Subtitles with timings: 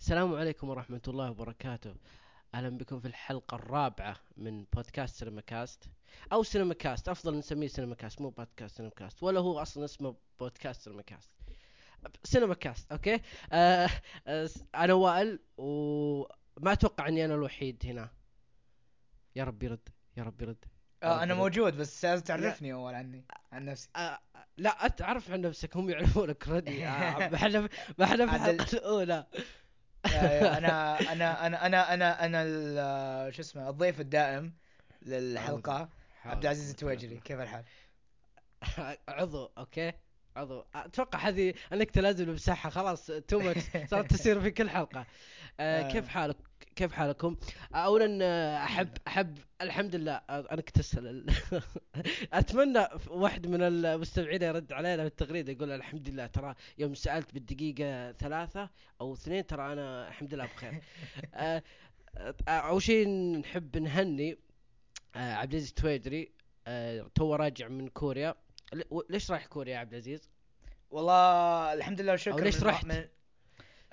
[0.00, 1.94] السلام عليكم ورحمة الله وبركاته.
[2.54, 5.84] أهلا بكم في الحلقة الرابعة من بودكاست سينما كاست
[6.32, 10.16] أو سينما كاست أفضل نسميه سينما كاست مو بودكاست سينما كاست ولا هو أصلا اسمه
[10.40, 11.30] بودكاست سينما كاست
[12.24, 13.20] سينما كاست okay؟
[13.52, 13.88] آه
[14.26, 18.10] آه أنا وائل وما أتوقع أني أنا الوحيد هنا.
[19.36, 20.64] يا رب يرد يا رب يرد.
[21.02, 23.88] آه أنا موجود بس لازم تعرفني أول عني عن نفسي.
[23.96, 24.18] آه
[24.56, 26.48] لا أتعرف عن نفسك هم يعرفونك.
[26.48, 26.84] ردي.
[26.86, 29.14] آه ما إحنا ما إحنا في الأولى.
[29.14, 29.26] آه،
[30.06, 34.52] أنا أنا أنا أنا أنا أنا ال- شو اسمه الضيف الدائم
[35.02, 35.88] للحلقة.
[36.24, 37.64] عبد العزيز التويجري كيف الحال؟
[39.08, 39.92] عضو okay؟
[40.36, 40.64] عضو.
[40.74, 42.70] أتوقع هذه النكتة لازم نمسحها.
[42.70, 45.06] خلاص too much صارت تصير في كل حلقة.
[45.60, 45.92] آه آه.
[45.92, 46.36] كيف حالك؟
[46.80, 47.36] كيف حالكم
[47.74, 51.26] اولا أحب أحب الحمد لله أنا كنت أسأل
[52.32, 58.70] أتمنى واحد من المستمعين يرد علينا بالتغريده يقول الحمد لله ترى يوم سألت بالدقيقة ثلاثة
[59.00, 60.72] أو اثنين ترى أنا الحمد لله بخير
[61.34, 61.62] آه،
[62.16, 64.38] آه، أول شيء نحب نهني
[65.16, 66.32] آه، عبد العزيز التويجري
[67.14, 68.34] تو راجع من كوريا
[69.10, 70.30] ليش رايح كوريا يا عبد العزيز؟
[70.90, 73.04] والله الحمد لله والشكر أو ليش رحت؟ من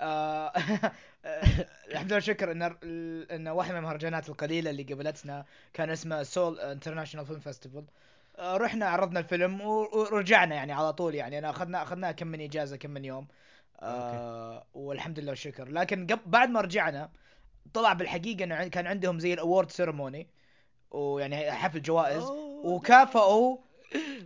[1.90, 2.62] الحمد لله والشكر إن
[3.30, 7.84] إن واحد من المهرجانات القليلة اللي قبلتنا كان اسمه Seoul International Film Festival
[8.40, 11.38] رحنا عرضنا الفيلم ورجعنا يعني على طول يعني.
[11.38, 13.28] أنا أخذنا اخذنا كم من إجازة كم من يوم.
[13.80, 15.68] آه والحمد لله والشكر.
[15.68, 17.10] لكن قبل بعد ما رجعنا
[17.74, 20.28] طلع بالحقيقة إنه كان عندهم زي ال award ceremony
[20.90, 22.24] ويعني حفل جوائز
[22.64, 23.56] وكافئوا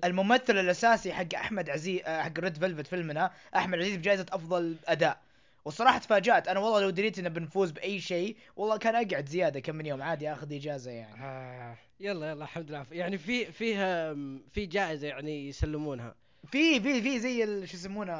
[0.04, 5.20] الممثل الأساسي حق أحمد عزيز حق Red Velvet فيلمنا أحمد عزيز بجائزة أفضل أداء.
[5.64, 6.48] والصراحة تفاجأت.
[6.48, 10.02] أنا والله لو دريت إنه بنفوز بأي شيء والله كان أقعد زيادة كم من يوم
[10.02, 11.24] عادي آخذ إجازة يعني.
[11.24, 12.86] آه يلا يلا الحمد لله.
[12.92, 14.14] يعني في فيها
[14.52, 16.14] في جائزة يعني يسلمونها.
[16.46, 18.12] في في في زي شو يسمونه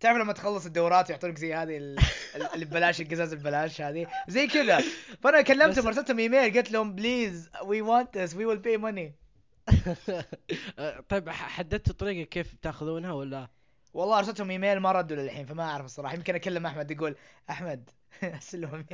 [0.00, 1.98] تعرف لما تخلص الدورات يعطونك زي هذه ال-
[2.36, 4.82] ال- اللي ببلاش القزاز البلاش هذه؟ زي كذا.
[5.22, 9.14] فأنا كلمتهم ارسلتهم إيميل قلت لهم please we want this we will pay money
[11.08, 13.48] طيب ح- حددتوا طريقة كيف بتاخذونها ولا؟
[13.96, 16.14] والله أرسلتهم إيميل ما ردوا للحين فما أعرف الصراحة.
[16.14, 17.16] يمكن أكلم أحمد يقول
[17.50, 17.90] أحمد
[18.24, 18.84] ارسل لهم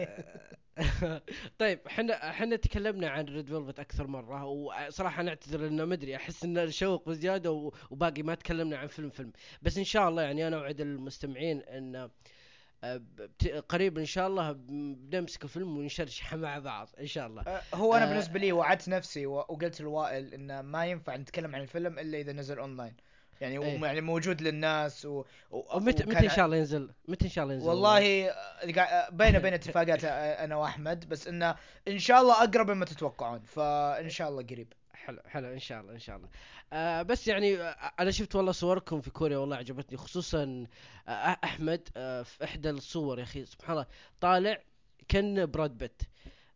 [1.59, 6.59] طيب إحنا إحنا تكلمنا عن Red Velvet أكثر مرة وصراحة نعتذر انه مدري أحس إن
[6.59, 9.33] الشوق بزيادة وباقي ما تكلمنا عن فيلم فيلم.
[9.63, 12.11] بس إن شاء الله يعني أنا أوعد المستمعين إن
[12.85, 13.03] آه،
[13.69, 17.43] قريب إن شاء الله بنمسك الفيلم ونشرشحه مع بعض إن شاء الله.
[17.43, 18.09] أه، هو أنا آه.
[18.09, 22.59] بالنسبة لي وعدت نفسي وقلت لوائل انه ما ينفع نتكلم عن الفيلم إلا إذا نزل
[22.59, 22.97] اونلاين
[23.43, 23.81] يعني إيه.
[23.85, 25.25] يعني موجود للناس و...
[25.51, 25.77] و...
[25.77, 29.09] ومتى وكان- متى إن شاء الله ينزل؟ متى إن شاء الله ينزل والله آه، قاع-
[29.09, 30.09] بيننا بين اتفاقات آه،
[30.45, 31.55] أنا وأحمد بس إنه
[31.89, 34.73] إن شاء الله أقرب مما تتوقعون فإن شاء الله قريب.
[34.93, 36.29] حلو حلو إن شاء الله إن شاء الله.
[36.73, 40.67] آه بس يعني آه أنا شفت والله صوركم في كوريا والله عجبتني خصوصا
[41.09, 41.11] آه
[41.45, 43.87] أحمد آه في إحدى الصور يا أخي سبحان الله
[44.21, 44.59] طالع
[45.09, 46.03] كأن براد بيت.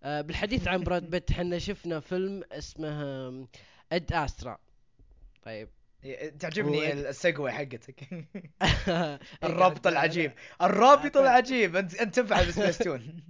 [0.03, 3.47] آه بالحديث عن براد بيت حنا شفنا فيلم اسمه
[3.93, 4.59] Ad Astra.
[5.43, 5.69] طيب.
[6.39, 8.03] تعجبني هو- ال segue حقتك.
[8.13, 8.29] إيه،
[9.43, 10.33] قاعد- العجيب.
[10.63, 11.77] الرابط العجيب.
[11.77, 13.23] أنت أنت تنفع بسبيستون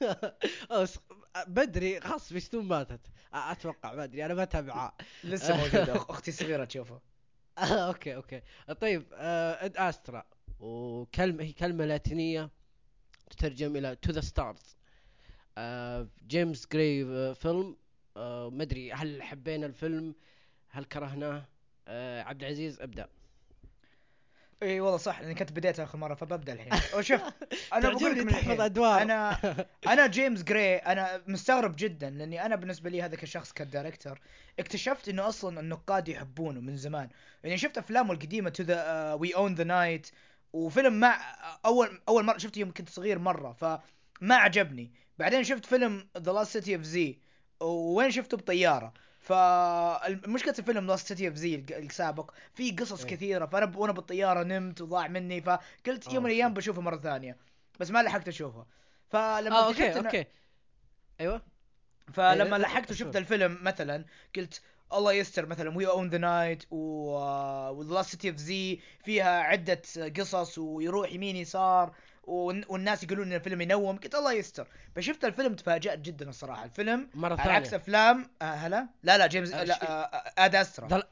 [1.46, 3.00] بدري خلاص سبيستون ماتت.
[3.34, 4.94] أتوقع ما أدري أنا ما اتابعها
[5.24, 7.00] لسه موجوده أختي الصغيره تشوفه.
[7.58, 8.42] آه، أوكي أوكي.
[8.80, 10.24] طيب آه Ad Astra.
[10.60, 12.50] وكلمة هي كلمة لاتينية
[13.30, 14.76] تترجم إلى to the stars
[16.26, 17.76] جيمس جراي آه، فيلم.
[18.16, 20.14] آه مدري هل حبينا الفيلم؟
[20.68, 21.44] هل كرهناه؟
[21.88, 23.08] آه عبد العزيز ابدأ.
[24.62, 26.72] إي والله صح لأني كنت بديت آخر مرة فببدأ الحين.
[26.98, 27.20] وشوف
[27.72, 29.02] أنا بقول لك تحفظ أدوار.
[29.02, 29.38] أنا
[29.92, 34.20] أنا جيمس جراي أنا مستغرب جدا لأني أنا بالنسبة لي هذا كشخص ك director
[34.58, 37.08] اكتشفت إنه أصلا النقاد يحبونه من زمان.
[37.44, 40.10] يعني شفت أفلامه القديمة to the We Own the Night
[40.52, 41.20] وفيلم مع
[41.64, 44.90] أول أول مرة شفته يوم كنت صغير مرة فما عجبني.
[45.18, 47.18] بعدين شفت فيلم The Lost City of Z
[47.60, 48.92] وين شفته؟ بطيارة.
[49.30, 53.10] فمشكله الفيلم Lost City of Z السابق في قصص إيه.
[53.10, 57.36] كثيرة فأنا وأنا بالطيارة نمت وضاع مني فقلت يوم من آه، الأيام بشوفه مرة ثانية
[57.80, 58.66] بس ما لحقت أشوفه.
[59.08, 60.26] فلما اكتشفت أوكي أوكي.
[61.20, 61.42] أيوه.
[62.12, 62.90] فلما إيه، لحقت.
[62.90, 64.04] وشفت الفيلم مثلا
[64.36, 64.62] قلت
[64.92, 69.82] الله يستر مثلا We Own the Night و The Lost City of Z فيها عدة
[70.18, 71.94] قصص ويروح يمين يسار.
[72.22, 74.68] والناس يقولون إن الفيلم ينوم قلت الله يستر.
[74.96, 76.64] فشفت الفيلم تفاجأت جدا الصراحة.
[76.64, 77.56] الفيلم مرة على ثانية.
[77.56, 81.02] عكس أفلام آه هلا؟ لا لا جيمس آه، لا آه آه، Ad Astra.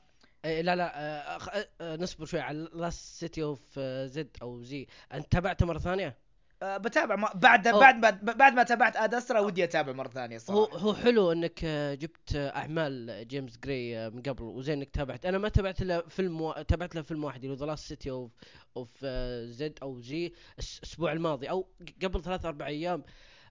[0.44, 5.32] إيه، لا لا آه آه نصبر شوي على Lost City of Zed أو Zee أنت
[5.32, 6.27] تابعته مرة ثانية؟ آه
[6.62, 10.36] بتابع ما بعد هو- بعد ما بعد ما تابعت Ad Astra ودي أتابع مرة ثانية
[10.36, 10.78] هو صراحة.
[10.78, 15.26] هو حلو إنك آه، جبت آه، أعمال جيمس جراي آه، من قبل وزين إنك تابعت.
[15.26, 16.52] أنا ما تابعت له فيلم و...
[16.52, 18.30] تابعت له فيلم واحد اللي هو The Lost City of
[18.76, 19.04] of
[19.44, 21.66] Zed أو Zee الأسبوع الماضي أو
[22.02, 23.02] قبل ثلاث أربع أيام.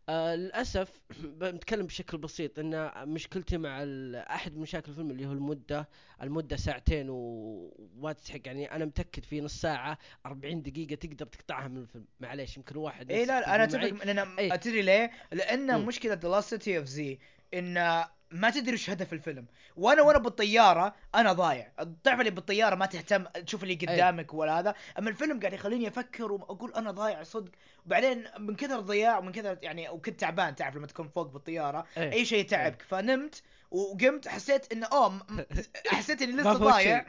[0.10, 1.02] آه للأسف
[1.40, 3.84] بنتكلم بشكل بسيط إن مشكلتي مع
[4.16, 5.90] أحد مشاكل الفيلم اللي هو المدة
[6.22, 11.78] المدة ساعتين وما تستحق يعني أنا متأكد في نص ساعة 40 دقيقة تقدر تقطعها من
[11.78, 13.64] الفيلم معليش يمكن واحد اي لا لا أنا.
[13.64, 14.56] أتفق لأن إيه.
[14.56, 15.86] تدري ليه؟ لأن مم.
[15.86, 17.20] مشكلة The Lost of Z
[17.54, 19.46] إن ما تدري إيش هدف الفيلم.
[19.76, 21.72] وأنا وأنا بالطيارة أنا ضايع.
[22.04, 24.76] تعرف اللي بالطيارة ما تهتم تشوف اللي قدامك ولا هذا.
[25.00, 27.52] أما الفيلم قاعد يخليني أفكر وأقول أنا ضايع صدق.
[27.86, 31.86] وبعدين من كثر الضياع ومن كثر يعني وكنت تعبان تعرف لما تكون فوق بالطيارة.
[31.98, 32.26] أي.
[32.26, 33.42] شيء تعبك فنمت
[33.72, 35.22] وقمت حسيت انه أوه م-
[35.88, 37.06] حسيت إني لسه ضايع.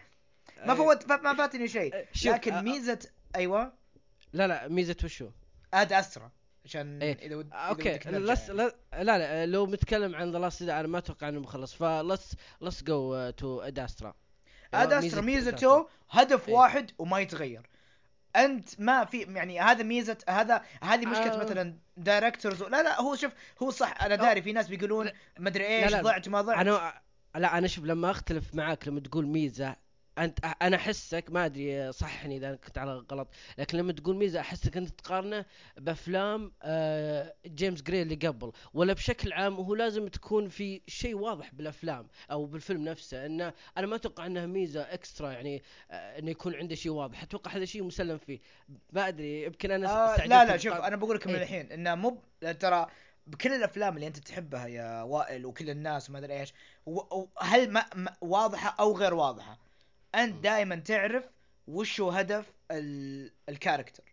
[0.67, 0.75] ما.
[0.75, 2.07] فوت ما فاتني شيء.
[2.25, 2.99] لكن ميزة
[3.37, 3.73] أيوه.
[4.33, 5.31] لا لا ميزة وشو؟
[5.75, 6.31] Ad Astra.
[6.69, 7.19] عشان إيه.
[7.27, 7.47] إذا ود...
[7.47, 8.59] إذا أوكي نرجع لس يعني.
[8.59, 12.35] لا لا لا لو بنتكلم عن The Lost أنا ما أتوقع إنه مخلص ف let's
[12.61, 14.15] let's go to Ad Astra
[14.75, 16.55] Ad Astra ميزته هدف إيه.
[16.55, 17.63] واحد وما يتغير
[18.37, 21.45] أنت ما في يعني هذا ميزه هذا هذه مشكلة آه.
[21.45, 23.33] مثلا directors لا لا هو شوف
[23.63, 26.03] هو صح أنا داري في ناس بيقولون مدري إيش لا.
[26.03, 26.93] ضعت ما ضعت أنا
[27.37, 29.77] لا أنا شوف لما أختلف معاك لما تقول ميزة
[30.25, 33.29] أنت أنا أحسك ما أدري صحني إذا كنت على غلط
[33.59, 35.45] لكن لما تقول ميزة أحسك انت تقارنه
[35.77, 41.55] بأفلام آه، جيمس جراي اللي قبل ولا بشكل عام هو لازم تكون في شيء واضح
[41.55, 46.55] بالأفلام أو بالفيلم نفسه إنه أنا ما أتوقع إنها ميزة إكسترا يعني آه، إنه يكون
[46.55, 48.39] عنده شيء واضح أتوقع هذا شيء مسلم فيه.
[48.93, 51.43] ما أدري يمكن أنا آه لا لا شوف أنا بقول لك من إيه.
[51.43, 52.19] الحين إنه مو
[52.61, 52.87] ترى
[53.27, 56.53] بكل الأفلام اللي أنت تحبها يا وائل وكل الناس وما أدري إيش
[57.41, 59.68] هل ما ما- واضحة أو غير واضحة؟
[60.15, 60.45] أنت.
[60.45, 61.25] دائما تعرف
[61.67, 63.31] وش هو هدف ال...
[63.49, 64.05] ال character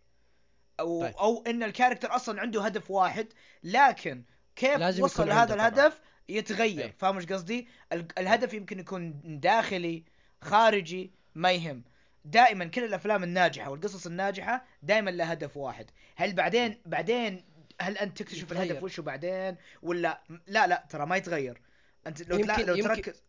[0.80, 1.14] أو طيب.
[1.16, 3.26] أو إن ال character أصلا عنده هدف واحد
[3.64, 4.22] لكن
[4.56, 5.68] كيف لازم وصل لهذا عنده طبعاً.
[5.68, 6.94] الهدف يتغير إيه.
[6.98, 8.06] فاهم إيش قصدي ال...
[8.18, 10.04] الهدف يمكن يكون داخلي
[10.42, 11.82] خارجي ما يهم
[12.24, 17.44] دائما كل الأفلام الناجحة والقصص الناجحة دائما لها هدف واحد هل بعدين بعدين
[17.80, 18.62] هل أنت تكتشف يتغير.
[18.62, 21.60] الهدف وشه بعدين ولا لا لا ترى ما يتغير
[22.06, 22.38] أنت لو.
[22.38, 23.22] يمكن- لو يمكن- تركز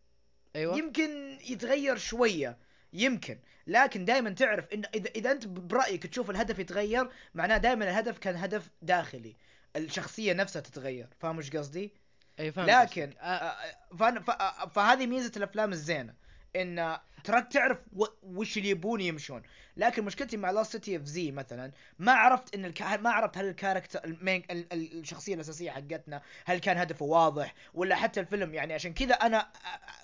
[0.56, 0.78] أيوه.
[0.78, 2.58] يمكن يتغير شوية
[2.92, 3.38] يمكن.
[3.66, 8.36] لكن دائما تعرف إن إذا إذا أنت برأيك تشوف الهدف يتغير معناه دائما الهدف كان
[8.36, 9.36] هدف داخلي.
[9.76, 11.08] الشخصية نفسها تتغير.
[11.20, 11.92] فاهم إيش قصدي؟
[12.40, 13.12] أي فاهم لكن.
[13.20, 13.74] آه، آه،
[14.30, 16.14] آه، فهذه ميزة الأفلام الزينة.
[16.56, 17.78] إن تراك تعرف
[18.22, 19.42] وش اللي يبون يمشون.
[19.76, 22.82] لكن مشكلتي مع Lost City of Z مثلا ما عرفت إن الك...
[22.82, 27.04] ما عرفت هل ال character ال main ال- ال- الشخصية الأساسية حقتنا هل كان هدفه
[27.06, 29.52] واضح ولا حتى الفيلم يعني عشان كذا أنا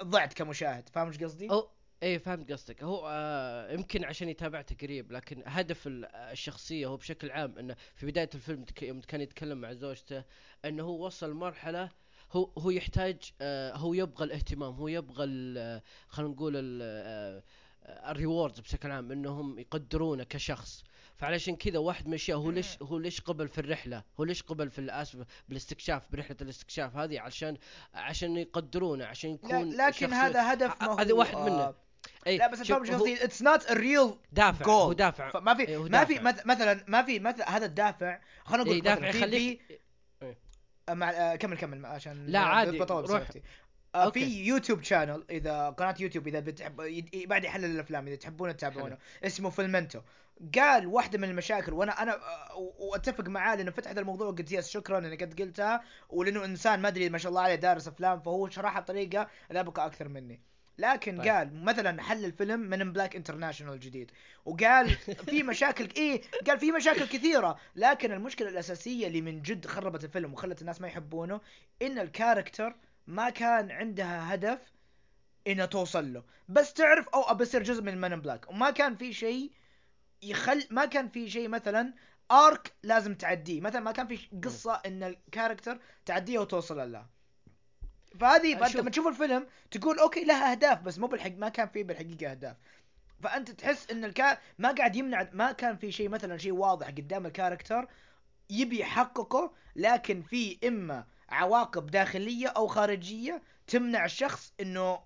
[0.02, 0.88] ضعت كمشاهد.
[0.88, 1.68] فاهم إيش قصدي؟ أو
[2.02, 2.82] إيه فهمت قصدك.
[2.82, 8.06] هو آه يمكن عشان تابعته قريب لكن هدف ال- الشخصية هو بشكل عام إنه في
[8.06, 10.24] بداية الفيلم يوم كان يتكلم مع زوجته
[10.64, 11.90] إنه هو وصل مرحلة
[12.34, 16.52] هو هو يحتاج آه هو يبغى الاهتمام هو يبغى ال- خلينا نقول
[17.86, 20.84] ال rewards بشكل عام إنهم يقدرونه كشخص.
[21.16, 24.70] فعلشان كذا واحد من الأشياء هو ليش هو ليش قبل في الرحلة؟ هو ليش قبل
[24.70, 27.56] في الاسف بالاستكشاف برحلة الاستكشاف هذه؟ عشان
[27.94, 31.52] عشان يقدرونه عشان يكون لكن هذا هدف ما هو هذا واحد منه.
[31.54, 31.74] آه،
[32.26, 35.30] أي لا بس إيش هو قصدي it's not real دافع هو دافع.
[35.30, 39.08] فما في إيه، ما في مثلا ما في مثلا هذا الدافع خلينا نقول إيه دافع
[39.08, 39.80] يخليك
[40.90, 43.22] مع آه، كمل كمل عشان لا، عادي، بطول روح.
[43.94, 44.20] آه، أوكي.
[44.20, 46.76] في YouTube channel إذا قناة يوتيوب إذا بتحب
[47.26, 48.98] بعد يحلل الأفلام إذا تحبون تتابعونه.
[49.24, 50.00] اسمه Filmento
[50.58, 52.20] قال واحدة من المشاكل وأنا أنا
[52.78, 55.82] وأتفق معاه لأنه فتح هذا الموضوع قلت yes شكرا إنك قد قلتها.
[56.10, 60.08] ولأنه إنسان ما أدري ما شاء الله عليه دارس أفلام فهو شرحها بطريقة لبقة أكثر
[60.08, 60.40] مني.
[60.78, 61.28] لكن طيب.
[61.28, 64.10] قال مثلا حل الفيلم Men in Black International الجديد.
[64.44, 64.90] وقال
[65.28, 70.32] في مشاكل إيه قال في مشاكل كثيرة لكن المشكلة الأساسية اللي من جد خربت الفيلم
[70.32, 71.40] وخلت الناس ما يحبونه
[71.82, 72.76] إن ال character
[73.06, 74.58] ما كان عندها هدف
[75.46, 76.22] انها توصل له.
[76.48, 79.50] بس تعرف أو ابى اصير جزء من من بلاك وما كان في شيء
[80.22, 81.92] يخل ما كان في شيء مثلا
[82.30, 83.60] arc لازم تعديه.
[83.60, 87.13] مثلا ما كان في قصة إن ال character تعديها وتوصل لها.
[88.20, 88.80] فهذه فأنت شوف.
[88.80, 92.56] لما تشوف الفيلم تقول okay لها أهداف بس مو بالحق ما كان في بالحقيقة أهداف
[93.22, 97.26] فأنت تحس إن الكا ما قاعد يمنع ما كان في شيء مثلا شيء واضح قدام
[97.26, 97.88] الكاركتر
[98.50, 105.00] يبي يحققه لكن في إما عواقب داخلية أو خارجية تمنع الشخص إنه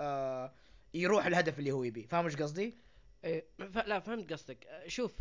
[0.00, 0.52] آه
[0.94, 2.78] يروح الهدف اللي هو يبيه فاهم إيش قصدي؟
[3.24, 3.78] إيه ف...
[3.78, 5.12] لا فهمت قصدك آه، شوف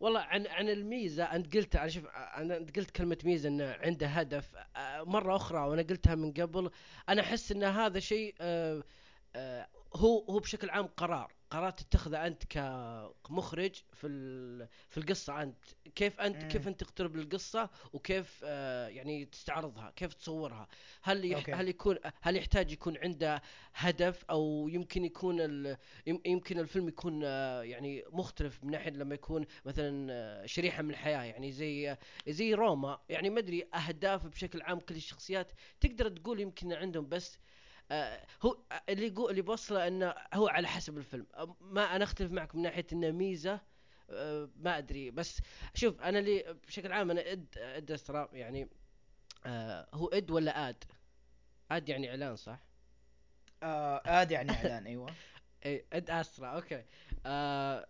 [0.00, 4.06] والله عن عن الميزة أنت قلت أنا شوف أنا أنت قلت كلمة ميزة إنه عنده
[4.06, 6.70] هدف آه، مرة أخرى وأنا قلتها من قبل
[7.08, 8.82] أنا أحس إن هذا شيء آه،
[9.36, 11.32] آه، هو هو بشكل عام قرار.
[11.54, 12.42] قرارات تتخذها أنت
[13.24, 14.08] كمخرج في
[14.88, 16.48] في القصة أنت كيف أنت مم.
[16.48, 20.68] كيف أنت تقترب للقصة وكيف آه يعني تستعرضها كيف تصورها
[21.02, 21.44] هل يح.
[21.58, 23.42] هل يكون هل يحتاج يكون عنده
[23.74, 29.14] هدف أو يمكن يكون ال يم- يمكن الفيلم يكون آه يعني مختلف من ناحية لما
[29.14, 31.96] يكون مثلا آه شريحة من الحياة يعني زي
[32.28, 37.34] زي روما يعني ما أدري أهداف بشكل عام كل الشخصيات تقدر تقول يمكن عندهم بس
[37.34, 37.38] آه
[38.42, 41.26] هو آه، اللي يقول اللي بوصله إنه هو على حسب الفيلم.
[41.34, 43.60] آه، ما أنا أختلف معك من ناحية إنه ميزة
[44.10, 45.10] آه ما أدري.
[45.10, 45.40] بس
[45.74, 48.68] شوف أنا اللي بشكل عام أنا Ad Ad Astra يعني
[49.46, 50.84] آه هو Ed ولا ad؟
[51.70, 52.58] ad يعني إعلان صح؟
[53.62, 55.06] آه ad يعني إعلان أيوه.
[55.66, 56.84] إي Ad Astra okay.
[57.26, 57.86] آه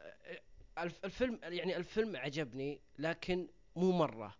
[0.78, 4.34] الف- الفيلم يعني الفيلم عجبني لكن مو مرة.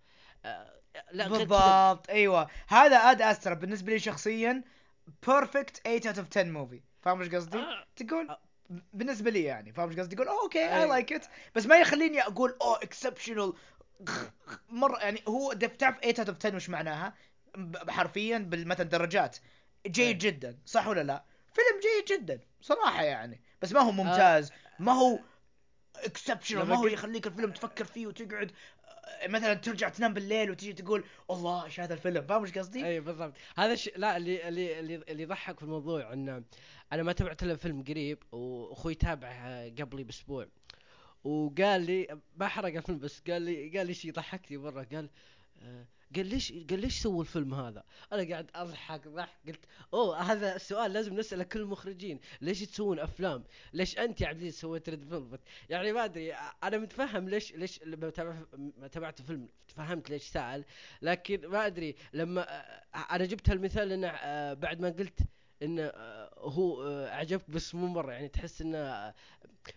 [0.44, 0.80] آه
[1.12, 2.49] لا بالضبط أيوه.
[2.68, 4.62] هذا Ad Astra بالنسبة لي شخصيا
[5.26, 8.40] perfect 8 out of 10 movie فاهم إيش قصدي؟ آه تقول آه.
[8.92, 10.88] بالنسبة لي يعني فاهم إيش قصدي؟ تقول "أوه، okay I.
[10.88, 13.52] like it بس ما يخليني أقول أوه exceptional
[14.68, 17.14] مرة يعني هو تعرف 8 out of 10 وش معناها؟
[17.88, 19.37] حرفيا بالمثلا درجات
[19.87, 20.30] جيد أي.
[20.30, 25.18] جدا صح ولا لا؟ فيلم جيد جدا صراحة يعني بس ما هو ممتاز ما هو
[25.97, 28.52] exceptional ما هو يخليك الفيلم تفكر فيه وتقعد
[28.84, 28.84] آه،
[29.28, 33.32] مثلا ترجع تنام بالليل وتجي تقول الله إيش هذا الفيلم فاهم إيش قصدي؟ أي بالضبط
[33.56, 36.42] هذا الشيء لا اللي اللي اللي يضحك في الموضوع إنه
[36.92, 40.46] أنا ما تابعت إلا فيلم قريب وأخوي تابعه قبلي بأسبوع
[41.25, 45.11] وقال لي ما حرق الفيلم بس قال لي قال لي شيء ضحكني مرة قال
[45.62, 49.61] آه، قال ليش قال ليش سووا الفيلم هذا؟ أنا قاعد أضحك ضحك قلت
[49.94, 54.61] أوه هذا السؤال لازم نسأله كل المخرجين، ليش تسوون أفلام؟ ليش أنت يا عبد العزيز
[54.61, 55.40] سويت Red Velvet؟
[55.71, 58.42] يعني ما أدري أنا متفهم ليش ليش لما تابع-
[58.78, 60.64] ما تابعت الفيلم فهمت ليش سأل
[61.02, 62.42] لكن ما أدري لما
[63.11, 65.18] أنا جبت هالمثال لأنه آه، بعد ما قلت
[65.62, 68.78] إنه آه، هو آه، أعجبك بس مو مرة يعني تحس إنه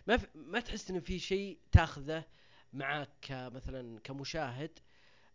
[0.06, 2.24] ما ما تحس إنه في شيء تاخذه
[2.72, 4.78] معك كمثلا كمشاهد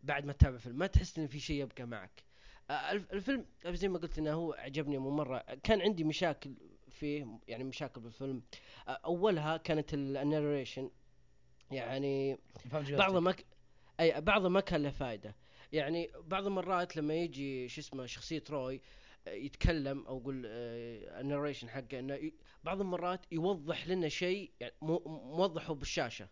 [0.03, 2.23] بعد ما تتابع فيلم ما تحس انه في شيء يبقى معك.
[2.69, 6.53] آه، الف- الفيلم زي ما قلت إنه هو عجبني مو مره كان عندي مشاكل
[6.89, 8.43] فيه يعني مشاكل بالفيلم.
[8.87, 10.89] آه، أولها كانت الناريشن.
[11.71, 12.37] يعني؟
[12.97, 13.45] بعضها ما ك...
[13.99, 15.35] أي بعضها ما كان له فائده
[15.71, 18.81] يعني بعض المرات لما يجي شو اسمه شخصية روي
[19.27, 22.31] آه، يتكلم أو أقول الناريشن حقه إنه.
[22.63, 24.99] بعض المرات يوضح لنا شيء يعني مو...
[25.37, 26.27] موضحه بالشاشة.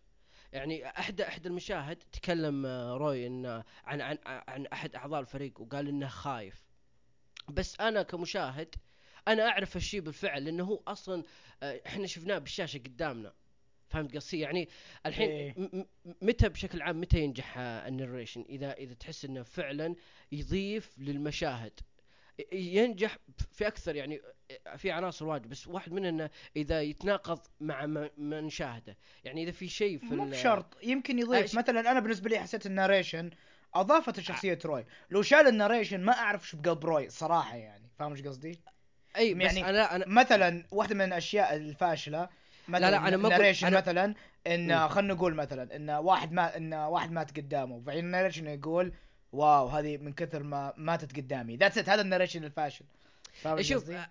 [0.52, 5.88] يعني احدى احدى المشاهد تكلم آه، روي إنه عن عن عن أحد أعضاء الفريق وقال
[5.88, 6.64] إنه خايف.
[7.48, 8.74] بس أنا كمشاهد
[9.28, 11.24] أنا أعرف الشيء بالفعل لأنه هو أصلا
[11.62, 13.32] آه، إحنا شفناه بالشاشة قدامنا.
[13.88, 14.68] فهمت قصدي؟ يعني
[15.06, 15.86] الحين إيه.
[16.22, 19.94] متى بشكل عام متى ينجح آه، النريشن؟ اذا إذا تحس إنه فعلا
[20.32, 21.80] يضيف للمشاهد
[22.52, 23.18] ينجح
[23.52, 24.20] في أكثر يعني
[24.76, 29.50] في عناصر واجد بس واحد منها إنه إذا يتناقض مع ما ما نشاهده يعني إذا
[29.52, 31.52] في شيء في مو بشرط يمكن يضيف.
[31.52, 33.30] أش- مثلا أنا بالنسبة لي حسيت ال narration
[33.74, 34.84] أضافت شخصيه روي.
[35.10, 37.88] لو شال ال narration ما أعرف شو بقلب روي صراحة يعني.
[37.98, 38.60] فاهم إيش قصدي؟
[39.16, 42.28] أي بس يعني أنا أنا مثلا واحدة من الأشياء الفاشلة
[42.68, 44.14] مثلا لا، أنا ما أقول- ال narration أنا- مثلا
[44.46, 44.88] إن.
[44.88, 48.92] خلينا نقول مثلا إن واحد ما إن واحد مات قدامه فعين ال narration يقول
[49.32, 51.56] واو هذه من كثر ما ماتت قدامي.
[51.56, 52.84] That's it هذا ال narration الفاشل.
[53.60, 54.10] شوف؟ آه، آه،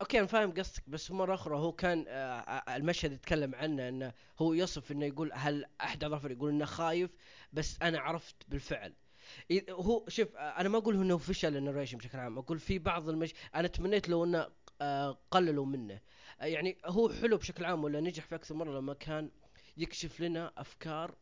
[0.00, 4.12] okay أنا فاهم قصدك بس مرة أخرى هو كان آه، آه، المشهد يتكلم عنه إنه
[4.38, 7.10] هو يصف إنه يقول هل أحد الفريق يقول إنه خايف
[7.52, 8.94] بس أنا عرفت بالفعل.
[9.70, 13.08] هو شوف آه، أنا ما أقول إنه فشل ال narration بشكل عام أقول في بعض
[13.08, 14.48] المش أنا تمنيت لو إنه
[14.80, 16.00] آه، قللوا منه.
[16.40, 19.30] آه، يعني هو حلو بشكل عام ولا نجح في أكثر مرة لما كان
[19.76, 21.14] يكشف لنا أفكار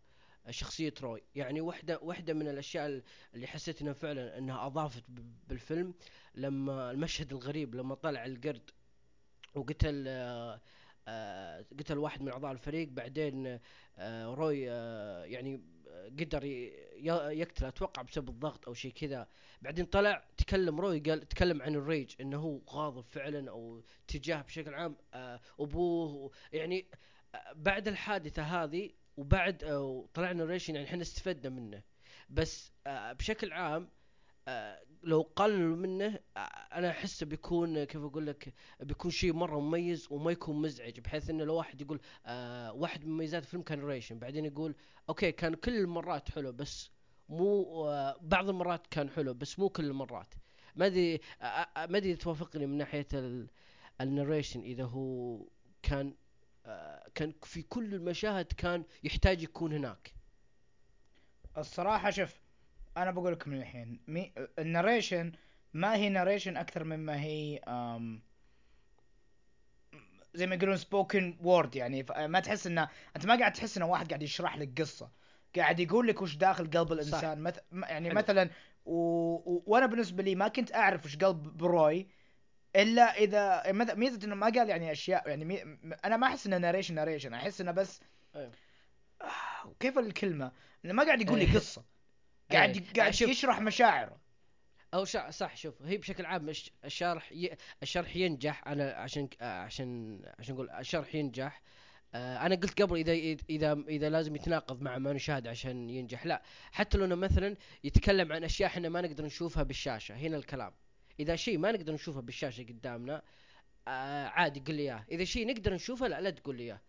[0.50, 1.22] شخصية روي.
[1.34, 3.02] يعني واحدة واحدة من الأشياء
[3.34, 5.04] اللي حسيت إنها فعلا إنها أضافت
[5.48, 5.94] بالفيلم.
[6.34, 8.70] لما المشهد الغريب لما طلع القرد
[9.54, 10.60] وقتل آه،
[11.08, 13.58] آه، قتل واحد من أعضاء الفريق بعدين
[13.98, 14.60] آه، روي
[15.32, 15.60] يعني
[16.20, 19.28] قدر ي- ي- يقتله أتوقع بسبب الضغط أو شيء كذا.
[19.62, 24.74] بعدين طلع تكلم روي قال تكلم عن الريج إنه هو غاضب فعلا أو تجاه بشكل
[24.74, 24.96] عام
[25.60, 26.86] أبوه يعني
[27.54, 31.82] بعد الحادثة هذه وبعد آه، وطلع ال narration يعني إحنا استفدنا منه.
[32.30, 33.88] بس آه، بشكل عام
[34.48, 36.18] آه، لو قللوا منه
[36.72, 41.44] أنا احسه بيكون كيف أقول لك بيكون شيء مرة مميز وما يكون مزعج بحيث إنه
[41.44, 42.00] لو واحد يقول
[42.80, 44.74] واحد من مميزات الفيلم كان ريشن بعدين يقول
[45.08, 46.90] okay كان كل المرات حلو بس
[47.28, 47.64] مو
[48.20, 50.34] بعض المرات كان حلو بس مو كل المرات.
[50.76, 51.20] ما أدري
[51.76, 53.08] ما أدري توافقني من ناحية
[54.00, 55.38] ال narration إذا هو
[55.82, 56.14] كان
[57.14, 60.14] كان في كل المشاهد كان يحتاج يكون هناك.
[61.58, 62.40] الصراحة شوف
[62.96, 64.32] أنا بقول لكم الحين مي...
[64.58, 65.32] ال narration
[65.74, 68.22] ما هي narration أكثر مما هي أم...
[70.34, 72.06] زي ما يقولون spoken word يعني.
[72.18, 75.10] ما تحس انه أنت ما قاعد تحس إنه واحد قاعد يشرح لك قصة.
[75.56, 77.42] قاعد يقول لك وش داخل قلب الإنسان.
[77.42, 77.58] مث...
[77.72, 78.18] م- يعني حلو.
[78.18, 78.50] مثلا
[78.84, 78.94] و...
[79.34, 79.62] و...
[79.66, 82.08] وأنا بالنسبة لي ما كنت أعرف وش قلب بروي
[82.76, 85.62] إلا إذا ميزة إنه ما قال يعني أشياء يعني مي...
[86.04, 88.00] أنا ما أحس إنه ناريشن ناريشن أحس إنه بس
[88.36, 88.52] أيوه.
[89.22, 90.52] آه، كيف الكلمة
[90.84, 91.54] إنه ما قاعد يقول لي إيه.
[91.54, 91.84] قصة
[92.52, 92.84] قاعد إيه.
[92.96, 93.28] قاعد شوف.
[93.28, 94.20] يشرح مشاعره
[94.94, 97.50] أو شا صح شوف هي بشكل عام الش- الشرح ي...
[97.82, 101.62] الشرح ينجح أنا عشان عشان عشان أقول الشرح ينجح
[102.14, 103.12] آه، أنا قلت قبل اذا
[103.50, 108.32] اذا اذا لازم يتناقض مع ما نشاهد عشان ينجح لا حتى لو إنه مثلا يتكلم
[108.32, 110.72] عن أشياء إحنا ما نقدر نشوفها بالشاشة هنا الكلام
[111.20, 113.22] إذا شيء ما نقدر نشوفه بالشاشة قدامنا
[113.88, 115.04] آه عادي قل لي إياه.
[115.10, 116.80] إذا شيء نقدر نشوفه لا لا تقول لي إياه.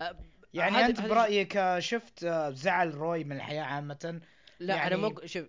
[0.00, 0.16] آه،
[0.54, 4.20] يعني أنت برأيك آه، شفت آه، زعل روي من الحياة عامة؟
[4.60, 5.46] لا يعني- أنا أقول- شوف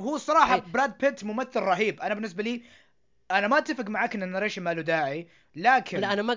[0.00, 0.60] هو الصراحه إيه.
[0.60, 2.00] براد بيت ممثل رهيب.
[2.00, 2.62] أنا بالنسبة لي
[3.30, 6.34] أنا ما أتفق معك إن الناريشن ما له داعي لكن لا أنا ما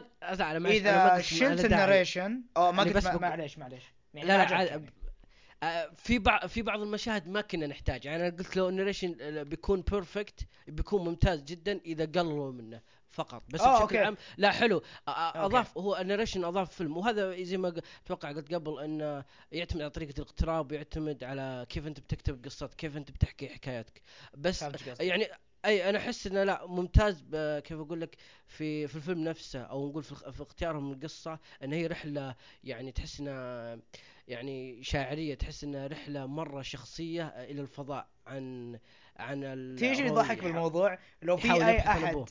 [0.60, 1.66] ما إذا شلت.
[1.66, 3.84] الناريشن أو ما قلت معليش معليش.
[4.14, 4.82] يعني لا لا
[5.96, 9.82] في بعض في بعض المشاهد ما كنا نحتاج يعني أنا قلت لو ال narration بيكون
[9.82, 12.82] perfect بيكون ممتاز جدا إذا قللوا منه
[13.16, 13.98] فقط بس آه، بشكل okay.
[13.98, 15.40] عام لا حلو آه، آه، okay.
[15.40, 17.74] اضاف هو ال narration أضاف فيلم وهذا زي ما
[18.06, 22.98] أتوقع قلت قبل انه يعتمد على طريقة الاقتراب ويعتمد على كيف أنت بتكتب قصتك كيف
[22.98, 24.02] أنت بتحكي حكايتك
[24.38, 24.66] بس.
[25.00, 25.28] يعني
[25.66, 27.24] أي أنا أحس إنه لا ممتاز
[27.64, 28.16] كيف أقول لك
[28.48, 33.20] في في الفيلم نفسه أو نقول في, في اختيارهم القصة إن هي رحلة يعني تحس
[33.20, 33.80] إنها
[34.28, 38.80] يعني شاعرية تحس إنها رحلة مرة شخصية إلى الفضاء عن
[39.18, 42.26] عن ال- تيجي يضحك بالموضوع لو في أي أحد أبوه.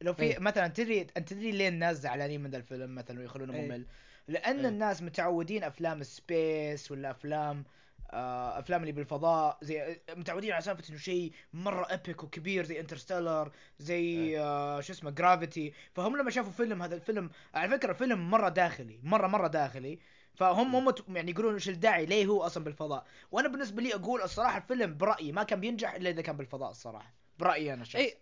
[0.00, 0.38] لو في إيه.
[0.38, 3.66] مثلا تدري أنت تدري ليه الناس زعلانين من ذا الفيلم مثلا ويخلونه إيه.
[3.66, 3.86] ممل
[4.28, 4.68] لأن إيه.
[4.68, 7.64] الناس متعودين أفلام ال space ولا افلام
[8.12, 14.40] أفلام اللي بالفضاء زي متعودين على سالفة إنه شيء مرة epic وكبير زي Interstellar زي
[14.40, 19.00] آه شو اسمه Gravity فهم لما شافوا فيلم هذا الفيلم على فكرة فيلم مرة داخلي
[19.02, 19.98] مرة مرة داخلي.
[20.34, 24.58] فهم هم يعني يقولون إيش الداعي ليه هو أصلا بالفضاء؟ وأنا بالنسبة لي أقول الصراحة
[24.58, 28.16] الفيلم برأيي ما كان بينجح إلا إذا كان بالفضاء الصراحة برأيي أنا الشخصي اي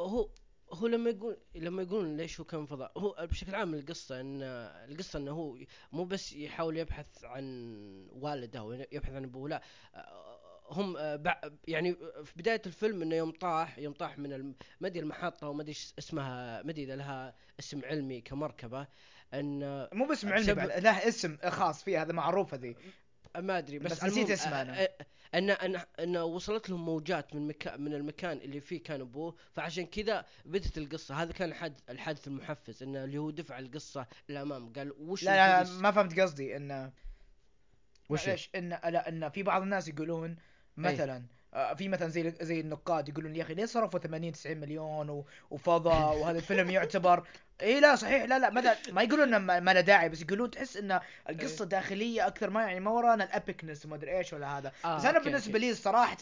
[0.00, 0.28] هو
[0.74, 4.42] هو لما يقول لما يقولون ليش هو كان فضاء هو بشكل عام القصة ان
[4.90, 5.58] القصة إنه هو
[5.92, 7.74] مو بس يحاول يبحث عن
[8.12, 9.62] والده أو يبحث عن أبوه لا
[9.94, 10.34] آه،
[10.70, 11.36] هم آه،
[11.68, 15.76] يعني في بداية الفيلم إنه يوم طاح يوم طاح من ما أدري المحطة وما أدري
[15.98, 18.86] اسمها ما أدري إذا لها اسم علمي كمركبة
[19.34, 22.74] إن مو باسم علمي بعد له اسم خاص فيه هذا معروف هذه
[23.36, 24.82] ما أدري بس, بس نسيت المهم، اسمه آه، أنا.
[24.82, 24.90] آه،
[25.34, 29.86] ان ان أن وصلت لهم موجات من مكان من المكان اللي فيه كان ابوه فعشان
[29.86, 31.22] كذا بدت القصة.
[31.22, 34.72] هذا كان الحد الحادث المحفز انه اللي هو دفع القصة للأمام.
[34.72, 36.56] قال وش لا لا, لا ما فهمت قصدي.
[36.56, 36.92] ان
[38.10, 40.36] وش؟ معلش ان لا إن في بعض الناس يقولون
[40.76, 45.24] مثلا آه، في مثلا زي زي النقاد يقولون يا أخي ليه صرفوا 80 90 مليون
[45.50, 45.88] وفضى
[46.20, 47.26] وهذا الفيلم يعتبر
[47.62, 50.76] اي لا صحيح لا لا ما ما يقولون إنه ما له داعي بس يقولون تحس
[50.76, 54.72] ان القصة داخليه أكثر ما يعني ما ورانا ال epicness وما أدري إيش ولا هذا
[54.84, 55.66] آه، بس أنا okay، بالنسبة okay.
[55.66, 56.16] لي صراحة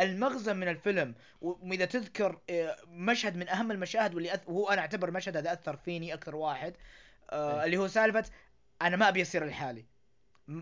[0.00, 4.40] المغزى من الفيلم وإذا تذكر آه، مشهد من أهم المشاهد واللي أث...
[4.46, 6.74] وهو أنا أعتبر المشهد هذا أثر فيني أكثر واحد
[7.30, 7.64] آه إيه.
[7.64, 8.24] اللي هو سالفة
[8.82, 9.84] أنا ما أبي أصير لحالي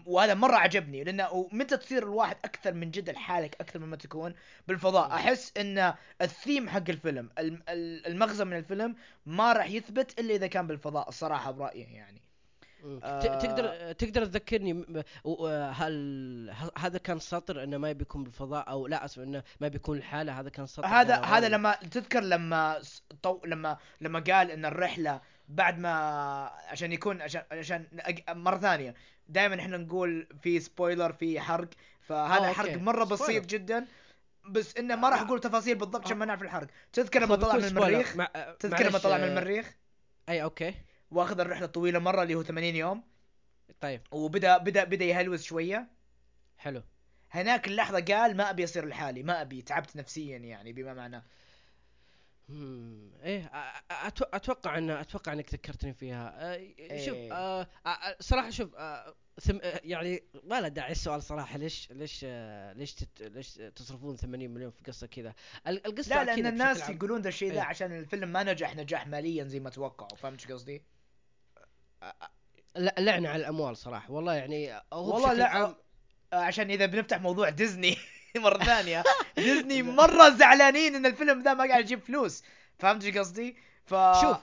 [0.07, 4.35] وهذا مرة عجبني لأنه متى تصير الواحد أكثر من جد لحالك أكثر مما تكون
[4.69, 5.15] بالفضاء.
[5.15, 10.47] أحس إن الثيم حق الفيلم الم- ال- المغزى من الفيلم ما راح يثبت إلا إذا
[10.47, 12.23] كان بالفضاء الصراحة برأيي يعني
[13.03, 13.21] آه.
[13.39, 14.85] تقدر تقدر تذكرني
[15.73, 20.41] هل هذا كان سطر إنه ما بيكون بالفضاء أو لا أسف إنه ما بيكون الحالة
[20.41, 22.81] هذا كان سطر هذا هذا لما تذكر لما
[23.23, 25.91] طو لما لما قال إن الرحلة بعد ما
[26.69, 27.87] عشان يكون عشان عشان
[28.29, 28.95] مرة ثانية
[29.29, 31.69] دائما إحنا نقول في سبويلر في حرق.
[32.01, 32.75] فهذا آه، حرق.
[32.79, 33.47] مرة بسيط spoiler.
[33.47, 33.87] جدا.
[34.49, 36.67] بس إنه ما راح أقول تفاصيل بالضبط عشان ما نعرف الحرق.
[36.93, 37.65] تذكر لما طلع من.
[37.65, 39.75] المريخ؟ مع- آه، تذكر لما طلع من آه، المريخ؟
[40.29, 40.75] أي أوكي.
[41.11, 43.03] واخذ الرحلة طويلة مرة اللي هو 80 يوم.
[43.81, 44.01] طيب.
[44.11, 45.89] وبدأ بدأ بدأ يهلوس شوية.
[46.59, 46.83] حلو.
[47.31, 51.23] هناك اللحظه قال ما أبي أصير لحالي ما أبي تعبت نفسيا يعني بما معناه.
[52.51, 53.51] إيه
[54.35, 56.57] أتوقع إن أتوقع إنك ذكرتني فيها.
[57.05, 57.69] شوف إيه.
[58.21, 58.71] صراحة شوف
[59.41, 61.59] ثم يعني ما له داعي السؤال صراحة.
[61.59, 62.25] ليش ليش
[62.75, 65.35] ليش تت ليش تصرفون 80 مليون في قصة كذا؟
[65.67, 67.63] ال- القصة لا لأن الناس يقولون ذا الشيء ذا إيه.
[67.63, 70.17] عشان الفيلم ما نجح نجاح ماليا زي ما توقعوا.
[70.17, 70.83] فهمت قصدي؟
[72.77, 74.13] لا لعنة على الأموال صراحة.
[74.13, 75.75] والله يعني والله لا
[76.33, 77.97] عشان إذا بنفتح موضوع ديزني.
[78.39, 79.03] مرة ثانية.
[79.37, 82.43] ديزني مرة زعلانين إن الفيلم ذا ما قاعد يجيب فلوس.
[82.79, 84.37] فهمت إيش قصدي؟ ف شوف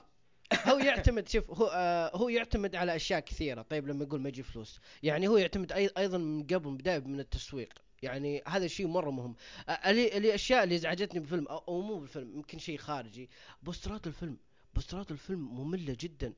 [0.67, 3.61] هو يعتمد شوف هو آه هو يعتمد على أشياء كثيرة.
[3.61, 4.79] طيب لما يقول ما يجي فلوس.
[5.03, 7.73] يعني هو يعتمد أي أيضا من قبل من بداية من التسويق.
[8.01, 9.35] يعني هذا شيء مرة مهم.
[9.69, 13.29] آه، اللي الاشياء اللي ازعجتني بالفيلم أو, أو مو بالفيلم يمكن شيء خارجي.
[13.63, 14.37] بوسترات الفيلم.
[14.73, 16.33] بوسترات الفيلم مملة جدا.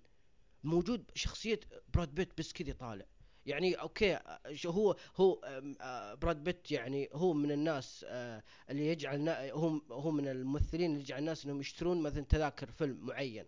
[0.64, 1.60] موجود شخصيه
[1.94, 3.06] براد بيت بس كذا طالع.
[3.46, 4.20] يعني أوكي
[4.66, 5.40] هو هو
[5.82, 11.02] آه، براد بيت يعني هو من الناس آه، اللي يجعل هو هو من الممثلين اللي
[11.02, 13.46] يجعل الناس إنهم يشترون مثلا تذاكر فيلم معين.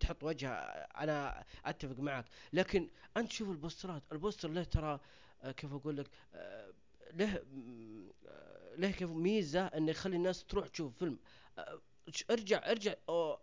[0.00, 2.24] تحط وجهة أنا أتفق معك.
[2.52, 5.00] لكن أنت شوف البوسترات البوستر له ترى
[5.42, 6.06] آه، كيف أقول لك
[7.14, 7.42] له
[8.78, 11.18] له كيف ميزة إنه يخلي الناس تروح تشوف فيلم.
[12.30, 12.94] ارجع ارجع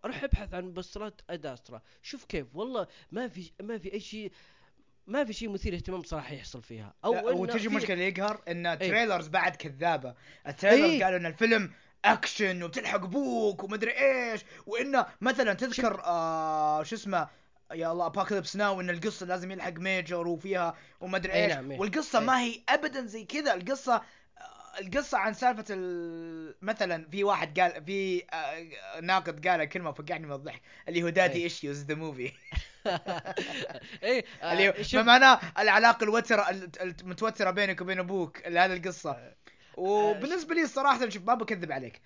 [0.05, 4.31] روح ابحث عن بوسترات اداسترا شوف كيف والله ما في ما في أي شيء
[5.07, 8.77] ما في شيء مثير اهتمام صراحة يحصل فيها أو وتجي في- اللي يقهر إن.
[8.79, 10.13] trailers بعد كذابة
[10.47, 11.03] ال trailer إيه.
[11.03, 11.71] قالوا إن الفيلم
[12.05, 17.27] أكشن وبتلحق أبوك ومدري إيش وإنه مثلا تذكر آه شو اسمه
[17.73, 21.79] يا الله Apocalypse Now إن القصة لازم يلحق major وفيها ومدري إيش نعم، إيه.
[21.79, 22.25] والقصة إيه.
[22.25, 24.01] ما هي ابدا زي كذا القصة
[24.75, 26.55] آه، القصة عن سالفة ال...
[26.61, 31.43] مثلا في واحد قال في آه، ناقد قال كلمة فقعني من الضحك اللي هو daddy.
[31.43, 32.31] issues the movie
[34.03, 36.49] إيه آه، اللي معناه العلاقة الوتر
[36.81, 39.33] المتوترة بينك وبين أبوك هذه القصة.
[39.77, 42.01] وبالنسبة لي الصراحه شوف ما بكذب عليك.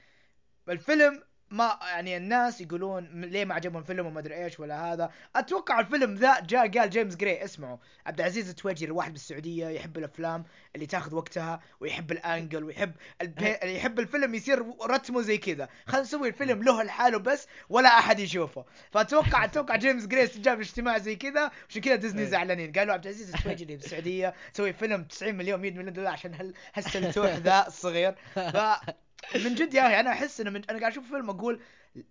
[0.70, 5.12] الفيلم ما يعني الناس يقولون ليه ما عجبهم الفيلم وما أدري إيش ولا هذا.
[5.36, 7.78] أتوقع الفيلم ذا جاء قال جيمس جراي اسمعوا.
[8.06, 13.58] عبد العزيز التويجي الواحد بالسعودية يحب الأفلام اللي تاخذ وقتها ويحب الأنجل ويحب البي...
[13.64, 15.70] يحب الفيلم يصير رتمه زي كذا.
[15.88, 18.66] خلينا نسوي الفيلم له لحاله بس ولا أحد يشوفه.
[18.92, 22.28] فاتوقع أتوقع جيمس جراي استجاب اجتماع زي كذا عشان كذا ديزني إيه.
[22.28, 22.72] زعلانين.
[22.72, 26.54] قالوا عبد العزيز التويجي اللي بالسعودية سوي فيلم 90 مليون 100 مليون دولار عشان هال
[26.74, 28.16] هالسلتوح ذا الصغير.
[28.36, 28.58] ف
[29.36, 30.62] من جد يا أخي أنا أحس إنه من...
[30.70, 31.60] أنا قاعد أشوف فيلم أقول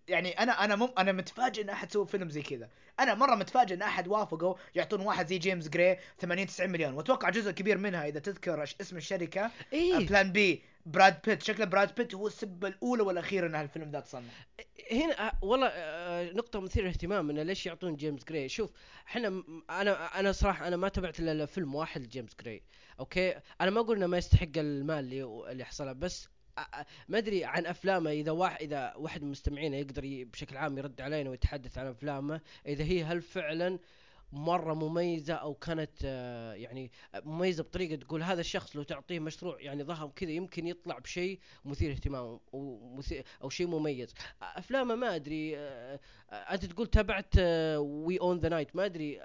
[0.08, 0.88] يعني أنا أنا مم...
[0.98, 2.68] أنا متفاجئ إن أحد سوى فيلم زي كذا.
[3.00, 6.94] أنا مرة متفاجئ إن أحد وافقوا يعطون واحد زي جيمس جراي 80 90 مليون.
[6.94, 10.06] وأتوقع جزء كبير منها إذا تذكر اسم الشركة إيه.
[10.06, 11.42] Plan B براد بيت.
[11.42, 14.22] شكله براد بيت هو السبه الأولى والاخيره إن هالفيلم ذا تصنع.
[14.92, 18.70] هنا آه، والله آه، نقطة مثيرة اهتمام إنه ليش يعطون جيمس جراي، شوف
[19.06, 22.62] إحنا أنا أنا صراحة أنا ما تابعت إلا فيلم واحد لجيمس جراي،
[23.00, 26.37] أوكي؟ أنا ما أقول إنه ما يستحق المال اللي اللي حصله بس آه، آه،
[27.08, 28.10] ما أدري عن أفلامه.
[28.10, 32.84] إذا واحد إذا واحد من مستمعينا يقدر بشكل عام يرد علينا ويتحدث عن أفلامه، إذا
[32.84, 33.78] هي هل فعلا
[34.32, 36.90] مرة مميزة أو كانت آه، يعني
[37.24, 41.92] مميزة بطريقة تقول هذا الشخص لو تعطيه مشروع يعني ضخم كذا يمكن يطلع بشيء مثير
[41.92, 42.40] اهتمام
[43.42, 44.14] أو شيء مميز.
[44.42, 47.38] أفلامه ما أدري آه، آه، أنت تقول تابعت
[47.78, 49.20] We Own the Night ما أدري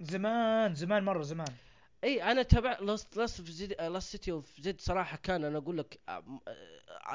[0.00, 1.54] زمان زمان مرة زمان.
[2.04, 5.78] إي أنا تابعت Lost Lost of Z Lost City of Z صراحة كان أنا أقول
[5.78, 6.00] لك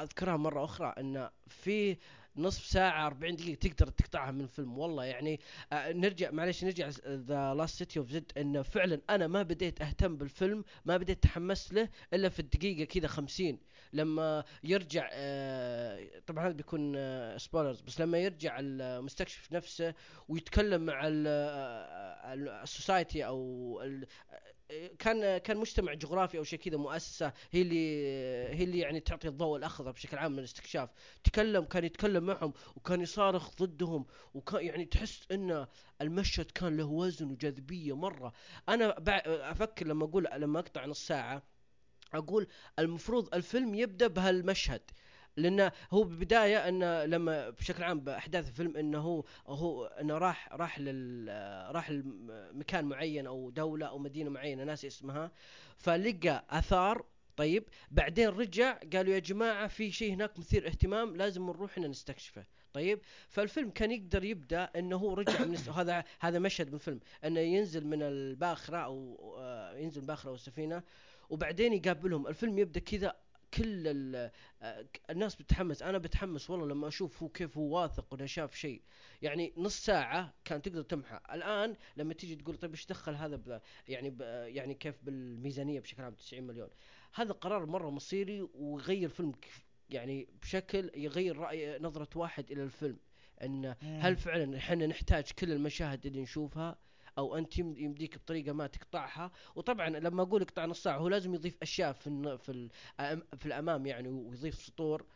[0.00, 1.96] أذكرها مرة أخرى إن في
[2.36, 4.78] نصف ساعة 40 دقيقة تقدر تقطعها من الفيلم.
[4.78, 5.40] والله يعني
[5.74, 10.64] نرجع معلش نرجع The Lost City of Z انه فعلا أنا ما بديت أهتم بالفيلم
[10.84, 13.58] ما بديت أتحمس له إلا في الدقيقة كذا 50
[13.92, 15.02] لما يرجع
[16.26, 16.92] طبعا هذا بيكون
[17.38, 19.94] سبويلرز بس لما يرجع المستكشف نفسه
[20.28, 21.26] ويتكلم مع ال-
[22.32, 23.82] ال- السوسايتي أو
[24.98, 28.06] كان كان مجتمع جغرافي أو شيء كذا مؤسسة هي اللي
[28.54, 30.90] هي اللي يعني تعطي الضوء الأخضر بشكل عام من الاستكشاف.
[31.24, 35.66] تكلم كان يتكلم معهم وكان يصارخ ضدهم وكان يعني تحس إن
[36.00, 38.32] المشهد كان له وزن وجاذبية مرة.
[38.68, 38.94] أنا
[39.52, 41.42] أفكر لما أقول لما أقطع نص ساعة
[42.14, 42.46] أقول
[42.78, 44.82] المفروض الفيلم يبدأ بهالمشهد.
[45.38, 50.78] لأنه هو بالبدايه انه لما بشكل عام بأحداث الفيلم انه هو هو أنه راح راح
[50.78, 51.28] لل
[51.74, 55.30] راح لمكان معين أو دولة أو مدينة معينة ناسي اسمها.
[55.76, 57.04] فلقى آثار
[57.36, 62.44] طيب بعدين رجع قالوا يا جماعة في شيء هناك مثير اهتمام لازم نروح نستكشفه.
[62.72, 67.40] طيب فالفيلم كان يقدر يبدأ انه هو رجع من هذا هذا مشهد من الفيلم انه
[67.40, 70.82] ينزل من الباخرة أو آه، ينزل الباخره أو السفينة
[71.30, 72.26] وبعدين يقابلهم.
[72.26, 73.16] الفيلم يبدأ كذا
[73.54, 74.16] كل
[74.62, 75.82] آه، الناس بتتحمس.
[75.82, 78.82] أنا بتحمس والله لما أشوف هو كيف هو واثق انه شاف شيء.
[79.22, 81.20] يعني نص ساعة كان تقدر تمحى.
[81.32, 86.02] الآن لما تيجي تقول طيب إيش دخل هذا ب يعني ب يعني كيف بالميزانية بشكل
[86.02, 86.68] عام 90 مليون.
[87.14, 89.32] هذا قرار مرة مصيري ويغير فيلم
[89.90, 92.98] يعني بشكل يغير رأي نظرة واحد إلى الفيلم.
[93.42, 96.78] إن هل فعلا إحنا نحتاج كل المشاهد اللي نشوفها
[97.18, 99.30] أو أنت يم- يمديك بطريقة ما تقطعها.
[99.54, 102.68] وطبعا لما أقول اقطع نص ساعة هو لازم يضيف أشياء في في
[103.38, 105.06] في الأمام يعني ويضيف سطور.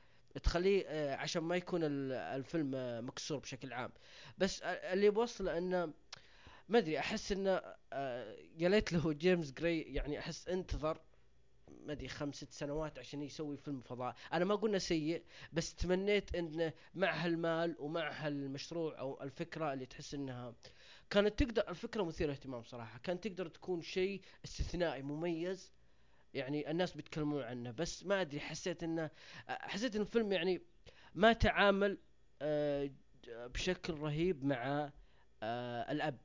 [0.42, 3.90] تخليه آه، عشان ما يكون ال- الفيلم آه، مكسور بشكل عام.
[4.38, 5.92] بس آه، اللي بوصله إنه
[6.68, 7.50] ما أدري أحس إنه
[8.58, 10.98] يا ليت له جيمس جراي يعني أحس انتظر
[11.86, 14.14] ما أدري خمس ست سنوات عشان يسوي فيلم فضاء.
[14.32, 20.14] أنا ما قلنا سيء بس تمنيت إنه مع هالمال ومع هالمشروع أو الفكرة اللي تحس
[20.14, 20.54] إنها
[21.12, 25.72] كانت تقدر الفكرة مثيرة اهتمام صراحة كانت تقدر تكون شيء استثنائي مميز
[26.34, 29.10] يعني الناس بيتكلمون عنه بس ما أدري حسيت إنه
[29.48, 30.62] حسيت إن الفيلم يعني
[31.14, 31.98] ما تعامل
[32.42, 32.90] آه،
[33.28, 34.90] بشكل رهيب مع
[35.42, 36.18] آه، الأب.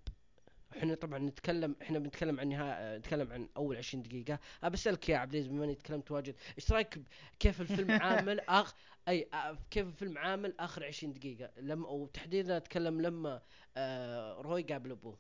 [0.77, 2.97] إحنا طبعا نتكلم إحنا بنتكلم عن نها...
[2.97, 4.39] نتكلم عن أول 20 دقيقة.
[4.63, 6.99] أه بسالك يا عبد العزيز بما إني تكلمت واجد إيش رأيك
[7.39, 8.73] كيف الفيلم عامل اخ
[9.07, 13.41] أي آه، كيف الفيلم عامل آخر 20 دقيقة؟ لما وتحديدا أتكلم لما
[13.77, 15.19] آه روي قابل أبوه.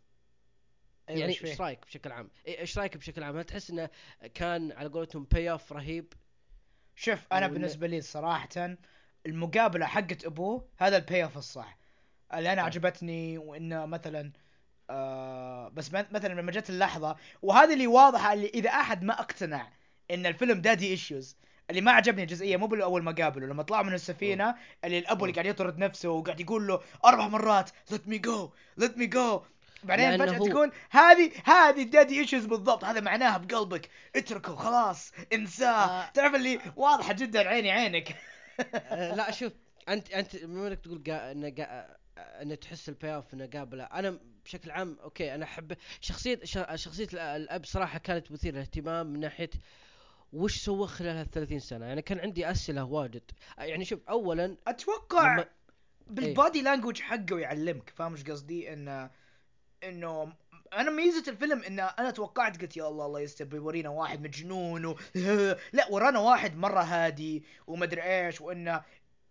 [1.09, 3.89] أيوة، يعني؟ إيش رأيك بشكل عام؟ إيش رأيك بشكل عام؟ هل تحس إنه
[4.33, 6.13] كان على قولتهم payoff رهيب؟
[6.95, 8.77] شوف أنا بالنسبة لي صراحة
[9.25, 11.77] المقابلة حقت أبوه هذا ال payoff الصح.
[12.33, 12.65] اللي أنا طيب.
[12.65, 14.31] عجبتني وإنه مثلا
[14.89, 19.69] آه بس مث- مثلا لما جت اللحظة وهذه اللي واضحه اللي إذا أحد ما اقتنع
[20.11, 21.35] إن الفيلم daddy issues
[21.69, 25.33] اللي ما عجبني الجزئية مو بالأول ما قابله لما طلعوا من السفينة اللي الابو اللي.
[25.33, 28.49] قاعد يطرد نفسه وقاعد يقول له أربع مرات let me go
[28.83, 29.41] let me go.
[29.83, 33.89] بعدين فجأة هو- تقول هذه هذه ال daddy issues بالضبط هذا معناها بقلبك.
[34.15, 35.67] اتركه خلاص انساه.
[35.85, 36.09] آه.
[36.09, 38.15] تعرف اللي واضحة جدا عيني عينك.
[38.75, 39.53] آه، لا شوف
[39.89, 41.31] أنت أنت بما إنك تقول قا...
[41.31, 41.95] إنه قا...
[42.41, 43.83] إنه تحس الباي اوف إنه قابله.
[43.83, 46.59] أنا بشكل عام أوكي أنا أحب شخصية ش...
[46.75, 49.49] شخصية الأب صراحة كانت مثيرة للاهتمام من ناحية
[50.33, 51.85] وش سوى خلال هال 30 سنة.
[51.85, 53.31] يعني كان عندي أسئلة واجد.
[53.57, 55.49] يعني شوف اولا أتوقع لما-
[56.07, 59.09] بالبادي لانجوج حقه يعلمك فاهم إيش قصدي؟ إنه
[59.83, 60.33] إنه
[60.73, 64.95] أنا ميزة الفيلم إنه أنا توقعت قلت يا الله الله يستر بيورينا واحد مجنون و...
[65.73, 68.83] لا ورانا واحد مرة هادي ومدري إيش وإنه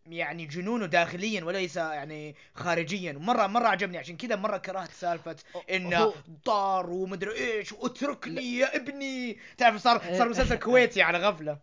[0.09, 3.13] يعني جنونه داخليا وليس يعني خارجيا.
[3.13, 3.99] مره مرة عجبني.
[3.99, 5.37] عشان كذا مرة كرهت سالفة
[5.71, 6.15] انه
[6.45, 9.39] طار ومدري إيش واتركني يا ابني.
[9.59, 10.19] تعرف صار إيه.
[10.19, 11.59] صار مسلسل كويتي على غفلة.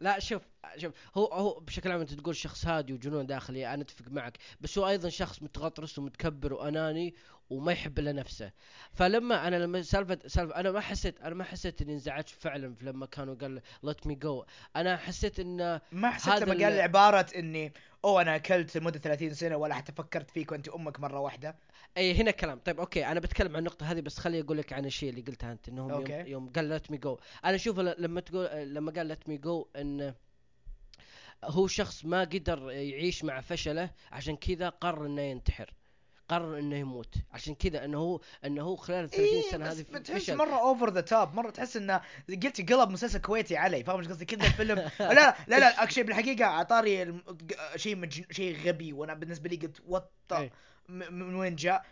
[0.00, 0.42] لا شوف
[0.76, 4.38] شوف هو هو بشكل عام أنت تقول شخص هادي وجنون داخلي أنا أتفق معك.
[4.60, 7.14] بس هو أيضا شخص متغطرس ومتكبر وأناني
[7.50, 8.52] وما يحب إلا نفسه.
[8.92, 13.06] فلما أنا لما سالفه سالفه أنا ما حسيت أنا ما حسيت إني انزعجت فعلا لما
[13.06, 14.44] كانوا قال ليت مي جو
[14.76, 17.72] أنا حسيت انه ما حسيت لما قال ال- عبارة إني
[18.04, 21.56] أوه أنا أكلت لمدة 30 سنة ولا حتى فكرت فيك وأنت أمك مرة واحدة.
[21.96, 22.58] اي هنا كلام.
[22.58, 25.52] طيب أوكي أنا بتكلم عن النقطة هذه بس خليني أقول لك عن الشيء اللي قلتها
[25.52, 26.30] أنت إنهم يوم, أوكي.
[26.30, 30.14] يوم قال let me go أنا أشوف لما تقول لما قال let me go إن
[31.44, 35.74] هو شخص ما قدر يعيش مع فشله عشان كذا قرر إنه ينتحر.
[36.28, 37.14] قرر إنه يموت.
[37.32, 40.36] عشان كذا إنه هو إنه هو خلال 30 إيه سنة هذه فشل.
[40.36, 42.00] مرة over the top مرة تحس إنه
[42.42, 44.78] قلت قلب مسلسل كويتي علي فاهم إيش قصدي؟ كذا الفيلم.
[45.00, 47.22] لا لا لا لا actually بالحقيقة أعطاني الم-
[47.76, 48.24] شيء مجن...
[48.30, 50.50] شيء غبي وأنا بالنسبة لي قلت what إيه.
[50.88, 51.84] من وين جاء؟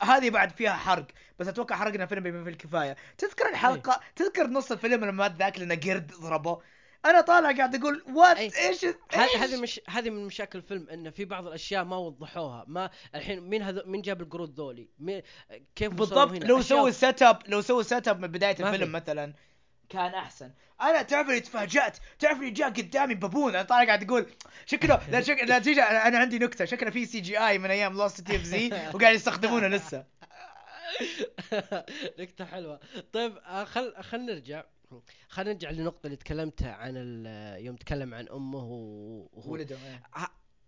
[0.00, 1.06] هذه بعد فيها حرق
[1.38, 2.96] بس أتوقع حرقنا فيلم بما فيه الكفاية.
[3.18, 6.60] تذكر الحلقة تذكر نص الفيلم لما ذاك لأنه قرد ضربه؟
[7.04, 8.50] أنا طالع قاعد أقول what أي.
[8.68, 12.64] إيش هذه مش هذه من مشاكل الفيلم إنه في بعض الأشياء ما وضحوها.
[12.68, 15.22] ما الحين مين هذا مين جاب القرود ذولي؟ مين
[15.76, 16.44] كيف بالضبط.
[16.44, 18.90] لو سووا set up لو سووا set up من بداية الفيلم في.
[18.92, 19.34] مثلا
[19.88, 20.50] كان أحسن.
[20.80, 24.26] أنا تعرف اللي تفاجأت؟ تعرف اللي جاء قدامي بابون؟ أنا طالع قاعد أقول
[24.66, 26.64] شكله لا شكله لا تيجي أنا أنا عندي نكتة.
[26.64, 30.04] شكله في CGI من أيام Lost تي اف زي وقاعد يستخدمونه لسه.
[32.18, 32.80] نكتة حلوة.
[33.12, 34.64] طيب آه، خل خل نرجع.
[35.28, 36.96] خل نرجع للنقطة اللي تكلمتها عن
[37.58, 40.02] يوم تكلم عن أمه وهو ولده إيه.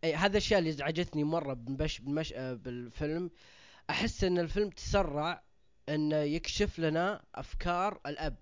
[0.05, 3.31] اي هذا الاشياء اللي ازعجتني مرة بمش بمش آه، بالفيلم.
[3.91, 5.43] أحس إن الفيلم تسرع
[5.89, 8.37] انه يكشف لنا أفكار الأب.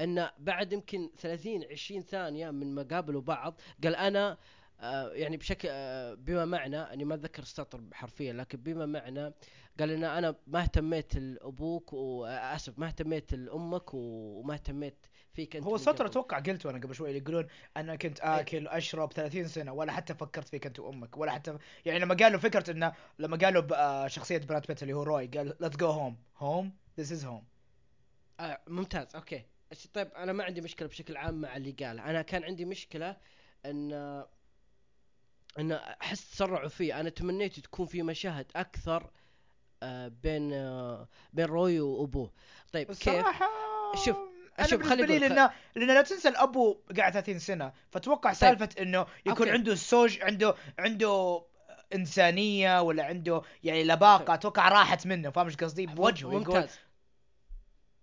[0.00, 4.38] انه بعد يمكن 30 20 ثانية من ما قابلوا بعض قال أنا
[4.80, 9.32] آه يعني بشكل آه بما معنى أني ما أتذكر السطر حرفيا لكن بما معنى
[9.80, 15.76] قال إن أنا ما اهتميت لأبوك واسف ما اهتميت لأمك وما اهتميت فيك انت هو
[15.76, 16.06] سطر.
[16.06, 17.46] أتوقع قلته أنا قبل شوي اللي يقولون
[17.76, 21.98] أنا كنت اكل واشرب 30 سنة ولا حتى فكرت فيك انت وامك ولا حتى يعني
[21.98, 25.76] لما قالوا فكرة إنه لما قالوا آه، شخصية براد بيت اللي هو روي قال let's
[25.76, 27.44] go home home this is home
[28.40, 29.42] آه ممتاز okay.
[29.94, 32.10] طيب أنا ما عندي مشكلة بشكل عام مع اللي قاله.
[32.10, 33.16] أنا كان عندي مشكلة
[33.66, 33.92] إن
[35.58, 37.00] إن أحس تسرعوا فيه.
[37.00, 39.10] أنا تمنيت تكون في مشاهد أكثر
[39.82, 42.32] آه بين آه بين روي وأبوه.
[42.72, 43.26] طيب كيف؟
[44.04, 44.16] شوف-
[44.58, 47.72] أنا بالنسبة لي لأنه لأن لا تنسى الابو قاعد 30 سنة.
[47.90, 49.38] فتوقع سالفة إنه يكون طيب.
[49.38, 49.50] okay.
[49.50, 51.42] عنده السوج عنده عنده
[51.94, 55.30] إنسانية ولا عنده يعني لباقة أتوقع راحت منه.
[55.30, 56.34] فاهم إيش قصدي؟ بوجهه يقول.
[56.34, 56.78] ممتاز.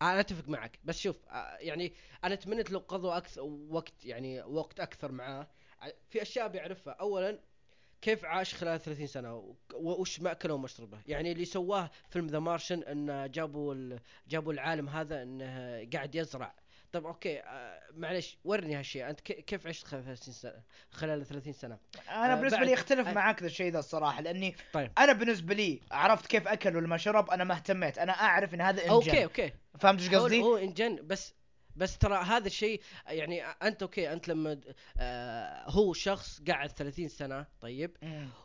[0.01, 0.79] أنا أتفق معك.
[0.83, 5.47] بس شوف آه، يعني أنا تمنيت لو قضوا أكثر وقت يعني وقت أكثر معاه.
[5.81, 6.93] ع- في أشياء بيعرفها.
[6.93, 7.39] اولا
[8.03, 13.31] كيف عاش خلال 30 سنة؟ وش مأكله ومشربه؟ يعني اللي سواه فيلم The Martian إن
[13.31, 16.53] جابوا جابوا العالم هذا إنه قاعد يزرع.
[16.91, 19.09] طب okay آه، معلش ورني هالشيء.
[19.09, 20.61] أنت كي- كيف عشت خلال 30 سنة؟
[20.91, 21.77] خلال 30 سنة؟
[22.09, 23.13] أنا آه، بالنسبة لي أختلف آه.
[23.13, 24.91] معاك ذا الشيء ذا الصراحة لأني طيب.
[24.97, 27.97] أنا بالنسبة لي عرفت كيف أكل ولا ما شرب أنا ما اهتميت.
[27.97, 28.91] أنا أعرف إن هذا إنجن.
[28.91, 29.51] okay okay.
[29.79, 31.33] فهمت إيش قصدي؟ هو إنجن بس
[31.75, 34.59] بس ترى هذا الشيء يعني أنت okay أنت لما
[34.97, 37.97] آه هو شخص قعد 30 سنة طيب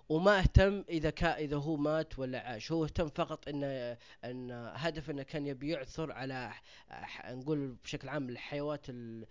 [0.09, 5.11] وما اهتم إذا كا إذا هو مات ولا عاش هو اهتم فقط انه إن هدف
[5.11, 6.53] إنه كان يبي يعثر على
[7.25, 9.27] نقول بشكل عام الحيوات ال-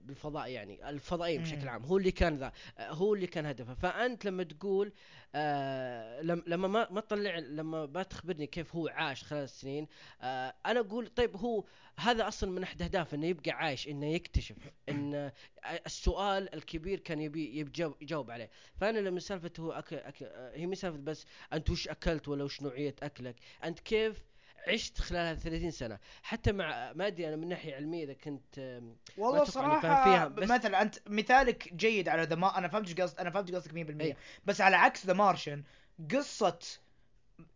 [0.00, 1.42] بالفضاء يعني الفضائيين.
[1.42, 4.92] بشكل عام هو اللي كان ذا هو اللي كان هدفه فأنت لما تقول
[5.34, 9.86] آه لم- لما ما ما تطلع لما ما تخبرني كيف هو عاش خلال السنين
[10.22, 11.64] آه أنا أقول طيب هو
[11.98, 14.56] هذا أصلا من أحد اهدافه إنه يبقى عايش إنه يكتشف
[14.88, 15.32] إن آه،
[15.86, 17.58] السؤال الكبير كان يبي
[18.00, 18.50] يجاوب- عليه.
[18.80, 22.44] فأنا لما سالفة هو أكل أكل آه، هي مو سالفة بس أنت وش أكلت ولا
[22.44, 24.22] وش نوعية أكلك؟ أنت كيف
[24.68, 28.58] عشت خلال هذه 30 سنة؟ حتى مع ما أدري أنا من ناحية علمية إذا كنت
[28.58, 33.18] آم، والله صراحة فيها، بس- مثلا أنت مثالك جيد على ذا ما أنا فهمت قصد
[33.18, 34.16] أنا فهمت قصدك 100% إيه.
[34.46, 35.62] بس على عكس The Martian
[36.14, 36.58] قصة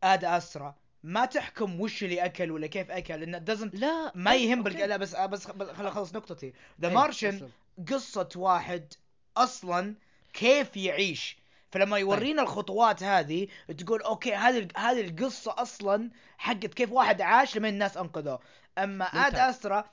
[0.02, 4.62] Ad Astra ما تحكم وش اللي أكل ولا كيف أكل لأن doesn't لا ما يهم.
[4.62, 4.84] بالق...
[4.84, 7.50] لا بس بس خل اخلص نقطتي ذا إيه، Martian.
[7.90, 8.92] قصة واحد
[9.36, 9.94] أصلا
[10.32, 11.36] كيف يعيش
[11.70, 17.68] فلما يورينا الخطوات هذه تقول okay هذه هذه القصة أصلا حقت كيف واحد عاش لما
[17.68, 18.40] الناس أنقذوه
[18.78, 19.34] أما آد.
[19.34, 19.84] أسترا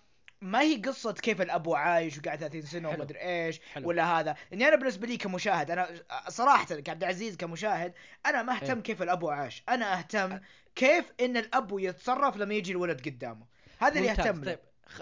[0.41, 3.03] ما هي قصة كيف الأبو عايش وقاعد 30 سنة وما.
[3.03, 3.87] ادري إيش حلو.
[3.87, 5.89] ولا هذا اني أنا بالنسبة لي كمشاهد أنا
[6.27, 7.93] صراحة كعبد العزيز كمشاهد
[8.25, 8.83] أنا ما أهتم إيه.
[8.83, 10.39] كيف الأبو عاش أنا أهتم
[10.79, 13.45] كيف إن الابو يتصرف لما يجي الولد قدامه؟
[13.79, 14.11] هذا اللي.
[14.11, 14.45] اهتم له.
[14.45, 14.59] طيب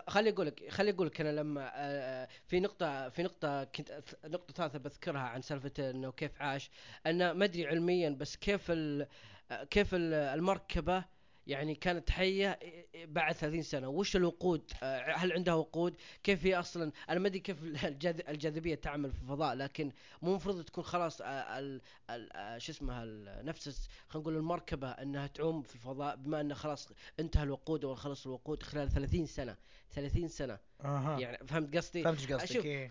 [0.08, 4.54] خلي أقول لك خلي أقول لك أنا لما آه، في نقطة في نقطة كنت نقطة
[4.54, 6.70] ثالثة بذكرها عن سالفة إنه كيف عاش.
[7.08, 9.08] انه ما أدري علميا بس كيف ال
[9.52, 11.04] آه، كيف ال- المركبة
[11.48, 12.60] يعني كانت حية
[13.06, 13.88] بعد 30 سنة.
[13.88, 18.76] وش الوقود؟ آه، هل عندها وقود؟ كيف هي أصلا؟ أنا ما أدري كيف الجاذ- الجاذبية
[18.76, 23.06] تعمل في الفضاء لكن مو المفروض تكون خلاص آه، ال- ال- آه، شو اسمها
[23.44, 28.26] نفس خلينا نقول المركبة إنها تعوم في الفضاء بما انه خلاص انتهى الوقود أو خلص
[28.26, 29.58] الوقود خلال 30 سنة.
[29.92, 30.60] 30 سنة.
[30.84, 31.20] أها.
[31.20, 32.90] يعني فهمت قصدي؟ فهمت قصدك إيه.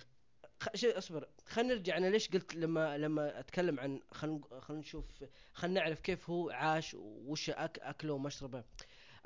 [0.61, 0.69] خ...
[0.85, 5.05] اصبر خلينا نرجع أنا ليش قلت لما لما أتكلم عن خلينا خلينا نشوف
[5.53, 7.79] خلينا نعرف كيف هو عاش وش أك...
[7.79, 8.65] أكله ومشربه.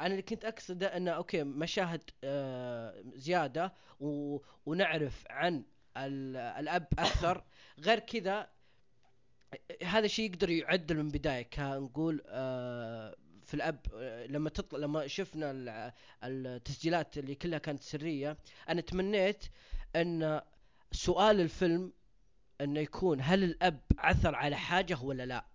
[0.00, 4.38] أنا اللي كنت أقصده إنه أوكي مشاهد آه زيادة و...
[4.66, 5.64] ونعرف عن
[5.96, 6.36] ال...
[6.36, 7.44] الأب أكثر.
[7.80, 8.48] غير كذا
[9.82, 15.50] هذا الشيء يقدر يعدل من بداية كنقول آه في الأب آه، لما تطلع لما شفنا
[15.50, 15.92] ال-
[16.24, 18.36] التسجيلات اللي كلها كانت سرية
[18.68, 19.44] أنا تمنيت
[19.96, 20.40] إن
[20.92, 21.92] سؤال الفيلم
[22.60, 25.46] إنه يكون هل الأب عثر على حاجة ولا لا؟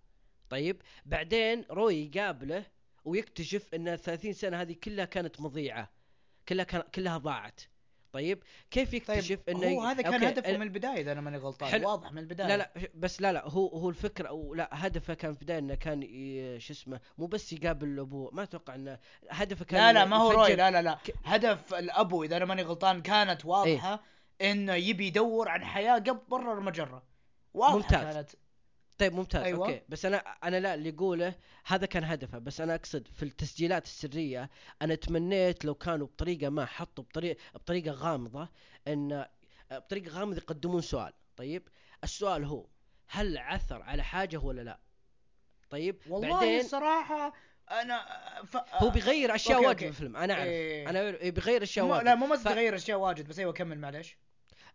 [0.50, 2.64] طيب بعدين روي يقابله
[3.04, 5.90] ويكتشف إن 30 سنة هذه كلها كانت مضيعة
[6.48, 7.60] كلها كان كلها ضاعت.
[8.12, 11.68] طيب كيف يكتشف طيب إنه هو هذا كان هدفه من البداية إذا أنا ماني غلطان
[11.68, 11.88] حلو.
[11.88, 12.48] واضح من البداية.
[12.48, 15.74] لا لا بس لا لا هو هو الفكرة أو لا هدفه كان في البداية إنه
[15.74, 16.00] كان
[16.60, 18.98] شو اسمه مو بس يقابل ابوه ما أتوقع إنه
[19.30, 22.62] هدفه كان لا لا ما هو روي لا لا لا هدف الأبو إذا أنا ماني
[22.62, 24.02] غلطان كانت واضحة
[24.40, 27.02] إنه يبي يدور عن حياة قبل برا المجرة.
[27.54, 28.14] واضحة ممتاز.
[28.14, 28.30] كانت.
[28.98, 29.42] طيب ممتاز.
[29.42, 29.66] أيوة.
[29.66, 29.82] okay.
[29.88, 32.38] بس أنا أنا لا اللي يقوله هذا كان هدفه.
[32.38, 34.50] بس أنا أقصد في التسجيلات السرية
[34.82, 38.48] أنا تمنيت لو كانوا بطريقة ما حطوا بطريقه بطريقة غامضة
[38.88, 39.26] إن
[39.70, 41.12] بطريقة غامضة يقدمون سؤال.
[41.36, 41.68] طيب
[42.04, 42.66] السؤال هو
[43.08, 44.78] هل عثر على حاجة ولا لا؟
[45.70, 47.32] طيب والله بعدين الصراحه
[47.70, 48.06] أنا
[48.46, 48.56] ف...
[48.56, 49.92] هو بيغير أشياء okay، واجد أوكي.
[49.92, 50.46] في الفيلم أنا أعرف.
[50.46, 50.90] إيه.
[50.90, 52.04] أنا أعرف- إيه بيغير أشياء واجد.
[52.04, 54.16] لا مو بس ف- تغير أشياء واجد بس أيوه كمل معلش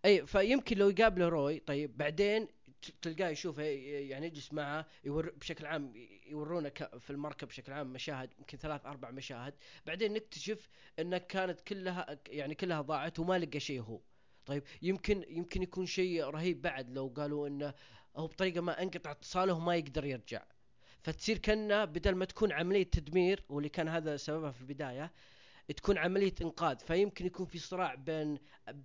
[0.05, 2.47] اي فيمكن لو يقابله روي طيب بعدين
[3.01, 5.93] تلقاه يشوفه ي- يعني يجلس معه يور بشكل عام
[6.25, 9.53] يورونا في المركب بشكل عام مشاهد يمكن ثلاث أربع مشاهد.
[9.85, 14.01] بعدين نكتشف انها كانت كلها يعني كلها ضاعت وما لقى شيء هو.
[14.45, 17.73] طيب يمكن يمكن يكون شيء رهيب بعد لو قالوا إنه
[18.15, 20.43] هو بطريقة ما أنقطع اتصاله وما يقدر يرجع.
[21.03, 25.11] فتصير كأنه بدل ما تكون عملية تدمير واللي كان هذا سببها في البداية
[25.77, 26.77] تكون عملية إنقاذ.
[26.77, 28.39] فيمكن يكون في صراع بين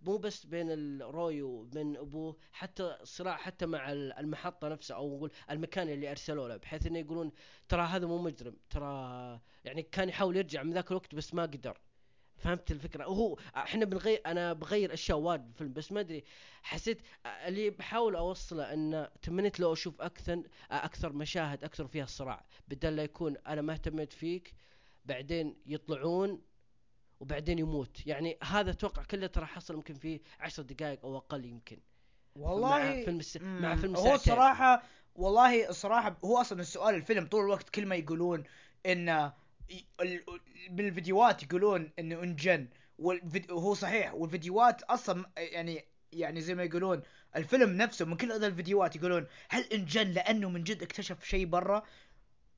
[0.04, 5.30] مو بس بين الروي وبين أبوه حتى صراع حتى مع ال- المحطة نفسها أو نقول
[5.50, 7.32] المكان اللي ارسلوا له بحيث إنه يقولون
[7.68, 11.78] ترى هذا مو مجرم ترى يعني كان يحاول يرجع من ذاك الوقت بس ما قدر.
[12.36, 16.24] فهمت الفكرة؟ هو إحنا بنغير أنا بغير أشياء واجد بالفيلم بس ما أدري
[16.62, 22.96] حسيت اللي بحاول أوصله إن تمنيت لو أشوف أكثر أكثر مشاهد أكثر فيها الصراع بدل
[22.96, 24.54] لا يكون أنا ما اهتميت فيك
[25.04, 26.42] بعدين يطلعون
[27.20, 28.06] وبعدين يموت.
[28.06, 31.78] يعني هذا أتوقع كله ترى حصل يمكن في عشر دقائق أو أقل يمكن.
[32.36, 33.36] والله مع فيلم الس...
[33.36, 34.82] مع فيلم هو الصراحة
[35.14, 38.44] والله الصراحة هو أصلا السؤال الفيلم طول الوقت كل ما يقولون
[38.86, 39.32] ان
[40.70, 47.02] بالفيديوهات يقولون إنه إنجن وهو صحيح والفيديوهات أصلا يعني يعني زي ما يقولون
[47.36, 51.82] الفيلم نفسه من كل هذا الفيديوهات يقولون هل إنجن لأنه من جد اكتشف شيء برا؟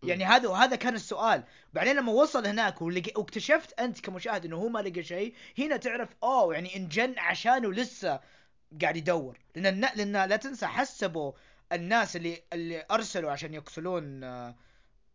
[0.02, 1.44] يعني هذا وهذا كان السؤال.
[1.72, 6.54] بعدين لما وصل هناك واكتشفت أنت كمشاهد إنه هو ما لقى شيء هنا تعرف أوه
[6.54, 8.20] يعني إنجن عشانه لسه
[8.82, 9.38] قاعد يدور.
[9.54, 11.32] لأن لأن لا تنسى حسبوا
[11.72, 14.54] الناس اللي اللي أرسلوا عشان يقتلون آه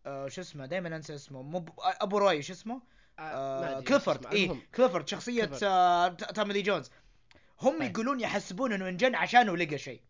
[0.06, 2.82] آه شو اسمه دائما أنسى اسمه مو ب- أبو روي شو اسمه
[3.20, 4.26] آه، آه كليفورد.
[4.26, 4.58] اي.
[4.76, 5.52] كليفورد شخصية.
[5.64, 6.92] آه ت- تومي لي جونز
[7.62, 7.88] هم أي.
[7.88, 10.02] يقولون يحسبون إنه انجن عشانه لقى شيء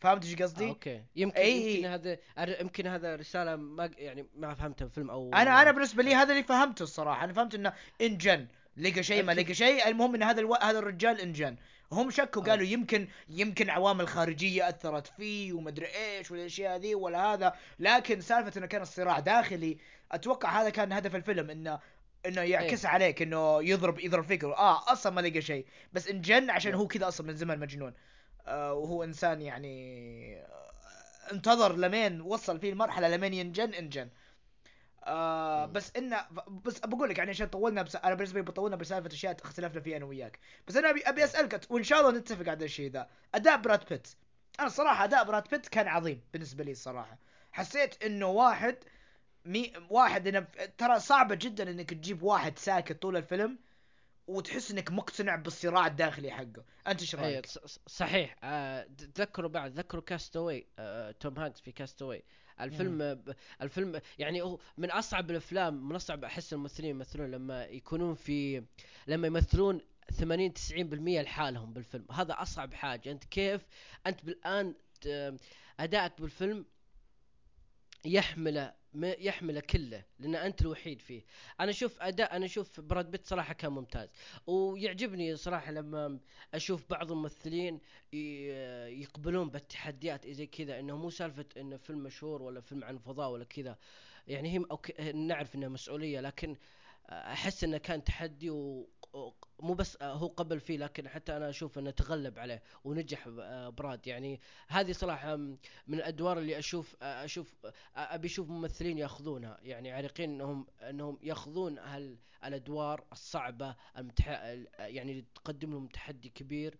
[0.00, 1.74] فهمت إيش آه قصدي؟ okay يمكن أي.
[1.74, 2.18] يمكن هذا
[2.60, 6.42] يمكن هذا رسالة ما يعني ما فهمتها بالفيلم أو أنا أنا بالنسبة لي هذا اللي
[6.42, 8.46] فهمته الصراحة أنا فهمت إنه انجن
[8.76, 9.32] لقى شيء ما.
[9.32, 10.54] لقى شيء المهم إن هذا ألو...
[10.54, 11.56] هذا الرجال انجن
[11.92, 12.46] هم شكوا آه.
[12.46, 18.58] قالوا يمكن يمكن عوامل خارجيه أثرت فيه ومدري إيش والأشياء ذي ولا هذا لكن سالفة
[18.58, 19.78] إنه كان الصراع داخلي
[20.12, 21.78] أتوقع هذا كان هدف الفيلم انه
[22.26, 26.70] إنه يعكس عليك إنه يضرب يضرب فيك آه أصلا ما لقى شيء بس انجن عشان
[26.70, 26.80] نعم.
[26.80, 27.94] هو كذا أصلا من زمان مجنون
[28.46, 34.08] آه وهو إنسان يعني آه، انتظر لمين وصل فيه المرحلة لمين ينجن انجن
[35.04, 35.66] آه.
[35.66, 36.26] بس انه
[36.64, 39.96] بس بقول لك يعني عشان طولنا بس أنا بالنسبة لي بطولنا بسالفة أشياء اختلفنا فيها
[39.96, 40.38] أنا وياك.
[40.68, 43.08] بس أنا أبي أبي أسألك وإن شاء الله نتفق على الشيء ذا.
[43.34, 44.08] أداء براد بيت.
[44.58, 47.18] أنا الصراحه أداء براد بيت كان عظيم بالنسبة لي الصراحه
[47.52, 48.76] حسيت إنه واحد
[49.44, 50.40] مي واحد أنا
[50.78, 53.58] ترى صعبه جدا إنك تجيب واحد ساكت طول الفيلم
[54.26, 56.64] وتحس إنك مقتنع بالصراع الداخلي حقه.
[56.88, 57.46] أنت إيش اي رأيك؟
[57.86, 58.36] صحيح.
[58.44, 62.22] آه، تذكروا بعد تذكروا Cast Away آه، توم هانكس في Cast Away
[62.60, 68.14] الفيلم ب- الفيلم يعني هو من أصعب الأفلام من أصعب أحس الممثلين يمثلون لما يكونون
[68.14, 68.62] في
[69.06, 69.80] لما يمثلون
[70.12, 72.06] 80 90% لحالهم بالفيلم.
[72.12, 73.10] هذا أصعب حاجة.
[73.12, 73.66] أنت كيف
[74.06, 74.74] أنت بالآن
[75.80, 76.64] أدائك بالفيلم
[78.04, 81.22] يحمله يحمله كله لأن أنت الوحيد فيه.
[81.60, 84.08] أنا أشوف أداء أنا أشوف براد بيت صراحة كان ممتاز.
[84.46, 86.18] ويعجبني صراحة لما
[86.54, 87.80] أشوف بعض الممثلين
[89.00, 93.44] يقبلون بالتحديات زي كذا إنه مو سالفة إنه فيلم مشهور ولا فيلم عن فضاء ولا
[93.44, 93.76] كذا.
[94.28, 96.56] يعني هي أوكي نعرف إنها مسؤولية لكن
[97.10, 98.88] أحس إنه كان تحدي و-
[99.60, 104.06] مو بس هو قبل فيه لكن حتى أنا أشوف إنه تغلب عليه ونجح ب- براد.
[104.06, 105.58] يعني هذه صراحة من
[105.98, 109.58] الأدوار اللي أشوف أشوف أبي أشوف ممثلين يأخذونها.
[109.62, 111.78] يعني عريقين إنهم إنهم يأخذون
[112.44, 114.28] الأدوار الصعبة المتح...
[114.78, 116.78] يعني تقدم لهم تحدي كبير.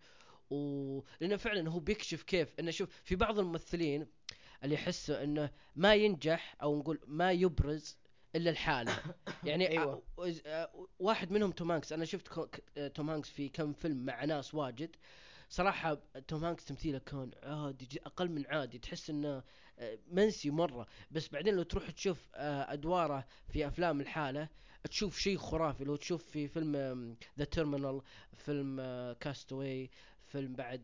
[0.49, 4.07] و لأنه فعلا هو بيكشف كيف إنه شوف في بعض الممثلين
[4.63, 7.97] اللي يحسوا إنه ما ينجح أو نقول ما يبرز
[8.35, 8.97] إلا لحاله.
[9.43, 10.01] يعني أيوة.
[10.99, 12.27] واحد منهم توم هانكس أنا شفت
[12.93, 14.95] توم هانكس في كم فيلم مع ناس واجد.
[15.49, 18.79] صراحة توم هانكس تمثيله كان عادي أقل من عادي.
[18.79, 19.43] تحس إنه
[20.07, 20.87] منسي مرة.
[21.11, 24.49] بس بعدين لو تروح تشوف أدواره في أفلام لحاله
[24.89, 25.83] تشوف شيء خرافي.
[25.83, 26.75] لو تشوف في فيلم
[27.39, 28.01] The Terminal
[28.33, 28.81] فيلم
[29.19, 29.89] Cast Away
[30.33, 30.81] فيلم بعد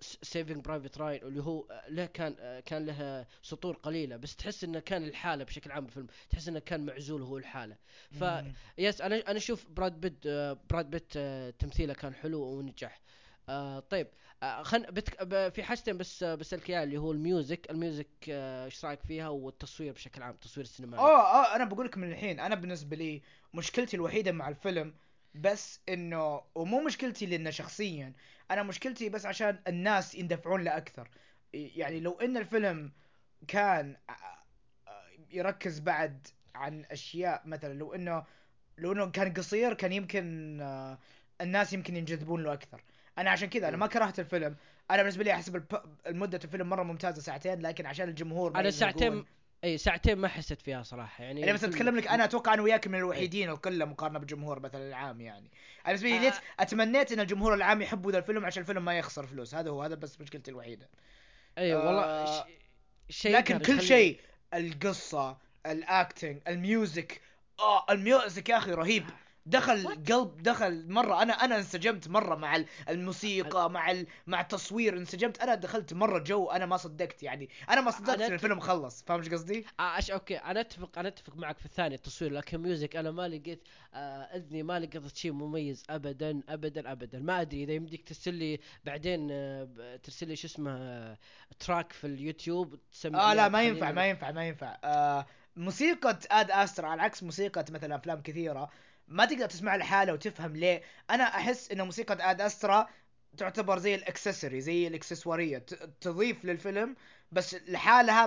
[0.00, 4.64] Saving Private Ryan اللي هو آه، له كان آه، كان له سطور قليلة بس تحس
[4.64, 6.06] إنه كان لحاله بشكل عام بالفيلم.
[6.30, 7.76] تحس إنه كان معزول هو لحاله
[8.20, 8.24] ف.
[8.78, 10.26] yes أنا أنا أشوف براد بيت
[10.70, 11.18] براد بيت
[11.58, 13.00] تمثيله كان حلو ونجح.
[13.48, 14.08] آه طيب
[14.42, 15.22] آه خل بتك...
[15.22, 17.70] ب- في حاجتين بس آه، بسالك إياها اللي هو ال music.
[17.70, 21.02] ال music آه، إيش رأيك فيها؟ والتصوير بشكل عام التصوير السينمائي.
[21.02, 21.22] آه
[21.52, 23.22] آه أنا بقول لك من الحين أنا بالنسبة لي
[23.54, 24.94] مشكلتي الوحيدة مع الفيلم
[25.36, 28.12] بس إنه ومو مشكلتي لأنه شخصيا
[28.50, 31.08] أنا مشكلتي بس عشان الناس يندفعون له أكثر
[31.52, 32.92] يعني لو إن الفيلم
[33.48, 38.24] كان آه، آه، يركز بعد عن أشياء مثلا لو إنه
[38.78, 40.98] لو إنه كان قصير كان يمكن آه،
[41.40, 42.82] الناس يمكن ينجذبون له أكثر
[43.18, 44.56] أنا عشان كذا أنا ما كرهت الفيلم
[44.90, 45.64] أنا بالنسبة لي أحسب.
[46.06, 48.70] المدة الفيلم مرة ممتازة ساعتين لكن عشان الجمهور أنا.
[48.70, 49.24] ساعتين
[49.64, 52.86] إي ساعتين ما حسيت فيها صراحة يعني أنا بس أتكلم لك أنا أتوقع أنا وياك
[52.86, 55.50] من الوحيدين القله مقارنة بالجمهور مثلا العام يعني.
[55.86, 56.20] أنا بالنسبة لي آه.
[56.20, 59.82] ليت أتمنيت إن الجمهور العام يحبوا ذا الفيلم عشان الفيلم ما يخسر فلوس هذا هو
[59.82, 60.88] هذا بس مشكلتي الوحيدة.
[61.58, 62.46] إي والله آه،
[63.08, 63.16] ش...
[63.16, 64.20] شيء لكن كل شيء
[64.54, 67.20] القصة ال acting ال music
[67.60, 69.04] آه ال music يا أخي رهيب.
[69.46, 74.06] دخل قلب دخل مرة أنا أنا انسجمت مرة مع ال- الموسيقى مع ال...
[74.26, 75.38] مع التصوير انسجمت.
[75.40, 77.48] أنا دخلت مرة جو أنا ما صدقت يعني.
[77.70, 79.02] أنا ما صدقت أنا إن الفيلم خلص.
[79.02, 80.10] فاهم إيش قصدي؟ أش...
[80.10, 80.36] okay.
[80.36, 82.32] أنا أتفق أنا أتفق معك في الثاني التصوير.
[82.32, 83.62] لكن music أنا ما لقيت
[83.94, 83.96] آه
[84.36, 87.18] إذني ما لقيت شيء مميز ابدا ابدا ابدا.
[87.18, 91.18] ما أدري إذا يمديك ترسل لي بعدين آه ترسل لي شو اسمه آه
[91.58, 94.76] تراك في اليوتيوب تسمي آه لا ما ينفع ما ينفع ما ينفع.
[94.84, 95.26] آه
[95.56, 98.70] موسيقى اد استرا على عكس موسيقى مثلا أفلام كثيرة
[99.08, 100.82] ما تقدر تسمع لحالها وتفهم ليه.
[101.10, 102.86] أنا أحس إن موسيقى آد أسترا
[103.36, 105.58] تعتبر زي الإكسسوري زي الإكسسوارية
[106.00, 106.96] تضيف للفيلم
[107.32, 108.26] بس لحالها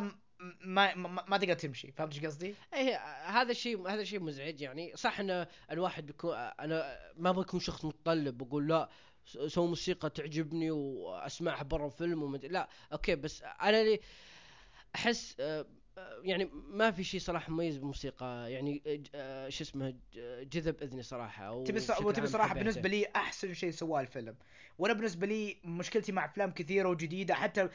[0.62, 1.92] ما ما, ما تقدر تمشي.
[1.92, 4.92] فهمت إيش قصدي؟ إيه هذا الشيء هذا شيء مزعج يعني.
[4.96, 8.90] صح إن الواحد بيكون أنا ما بكون شخص متطلب بقول لا
[9.48, 12.46] سوي موسيقى تعجبني وأسمعها برا الفيلم ومد...
[12.46, 14.00] لا أوكي بس أنا اللي
[14.96, 15.66] أحس آه،
[16.24, 18.52] يعني ما في شيء صراحة مميز بالموسيقى.
[18.52, 21.64] يعني آه، آه، شو اسمه ج- جذب إذني صراحة.
[21.64, 24.36] تبي ص- وتبي صراحة بالنسبة لي أحسن شيء سواه الفيلم.
[24.78, 27.70] وأنا بالنسبة لي مشكلتي مع أفلام كثيرة وجديدة حتى ال-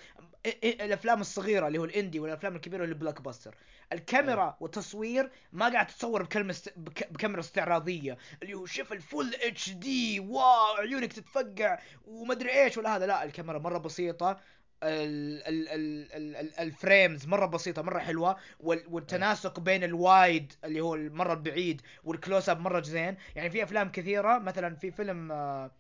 [0.47, 3.55] ال- الأفلام الصغيرة اللي هو ال indie والأفلام الكبيرة اللي ال blockbuster.
[3.93, 6.72] الكاميرا والتصوير ما قاعد تتصور بكلمة است...
[6.77, 7.12] بك...
[7.12, 8.18] بكاميرا استعراضية.
[8.43, 13.07] اللي هو شوف ال full HD wow عيونك تتفقع ومدري إيش ولا هذا.
[13.07, 14.41] لا الكاميرا مرة بسيطة.
[14.85, 19.98] ال ال ال ال ال ال frames مرة بسيطة مرة حلوة وال والتناسق بين ال
[19.98, 23.16] wide اللي هو المرة البعيد وال close up مرة زين.
[23.35, 25.70] يعني في أفلام كثيرة مثلا في فيلم آه،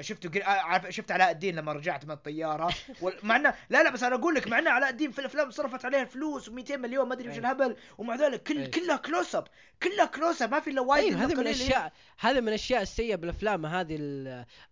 [0.00, 0.40] شفته.
[0.40, 2.74] آه، عارف شفت علاء الدين لما رجعت من الطيارة
[3.22, 5.84] مع انه لا لا بس أنا أقول لك مع إنه علاء الدين في الأفلام صرفت
[5.84, 7.38] عليها فلوس و200 مليون ما أدري وش أي.
[7.40, 8.66] الهبل ومع ذلك كل أي.
[8.66, 9.46] كلها close up
[9.82, 11.40] كلها close up ما في إلا wide أيوه إلا هذه من.
[11.40, 13.96] الاشياء هذا من الأشياء السيئة بالأفلام هذه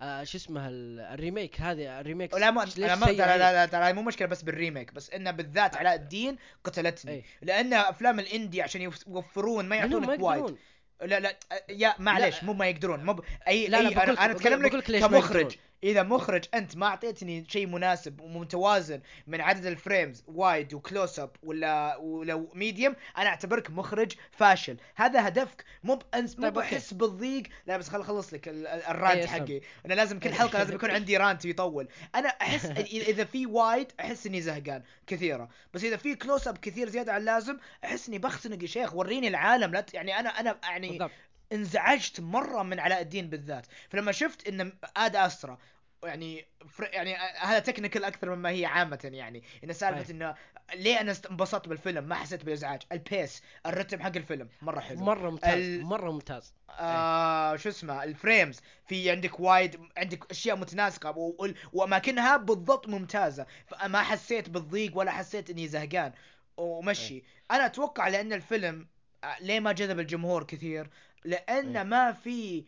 [0.02, 3.66] آه، شو اسمها ال- ال remake هذه ال remake لا ما لا ما؟ لا لا
[3.66, 7.24] ترى مو مشكلة بس بال remake بس إنه بالذات علاء الدين قتلتني أي.
[7.42, 10.56] لأن أفلام ال indie عشان يوف- يوفرون ما يعطونك wide.
[11.02, 11.36] لا لا
[11.68, 12.44] يا معليش لا.
[12.44, 13.20] مو ما يقدرون مو ب...
[13.48, 15.56] أي لا لا أنا, أنا أتكلم لك كمخرج.
[15.84, 21.20] إذا مخرج أنت ما أعطيتني شيء مناسب ومتوازن من عدد ال frames wide و close
[21.20, 24.76] up ولا ولو medium أنا أعتبرك مخرج فاشل.
[24.94, 25.64] هذا هدفك.
[25.84, 26.54] مو بأنس مو طيب،.
[26.54, 27.42] بحس بالضيق.
[27.66, 29.26] لا بس خل اخلص لك ال- ال- ال rant إيه،.
[29.26, 29.60] حقي.
[29.86, 31.88] أنا لازم كل حلقة لازم يكون عندي rant يطول.
[32.14, 35.48] أنا أحس إذا في wide أحس إني زهقان كثيرة.
[35.74, 38.94] بس إذا في close up كثير زيادة عن اللازم أحس إني بختنق يا شيخ.
[38.94, 39.72] وريني العالم.
[39.72, 41.10] لا يعني أنا أنا يعني بالضبط.
[41.52, 43.66] انزعجت مرة من علاء الدين بالذات.
[43.90, 45.58] فلما شفت إن آد أسترا
[46.04, 46.46] يعني.
[46.80, 50.10] يعني هذا technical أكثر مما هي عامة يعني إن سالفة.
[50.10, 50.34] إنه
[50.74, 55.00] ليه أنا انبسطت بالفيلم ما حسيت بالإزعاج ال pace الرتم حق الفيلم مرة حلو.
[55.00, 56.54] مرة ممتاز ال- مرة ممتاز.
[56.70, 61.48] آه شو اسمه ال frames في عندك وايد عندك أشياء متناسقة و...
[61.72, 63.46] وأماكنها بالضبط ممتازة.
[63.66, 66.12] فما حسيت بالضيق ولا حسيت إني زهقان.
[66.56, 67.22] ومشي.
[67.50, 68.86] أنا أتوقع لأن الفيلم
[69.24, 70.90] آه، ليه ما جذب الجمهور كثير
[71.24, 71.82] لأن إيه.
[71.84, 72.64] ما في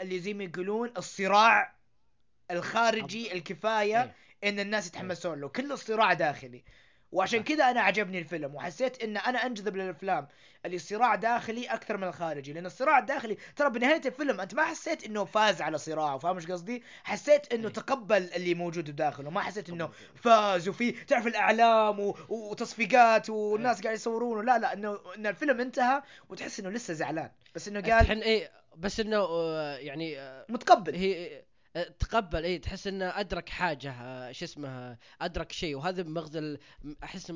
[0.00, 1.74] اللي زي ما يقولون الصراع
[2.50, 4.14] الخارجي الكفاية إيه.
[4.44, 6.64] إن الناس يتحمسون له كل الصراع داخلي
[7.12, 7.42] وعشان.
[7.42, 10.28] كذا أنا عجبني الفيلم وحسيت إن أنا أنجذب للأفلام
[10.66, 15.04] اللي صراع داخلي أكثر من الخارجي لأن الصراع الداخلي ترى بنهاية الفيلم أنت ما حسيت
[15.04, 17.72] إنه فاز على صراعه فاهم إيش قصدي حسيت إنه أي.
[17.72, 22.16] تقبل اللي موجود داخله ما حسيت إنه فاز وفي تعرف الأعلام و...
[22.28, 27.68] وتصفيقات والناس قاعد يصورونه لا لا انه إن الفيلم انتهى وتحس إنه لسه زعلان بس
[27.68, 31.42] إنه قال الحين إيه بس إنه آه، يعني آه، متقبل هي
[31.98, 35.76] تقبل اي تحس إنه أدرك حاجة آه، شو اسمه أدرك شيء.
[35.76, 36.58] وهذا مغزى
[37.04, 37.30] أحس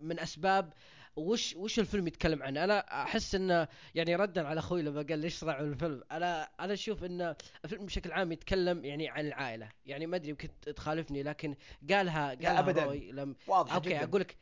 [0.00, 0.72] من أسباب
[1.16, 2.64] وش وش الفيلم يتكلم عنه.
[2.64, 7.04] أنا أحس انه يعني ردا على أخوي لما قال ليش صراع الفيلم أنا أنا أشوف
[7.04, 9.68] انه الفيلم بشكل عام يتكلم يعني عن العائلة.
[9.86, 11.54] يعني ما أدري يمكن تخالفني لكن
[11.90, 12.84] قالها قالها.
[12.84, 14.04] روي لم واضح أوكي جدا.
[14.04, 14.36] أقول لك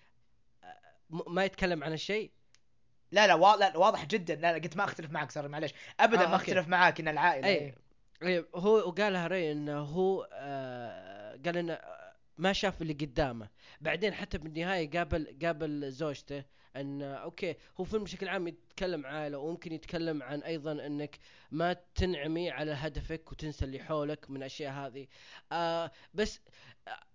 [0.64, 0.78] آه،
[1.10, 2.30] ما يتكلم عن الشيء؟
[3.12, 3.56] لا لا, وا...
[3.56, 4.34] لا واضح جدا.
[4.34, 6.36] لا لا قلت ما أختلف معك sorry معلش ابدا آه، ما.
[6.36, 7.74] أختلف معاك إن العائلة اي إيه.
[8.54, 11.78] هو وقالها ري إنه هو آه قال إنه
[12.38, 13.48] ما شاف اللي قدامه.
[13.80, 16.44] بعدين حتى بالنهايه قابل قابل زوجته
[16.76, 21.18] إن أوكي هو فيلم بشكل عام يتكلم عائلة وممكن يتكلم عن أيضا إنك
[21.50, 25.06] ما تنعمي على هدفك وتنسى اللي حولك من الاشياء هذه.
[25.52, 26.40] آه بس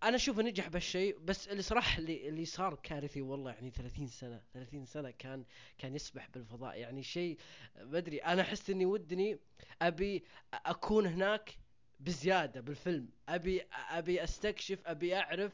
[0.03, 4.41] أنا اشوفه نجح بالشيء بس اللي صراحة اللي, اللي صار كارثي والله يعني 30 سنة
[4.53, 5.43] 30 سنة كان
[5.77, 6.77] كان يسبح بالفضاء.
[6.77, 7.37] يعني شيء
[7.81, 9.39] ما أدري أنا أحس إني ودني
[9.81, 10.23] أبي
[10.65, 11.57] أكون هناك
[11.99, 13.09] بزيادة بالفيلم.
[13.29, 13.61] أبي
[13.91, 15.51] أبي أستكشف أبي أعرف.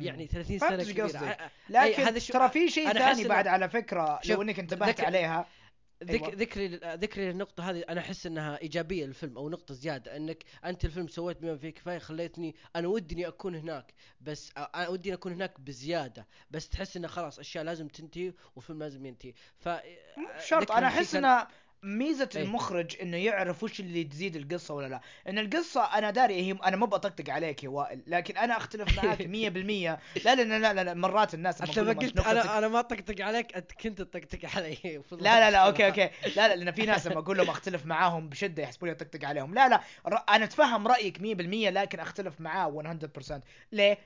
[0.00, 1.32] يعني 30 فهمت سنة كبيرة.
[1.32, 1.40] أ-
[1.70, 5.46] لكن ترى في شيء ثاني بعد على فكرة لو إنك انتبهت عليها
[6.04, 6.34] ذك أيوة.
[6.34, 11.08] ذكري ذكري للنقطة هذه أنا أحس أنها إيجابية للفيلم أو نقطة زيادة أنك أنت الفيلم
[11.08, 16.26] سويت بما فيه كفاية خليتني أنا ودني أكون هناك بس أنا ودني أكون هناك بزيادة
[16.50, 19.68] بس تحس أنه خلاص أشياء لازم تنتهي والفيلم لازم ينتهي ف
[20.38, 21.46] شرط ذكر أنا إن
[21.82, 22.42] ميزة أي.
[22.42, 26.76] المخرج إنه يعرف وش اللي تزيد القصة ولا لا إن القصة أنا داري هي أنا
[26.76, 29.26] ما بطقطق عليك يا وائل لكن أنا أختلف معاك 100%
[30.24, 33.56] لا لا لا لا, لا مرات الناس أقول ما قلت أنا أنا ما طقطق عليك
[33.56, 34.78] أنت كنت تطقطق علي
[35.10, 35.86] لا لا لا أوكي.
[35.86, 39.54] أوكي لا لا لأن في ناس لما أقول لهم أختلف معاهم بشدة يحسبوني أطقطق عليهم
[39.54, 39.80] لا لا
[40.28, 41.20] أنا أتفهم رأيك 100%
[41.70, 42.82] لكن أختلف معاه
[43.30, 43.40] 100%
[43.72, 43.98] ليه؟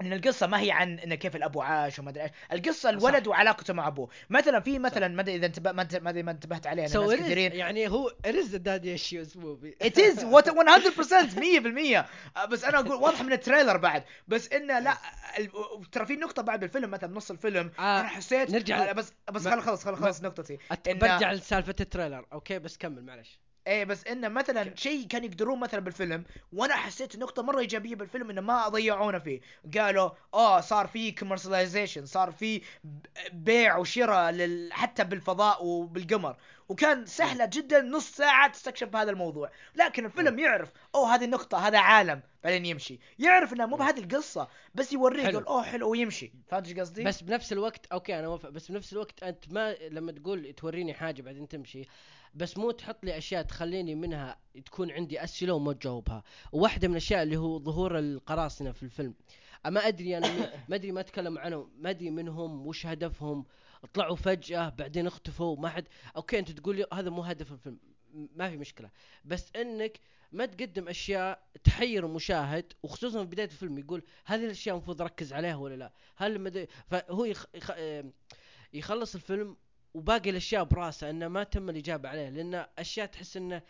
[0.00, 3.74] إن القصة ما هي عن انه كيف الابو عاش وما أدري إيش، القصة الولد وعلاقته
[3.74, 6.96] مع أبوه، مثلا في مثلا ما أدري إذا انتبه ما أدري ما انتبهت عليه So
[6.96, 7.52] ناس كثيرين.
[7.52, 9.86] يعني هو it is a daddy issues movie.
[9.86, 12.04] It is what 100% 100%
[12.36, 14.04] آه، بس أنا أقول واضح من ال trailer بعد.
[14.28, 14.96] بس انه لا
[15.92, 17.70] ترى في نقطة بعد بالفيلم مثلا نص الفيلم.
[17.78, 20.58] آه، أنا حسيت نرجع- آه، بس بس خل خلص خل خلص نقطتي.
[20.86, 22.26] برجع لسالفة ال trailer.
[22.32, 23.40] أوكي بس كمل معلش.
[23.66, 28.30] إيه بس إنه مثلا شيء كان يقدرون مثلا بالفيلم وأنا حسيت نقطة مرة إيجابية بالفيلم
[28.30, 29.40] إنه ما ضيعونا فيه.
[29.78, 32.62] قالوا آه صار في commercialization صار في
[33.32, 34.72] بيع وشراء لل...
[34.72, 36.36] حتى بالفضاء وبالقمر.
[36.68, 39.50] وكان سهلة جدا نص ساعة تستكشف هذا الموضوع.
[39.76, 42.22] لكن الفيلم يعرف أوه هذه النقطة هذا عالم.
[42.44, 43.00] بعدين يمشي.
[43.18, 45.32] يعرف انها مو بهذه القصة بس يوريك حلو.
[45.32, 45.90] يقول أوه حلو.
[45.90, 46.32] ويمشي.
[46.48, 48.48] فهمت إيش قصدي؟ بس بنفس الوقت أوكي أنا موافق.
[48.48, 51.88] بس بنفس الوقت أنت ما لما تقول توريني حاجة بعدين تمشي
[52.34, 56.22] بس مو تحط لي أشياء تخليني منها تكون عندي أسئلة وما اجاوبها
[56.52, 59.14] وواحدة من الأشياء اللي هو ظهور القراصنة في الفيلم.
[59.66, 60.28] ما أدري أنا
[60.68, 63.44] ما أدري ما أتكلم عنهم ما أدري منهم وش هدفهم.
[63.94, 65.84] طلعوا فجأة بعدين اختفوا ما حد
[66.16, 67.78] أوكي أنت تقول لي هذا مو هدف الفيلم
[68.36, 68.90] ما في مشكلة.
[69.24, 70.00] بس إنك
[70.32, 75.56] ما تقدم أشياء تحير المشاهد وخصوصا في بداية الفيلم يقول هذه الأشياء المفروض أركز عليها
[75.56, 76.68] ولا لا؟ هل مد...
[76.86, 77.46] فهو يخ...
[77.54, 77.70] يخ...
[77.70, 78.12] آم،
[78.72, 79.56] يخلص الفيلم
[79.94, 83.62] وباقي الأشياء براسه إنه ما تم الإجابة عليه لأن أشياء تحس إنه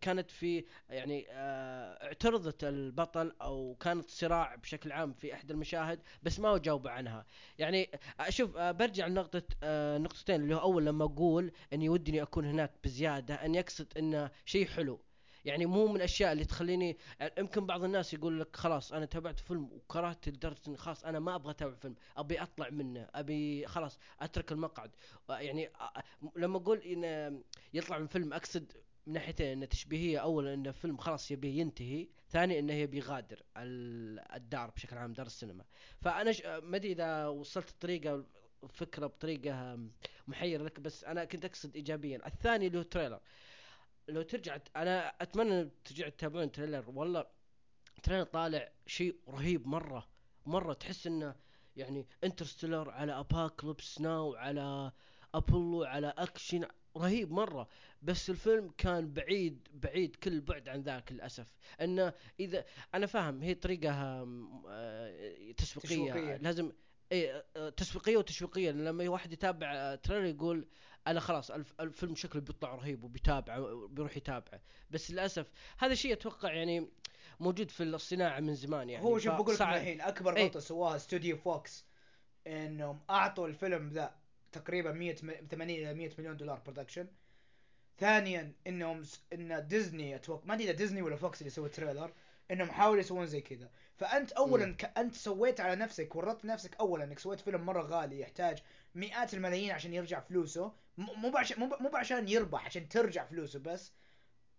[0.00, 6.40] كانت في يعني آه اعترضت البطل أو كانت صراع بشكل عام في إحدى المشاهد بس
[6.40, 7.26] ما جاوبوا عنها.
[7.58, 7.90] يعني
[8.20, 12.72] أشوف آه برجع لنقطة آه نقطتين اللي هو أول لما أقول إني ودني أكون هناك
[12.84, 15.00] بزيادة أن يقصد إنه شيء حلو.
[15.46, 16.96] يعني مو من الاشياء اللي تخليني
[17.38, 21.34] يمكن بعض الناس يقول لك خلاص أنا تابعت فيلم وكرهت لدرجة إني خلاص أنا ما
[21.34, 24.90] أبغى أتابع فيلم أبي أطلع منه أبي خلاص أترك المقعد.
[25.28, 25.70] يعني
[26.36, 27.42] لما أقول إن
[27.74, 28.72] يطلع من فيلم أقصد
[29.06, 34.32] من ناحيتين إنه تشبيهية اولا إنه فيلم خلاص يبي ينتهي ثاني إنه يبي يغادر ال-
[34.34, 35.64] الدار بشكل عام دار السينما.
[36.00, 36.42] فأنا ش...
[36.46, 38.24] ما أدري إذا وصلت الطريقة
[38.68, 39.78] فكرة بطريقة
[40.28, 42.26] محيرة لك بس أنا كنت أقصد ايجابيا.
[42.26, 43.20] الثاني اللي هو trailer
[44.08, 46.84] لو ترجع أنا أتمنى ترجع تتابعون trailer.
[46.90, 47.26] والله
[48.02, 50.08] trailer طالع شيء رهيب مرة
[50.46, 51.34] مرة تحس إنه
[51.76, 54.92] يعني انترستيلر على أبوكاليبس ناو على
[55.34, 57.68] ابولو على اكشن رهيب مرة.
[58.02, 61.52] بس الفيلم كان بعيد بعيد كل بعد عن ذاك للأسف.
[61.80, 63.90] إنه إذا أنا فاهم هي طريقة
[64.68, 66.36] آه، تسويقية.
[66.36, 66.72] لازم
[67.12, 70.68] اي آه، تسويقية وتشويقيه لما واحد يتابع trailer يقول
[71.06, 74.60] أنا خلاص الف- الفيلم شكله بيطلع رهيب وبيتابعه بيروح يتابعه.
[74.90, 75.46] بس للأسف
[75.78, 76.88] هذا الشيء أتوقع يعني
[77.40, 79.04] موجود في الصناعة من زمان يعني.
[79.04, 80.38] هو شوف بقول لك الحين أكبر.
[80.42, 81.84] غلطه سواها استوديو فوكس
[82.46, 84.14] إنهم أعطوا الفيلم ذا
[84.52, 87.06] تقريبا 100 م- 80 إلى 100 مليون دولار production
[87.98, 89.02] ثانيا إنهم.
[89.32, 92.12] إن ديزني أتوقع ما أدري إذا ديزني ولا فوكس اللي سوى ال trailer
[92.50, 93.70] إنهم حاولوا يسوون زي كذا.
[93.96, 94.98] فأنت اولا ك...
[94.98, 98.58] أنت سويت على نفسك ورطت نفسك اولا إنك سويت فيلم مرة غالي يحتاج
[98.94, 100.72] مئات الملايين عشان يرجع فلوسه.
[100.98, 103.92] مو بعشان مو بعشان يربح عشان ترجع فلوسه بس.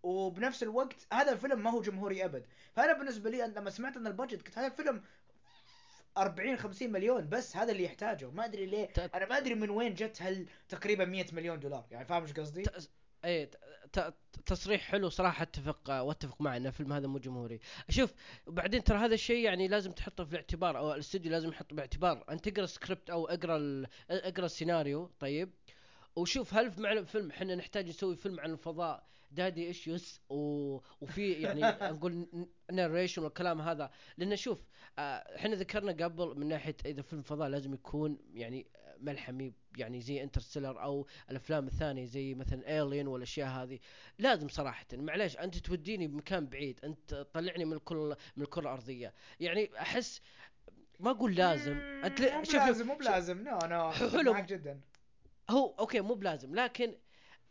[0.02, 2.46] وبنفس الوقت هذا الفيلم ما هو جمهوري أبد.
[2.72, 5.02] فأنا بالنسبة لي لما سمعت إن ال budget قلت هذا الفيلم
[6.18, 8.30] 40 50 مليون بس هذا اللي يحتاجه.
[8.30, 8.88] ما أدري ليه.
[9.14, 11.86] أنا ما أدري من وين جت هال تقريبا 100 مليون دولار.
[11.90, 12.62] يعني فاهم إيش قصدي؟
[13.24, 13.50] إيه
[14.46, 17.60] تصريح حلو صراحة أتفق وأتفق معه إن الفيلم هذا مو جمهوري.
[17.88, 18.14] شوف
[18.46, 22.24] وبعدين ترى هذا الشيء يعني لازم تحطه في الاعتبار أو الاستوديو لازم يحطه باعتبار.
[22.30, 25.50] أنت تقرا سكريبت أو اقرأ ال- اقرأ السيناريو طيب.
[26.18, 30.36] وشوف هل في معنى الفيلم إحنا نحتاج نسوي فيلم عن الفضاء daddy issues و...
[31.00, 31.60] وفي يعني
[31.94, 32.26] نقول
[32.72, 33.90] narration والكلام هذا.
[34.18, 34.58] لأن شوف
[34.98, 35.02] آه،
[35.36, 38.66] إحنا ذكرنا قبل من ناحية إذا فيلم فضاء لازم يكون يعني
[39.00, 43.78] ملحمي يعني زي Interstellar أو الأفلام الثانية زي مثلا Alien والأشياء هذه.
[44.18, 44.86] لازم صراحة.
[44.92, 49.14] معليش أنت توديني بمكان بعيد أنت تطلعني من الكره من الكرة الأرضية.
[49.40, 50.20] يعني أحس
[51.00, 51.78] ما أقول لازم.
[52.04, 53.44] أنت مو شوف- بلازم مو بلازم.
[53.44, 54.32] no no حلو.
[54.32, 54.80] معك جدا.
[55.50, 56.94] هو أوكي مو بلازم لكن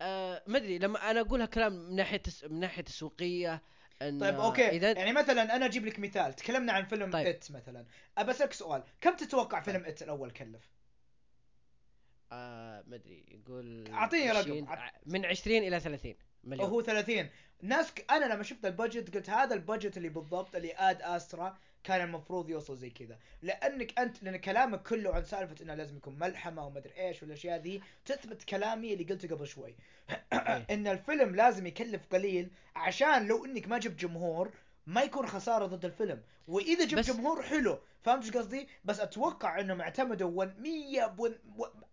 [0.01, 2.43] آه ما أدري لما أنا أقولها كلام من ناحية تس...
[2.43, 3.61] من ناحية تسويقيه
[4.01, 7.27] إن طيب أوكي إذا يعني مثلا أنا أجيب لك مثال تكلمنا عن فيلم طيب.
[7.27, 7.85] It مثلا
[8.17, 10.69] أبى أسألك سؤال كم تتوقع فيلم It الأول كلف
[12.31, 14.37] آه ما أدري يقول أعطيني رقم.
[14.39, 17.29] 20 ع- من 20 إلى 30 مليون هو 30
[17.61, 18.11] ناس ك...
[18.11, 22.01] أنا لما شفت ال budget قلت هذا ال budget اللي بالضبط اللي Ad Astra كان
[22.01, 23.17] المفروض يوصل زي كذا.
[23.41, 27.81] لأنك أنت لأن كلامك كله عن سالفة إنه لازم يكون ملحمة ومدري إيش والأشياء ذي
[28.05, 29.75] تثبت كلامي اللي قلته قبل شوي.
[30.69, 34.51] إن الفيلم لازم يكلف قليل عشان لو إنك ما جبت جمهور
[34.87, 36.21] ما يكون خسارة ضد الفيلم.
[36.47, 37.79] وإذا جبت بس- جمهور حلو.
[38.03, 41.15] فهمت إيش قصدي؟ بس أتوقع إنهم اعتمدوا 100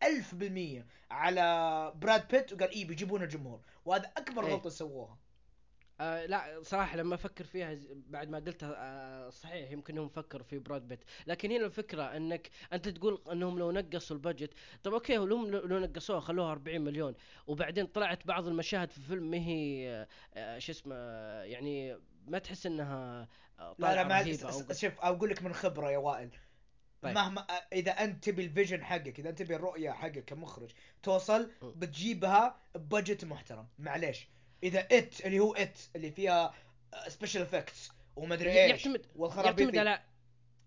[0.03, 3.61] ألف بالمية على براد بيت وقال إيه بيجيبون الجمهور.
[3.85, 4.53] وهذا أكبر إيه.
[4.53, 5.19] غلطة سووها.
[6.01, 10.59] آه لا صراحة لما أفكر فيها بعد ما قلتها آه صحيح يمكن انهم فكروا في
[10.59, 15.17] براد بيت، لكن هنا الفكرة إنك أنت تقول إنهم لو نقصوا ال budget، طب أوكي
[15.17, 17.15] لو لو نقصوها خلوها 40 مليون
[17.47, 22.67] وبعدين طلعت بعض المشاهد في الفيلم ما هي آه، شو اسمه آه، يعني ما تحس
[22.67, 23.29] إنها
[23.59, 26.31] آه، لا لا ما شوف أقول لك من خبرة يا وائل
[27.03, 27.15] طيب.
[27.15, 27.41] مهما
[27.73, 30.71] إذا أنت تبي ال vision حقك إذا أنت تبي الرؤية حقك كمخرج
[31.03, 31.51] توصل.
[31.63, 34.29] بتجيبها ب budget محترم معليش
[34.65, 36.55] إذا It اللي هو It اللي فيها
[37.09, 39.79] special effects ومدري إيش يعتمد والخرابيط يعتمد.
[39.79, 40.01] على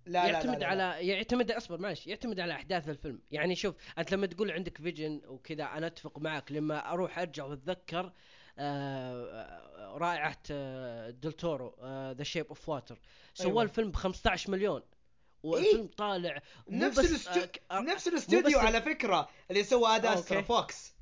[0.06, 0.68] لا لا يعتمد لا لا.
[0.68, 3.22] على يعتمد أصبر معلش يعتمد على أحداث الفيلم.
[3.32, 6.52] يعني شوف أنت لما تقول عندك vision وكذا أنا أتفق معك.
[6.52, 8.14] لما أروح أرجع وأتذكر
[8.60, 11.76] آه، رائعة آه، ديل تورو
[12.12, 13.00] The Shape of Water
[13.34, 13.64] سوى أيوة.
[13.64, 14.82] الفيلم ب 15 مليون
[15.44, 17.40] والفيلم طالع مو نفس بس الاستو...
[17.40, 20.48] آه، آه، نفس الاستوديو على فكرة اللي سوى Ad Astra أوكي.
[20.48, 20.97] Fox.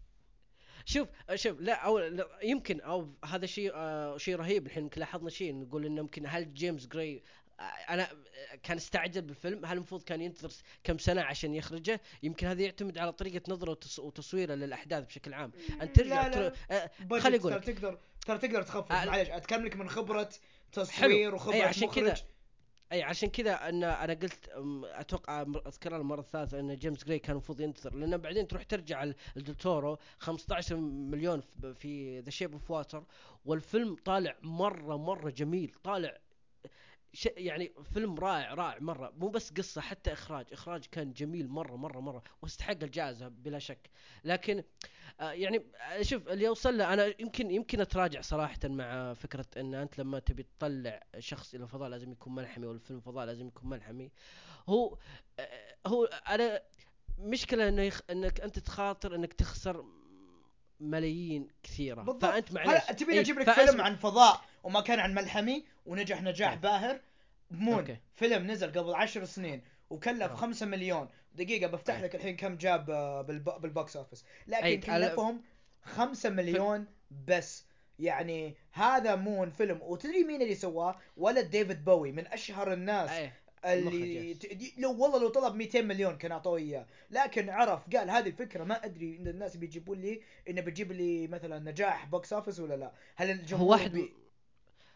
[0.85, 4.65] شوف شوف لا أو لا يمكن أو هذا شيء آه شيء رهيب.
[4.65, 7.23] الحين يمكن لاحظنا شيء نقول إنه يمكن هل جيمس جراي
[7.59, 9.65] آه أنا آه، كان استعجل بالفيلم.
[9.65, 10.51] هل المفروض كان ينتظر
[10.83, 15.51] كم سنة عشان يخرجه؟ يمكن هذا يعتمد على طريقة نظره وتص- وتصويره للأحداث بشكل عام.
[15.81, 16.53] أنت ترجع لا لا.
[16.71, 20.29] آه خلي ترى أقول لك تقدر ترى تقدر تخفف معليش أتكلم لك من خبرة
[20.71, 21.35] تصوير.
[21.35, 22.03] وخبرة أي، عشان مخرج.
[22.03, 22.15] كذا
[22.91, 24.49] أي عشان كذا أن أنا قلت
[24.83, 29.67] أتوقع اذكرها المرة الثالثة أن جيمس جراي كان المفروض ينتظر لأن بعدين تروح ترجع لديل
[29.67, 31.41] تورو 15 مليون
[31.73, 33.03] في- The Shape of Water
[33.45, 36.17] والفيلم طالع مرة مرة جميل طالع.
[37.25, 39.13] يعني فيلم رائع رائع مرة.
[39.17, 40.45] مو بس قصة حتى إخراج.
[40.51, 42.23] إخراج كان جميل مرة مرة مرة.
[42.41, 43.89] واستحق الجائزة بلا شك.
[44.23, 44.63] لكن
[45.19, 49.73] آه يعني آه، شوف اللي اوصل له أنا يمكن يمكن أتراجع صراحة مع فكرة إن
[49.73, 54.11] أنت لما تبي تطلع شخص إلى الفضاء لازم يكون ملحمي والفيلم فضاء لازم يكون ملحمي.
[54.69, 54.97] هو
[55.39, 56.61] آه، هو أنا
[57.19, 58.01] مشكلة إنه يخ...
[58.09, 59.85] إنك أنت تخاطر إنك تخسر
[60.79, 62.01] ملايين كثيرة.
[62.01, 62.25] بالضبط.
[62.25, 62.83] فأنت معليش.
[62.89, 64.41] هل تبيني إيه، أجيب لك فيلم عن فضاء.
[64.65, 66.61] وما كان عن ملحمي ونجح نجاح طيب.
[66.61, 66.99] باهر.
[67.51, 67.97] Moon أوكي.
[68.15, 70.35] فيلم نزل قبل عشر سنين وكلف آه.
[70.35, 71.09] خمسة مليون.
[71.35, 72.01] دقيقة بفتح أي.
[72.01, 73.43] لك الحين كم جاب آه، بالب...
[73.61, 74.25] بال box office.
[74.47, 75.41] لكن كلفهم
[75.83, 76.85] خمسة مليون
[77.27, 77.65] بس.
[77.99, 79.79] يعني هذا Moon فيلم.
[79.81, 83.33] وتدري مين اللي سواه؟ ولد ديفيد بوي من أشهر الناس إيه
[83.65, 86.85] اللي ت- لو والله لو طلب 200 مليون كان أعطوه إياه.
[87.11, 91.71] لكن عرف قال هذه الفكرة ما أدري إن الناس بيجيبوا لي إنه بتجيب لي مثلا
[91.71, 92.91] نجاح box office ولا لا.
[93.15, 94.13] هل الجمهور هو واحد بي...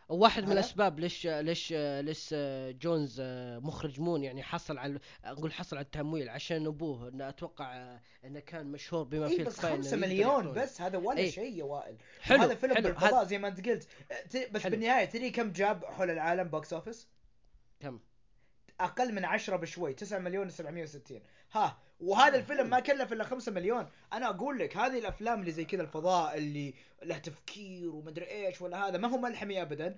[0.09, 2.33] واحد من؟ الأسباب ليش ليش ليش
[2.81, 3.21] جونز
[3.61, 8.71] مخرج Moon يعني حصل على أقول حصل على التمويل عشان أبوه انه أتوقع إنه كان
[8.71, 10.53] مشهور بما اي فيه بس الكفايه إنه 5 يقدر مليون.
[10.53, 11.31] بس هذا ولا إي.
[11.31, 14.71] شيء يا وائل حلو هذا فيلم حلو بالفضاء زي ما انت قلت أه، بس حلو.
[14.71, 17.07] بالنهاية تدري كم جاب حول العالم box office
[17.79, 17.99] كم
[18.79, 21.11] أقل من 10 بشوي 9 مليون و760
[21.51, 23.89] ها وهذا الفيلم ما كلف إلا 5 مليون.
[24.13, 26.73] أنا أقول لك هذه الأفلام اللي زي كذا الفضاء اللي
[27.03, 29.97] له تفكير ومدري إيش ولا هذا ما هو ملحمي ابدا.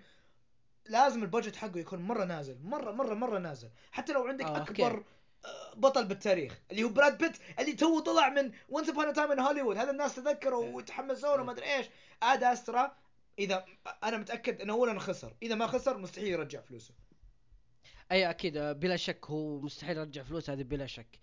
[0.85, 3.69] لازم ال budget حقه يكون مرة نازل مرة مرة مرة نازل.
[3.91, 5.03] حتى لو عندك آه، أكبر
[5.45, 9.31] آه، بطل بالتاريخ اللي هو براد بيت اللي تو طلع من Once Upon a Time
[9.31, 11.85] in Hollywood هذا الناس تذكروا وتحمسوا له ما ادري إيش.
[12.23, 12.95] Ad Astra
[13.39, 13.65] إذا
[14.03, 15.33] أنا متأكد إنه اولا خسر.
[15.43, 16.93] إذا ما خسر مستحيل يرجع فلوسه.
[18.11, 21.19] أي أكيد آه، بلا شك هو مستحيل يرجع فلوس هذه بلا شك.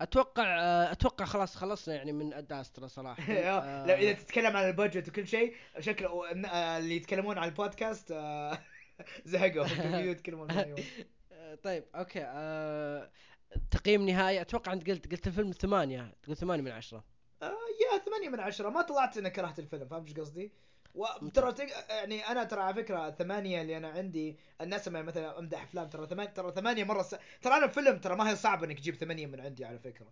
[0.00, 3.22] أتوقع آه، أتوقع خلاص خلصنا يعني من Ad Astra صراحة.
[3.32, 6.30] آه، لا إذا تتكلم عن ال budget وكل شيء شكله
[6.78, 8.12] اللي يتكلمون عن البودكاست
[9.24, 9.66] زهقوا
[10.10, 10.48] يتكلمون
[11.62, 12.20] طيب أوكي
[13.70, 14.40] تقييم نهائي.
[14.40, 17.04] أتوقع أنت قلت قلت الفيلم ثمانية تقول ثمانية من عشرة.
[17.42, 17.46] آه،
[17.92, 18.68] يا ثمانية من عشرة.
[18.68, 20.52] ما طلعت اني كرهت الفيلم فهمت إيش قصدي؟
[20.94, 21.66] وترى تق...
[21.88, 26.06] يعني أنا ترى على فكرة الثمانية اللي أنا عندي الناس لما مثلا أمدح أفلام ترى
[26.06, 27.16] ثمانية ترى ثمانية مرة س...
[27.42, 30.06] ترى أنا الفيلم ترى ما هي صعب إنك تجيب ثمانية من عندي على فكرة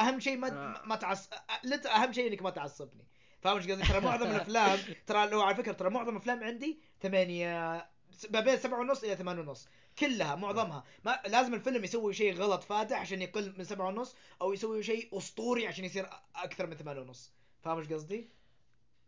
[0.00, 0.82] أهم شيء ما آه.
[0.86, 1.30] ما تعص
[1.64, 1.86] لت...
[1.86, 3.06] أهم شيء إنك ما تعصبني
[3.40, 7.88] فاهم إيش قصدي؟ ترى معظم الأفلام ترى لو على فكرة ترى معظم الأفلام عندي ثمانية
[8.30, 12.62] ما بين سبعة ونص إلى ثمان ونص كلها معظمها ما لازم الفيلم يسوي شيء غلط
[12.62, 16.98] فادح عشان يقل من سبعة ونص أو يسوي شيء أسطوري عشان يصير أكثر من ثمان
[16.98, 17.32] ونص
[17.62, 18.37] فاهم إيش قصدي؟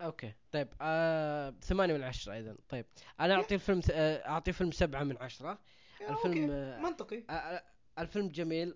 [0.01, 0.32] أوكي.
[0.53, 2.57] طيب آه ثمانية من عشرة أيضا.
[2.68, 2.86] طيب
[3.20, 5.59] أنا أعطي الفيلم آه، أعطي الفيلم سبعة من عشرة.
[6.09, 6.51] الفيلم.
[6.51, 7.24] آه، منطقي.
[7.30, 7.62] آه، آه،
[7.98, 8.74] الفيلم جميل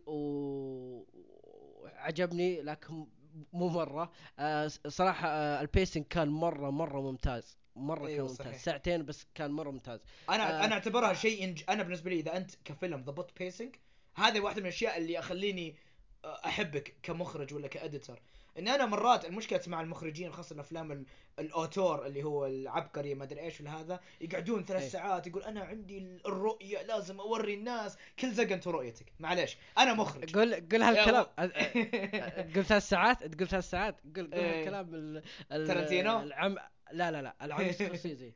[1.82, 3.06] وعجبني لكن
[3.52, 4.10] مو مرة.
[4.38, 7.58] آه، صراحة آه، ال pacing كان مرة مرة ممتاز.
[7.76, 8.46] مرة أيوة كان ممتاز.
[8.46, 8.56] صحيح.
[8.58, 10.00] ساعتين بس كان مرة ممتاز.
[10.30, 10.64] أنا آه.
[10.64, 11.62] أنا أعتبرها شيء إنج...
[11.68, 13.74] أنا بالنسبة لي إذا أنت كفيلم ضبطت pacing
[14.16, 15.76] هذه واحدة من الأشياء اللي تخليني
[16.24, 18.22] آه، أحبك كمخرج ولا ك editor
[18.58, 21.06] ان أنا مرات المشكلة مع المخرجين خاصة الافلام ال-
[21.38, 24.88] ال auteur اللي هو العبقري ما أدري إيش هذا يقعدون ثلاث أي.
[24.88, 27.96] ساعات يقول أنا عندي الرؤية لازم أوري الناس.
[28.18, 29.06] كل زق أنت ورؤيتك.
[29.20, 30.34] معليش أنا مخرج.
[30.36, 31.26] قول قول هالكلام.
[31.38, 34.58] آه، آه، قول ثلاث ساعات؟ تقول ثلاث ساعات؟ قول قول إيه.
[34.60, 36.56] هالكلام ال- ال- تارنتينو؟ العم
[36.92, 37.34] لا لا لا.
[37.42, 38.32] العم سكورسيزي.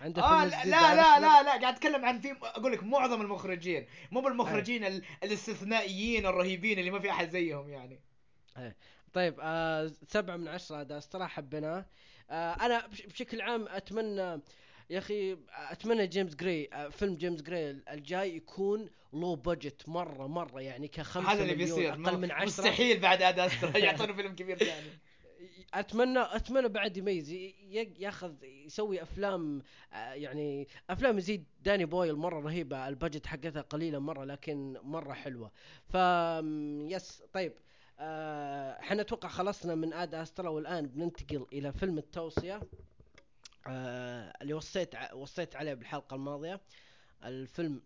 [0.00, 3.86] عنده فيلم لا لا لا, لا, لا قاعد أتكلم عن في أقول لك معظم المخرجين
[4.10, 5.02] مو بالمخرجين ال...
[5.24, 8.00] الاستثنائيين الرهيبين اللي ما في أحد زيهم يعني.
[9.12, 11.86] طيب آه سبعة من عشرة هذا الصراحة حبيناه.
[12.30, 14.40] آه بش- بشكل عام أتمنى
[14.90, 15.36] يا أخي
[15.70, 21.32] أتمنى جيمس جراي آه فيلم جيمس جراي الجاي يكون low budget مرة مرة يعني كخمسة
[21.32, 21.92] هذا اللي بيصير.
[21.92, 22.46] أقل من عشرة.
[22.46, 24.88] مستحيل بعد Ad Astra يعطونه فيلم كبير ثاني.
[25.74, 27.30] أتمنى أتمنى بعد يميز
[27.98, 31.44] ياخذ يسوي أفلام آه، يعني أفلام يزيد.
[31.60, 35.50] داني بويل مرة رهيبة ال budget حقتها قليلة مرة لكن مرة حلوة.
[35.88, 35.94] ف
[36.90, 37.52] yes طيب.
[38.00, 42.60] إحنا أتوقع خلصنا من Ad Astra والآن بننتقل إلى فيلم التوصية.
[43.66, 46.60] آه، اللي وصيت ع- وصيت عليه بالحلقة الماضية.
[47.24, 47.82] الفيلم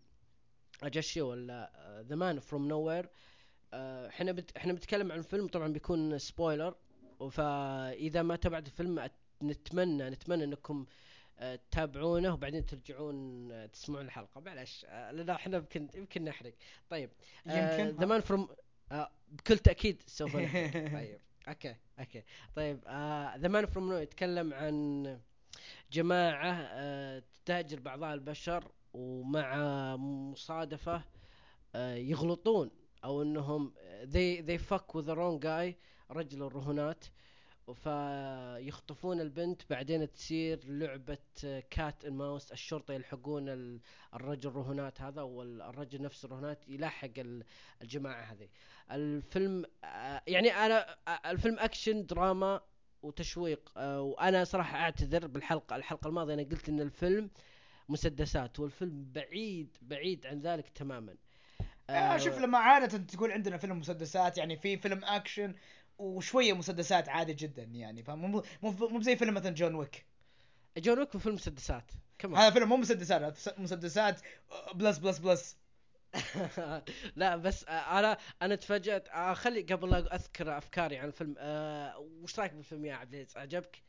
[0.82, 1.70] اجاشي ولا
[2.08, 3.08] The Man from Nowhere
[3.74, 4.56] إحنا بت...
[4.56, 6.74] إحنا بنتكلم عن فيلم طبعا بيكون spoiler
[7.30, 9.10] فإذا ما تابعت الفيلم
[9.42, 10.86] نتمنى نتمنى إنكم
[11.38, 14.40] آه، تتابعونه وبعدين ترجعون آه، تسمعون الحلقة.
[14.40, 16.52] معلش آه، لأن إحنا يمكن يمكن نحرق.
[16.90, 17.10] طيب
[17.46, 17.96] يمكن.
[18.00, 18.48] The Man from
[19.34, 20.32] بكل تأكيد سوف
[20.96, 21.18] طيب
[21.48, 22.22] okay okay.
[22.56, 22.80] طيب
[23.38, 25.18] The Man from No يتكلم عن
[25.92, 29.56] جماعة آه، تهاجر بعضها البشر ومع
[29.96, 31.02] مصادفة
[31.74, 32.70] آه، يغلطون
[33.04, 33.72] أو إنهم
[34.04, 35.74] they they fuck with the wrong guy
[36.10, 37.04] رجل الرهونات
[37.72, 41.18] فيخطفون البنت بعدين تصير لعبة
[41.70, 43.80] cat mouse الشرطة يلحقون ال-
[44.14, 47.44] الرجل الرهونات هذا والرجل نفس الرهونات يلاحق ال-
[47.82, 48.48] الجماعة هذه.
[48.90, 52.60] الفيلم آه، يعني أنا آه، الفيلم action drama
[53.02, 57.30] وتشويق آه، وأنا صراحة أعتذر بالحلقة الحلقة الماضية أنا قلت إن الفيلم
[57.88, 61.14] مسدسات والفيلم بعيد بعيد عن ذلك تماما.
[61.90, 65.54] آه شوف لما عادة تقول عندنا فيلم مسدسات يعني في فيلم اكشن
[66.04, 70.06] وشوية مسدسات عادي جدا يعني فاهم مو مو زي فيلم مثلا جون ويك.
[70.78, 71.90] جون ويك فيلم مسدسات.
[72.18, 74.20] كمان هذا فيلم مو مسدسات مسدسات
[74.74, 75.56] بلس بلس بلس.
[77.16, 81.98] لا بس آه، أنا أنا تفاجأت آه خلي قبل لا أذكر أفكاري عن الفيلم آه
[81.98, 83.82] وش رأيك بالفيلم يا عبد العزيز؟ عجبك؟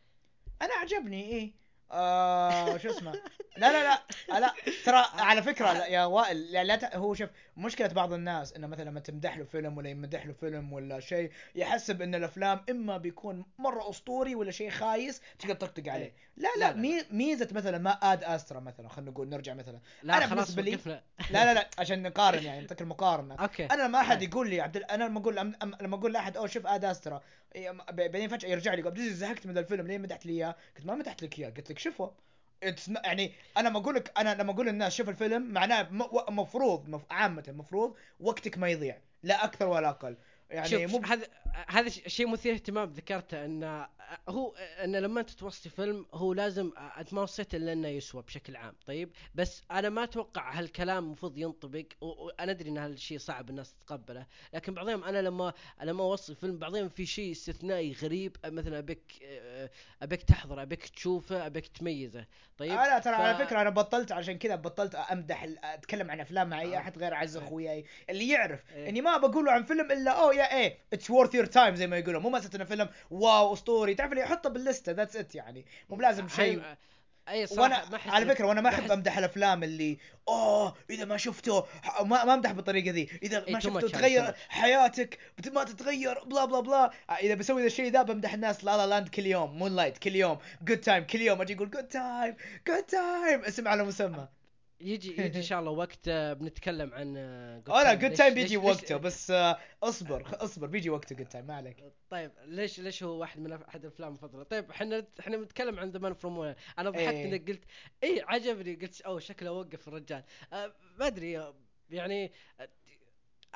[0.61, 1.64] أنا عجبني إيه.
[1.91, 3.11] آه شو اسمه
[3.57, 4.01] لا لا لا
[4.35, 4.53] آه، لا
[4.85, 8.67] ترى على فكره لا يا وائل لا, لا ت- هو شوف مشكله بعض الناس انه
[8.67, 12.97] مثلا لما تمدح له فيلم ولا يمدح له فيلم ولا شيء يحسب ان الافلام اما
[12.97, 16.13] بيكون مره اسطوري ولا شيء خايس تقدر تطقطق عليه إيه.
[16.37, 16.77] لا لا، لا, لا.
[16.81, 20.79] مي ميزه مثلا ما Ad Astra مثلا خلينا نقول نرجع مثلا لا أنا خلاص لي-
[20.85, 24.29] لا لا لا عشان نقارن يعني نعطيك المقارنه أوكي أنا لما احد طيب.
[24.29, 25.35] يقول لي عبد أنا لما أقول
[25.81, 27.21] لما أقول لاحد اوه شوف اد استرا إيه،
[27.91, 31.23] بعدين فجأة يرجع لي العزيز زهقت من الفيلم ليه مدحت لي إياه؟ قلت ما مدحت
[31.23, 31.49] لك إياه.
[31.49, 32.11] قلت لك شوفه.
[33.05, 35.87] يعني أنا لما أقول لك أنا لما أقول للناس شوف الفيلم معناه
[36.29, 40.17] مفروض مف- عامة مفروض وقتك ما يضيع لا أكثر ولا أقل.
[40.49, 41.27] يعني شوف مو هذا
[41.67, 43.85] هذا ش- شيء مثير اهتمام ذكرته إن
[44.29, 48.55] هو إن لما أنت توصي فيلم هو لازم أنت ما وصيت إلا إنه يسوى بشكل
[48.55, 53.73] عام طيب بس أنا ما أتوقع هالكلام المفروض ينطبق وأنا أدري إن هالشيء صعب الناس
[53.73, 55.53] تتقبله لكن بعضهم أنا لما
[55.83, 59.13] لما أوصي فيلم بعضهم في شيء استثنائي غريب مثلا أبيك
[60.01, 62.25] أبيك تحضره أبيك تشوفه أبيك تميزه
[62.57, 66.19] طيب آه لا ترى ف- على فكرة أنا بطلت عشان كذا بطلت أمدح أتكلم عن
[66.19, 66.79] أفلام مع أي آه.
[66.79, 67.45] أحد غير إيه.
[67.47, 68.89] اخوياي اللي يعرف إيه.
[68.89, 71.97] إني ما بقوله عن فيلم إلا أوه يا إيه it's worth your time زي ما
[71.97, 73.95] يقولوا مو مساله إنه فيلم wow أسطوري.
[73.95, 75.65] تعرف اللي يحطه بال list ه that's it يعني.
[75.89, 76.61] مو بلازم شيء.
[76.61, 76.65] أي-
[77.29, 81.17] أي صراحة وأنا ما على فكرة وأنا ما أحب أمدح الأفلام اللي أوه إذا ما
[81.17, 81.65] شفته
[82.01, 83.09] ما ما امدح بالطريقة ذي.
[83.23, 84.35] إذا إيه، ما شفته تغير.
[84.49, 85.19] حياتك
[85.53, 86.91] ما تتغير blah blah blah
[87.21, 89.57] إذا بسوي ذا الشيء ذا بمدح الناس La La Land كل يوم.
[89.57, 90.37] Moonlight كل يوم.
[90.61, 91.41] Good Time كل يوم.
[91.41, 92.35] أجي أقول Good Time
[92.67, 94.27] Good Time اسم على مسمى.
[94.85, 97.15] يجي يجي إن شاء الله وقت بنتكلم عن
[97.67, 98.01] Time.
[98.01, 102.31] Good Time بيجي وقته بس آه، اصبر اصبر بيجي وقته Good Time ما عليك طيب
[102.45, 106.13] ليش ليش هو واحد من أحد الأفلام المفضلة طيب إحنا إحنا بنتكلم عن The Man
[106.13, 107.25] from Where أنا ضحكت إيه.
[107.25, 107.63] إنك قلت
[108.03, 110.23] اي عجبني قلت أوه شكله وقف الرجال
[110.53, 111.53] آه ما أدري
[111.89, 112.31] يعني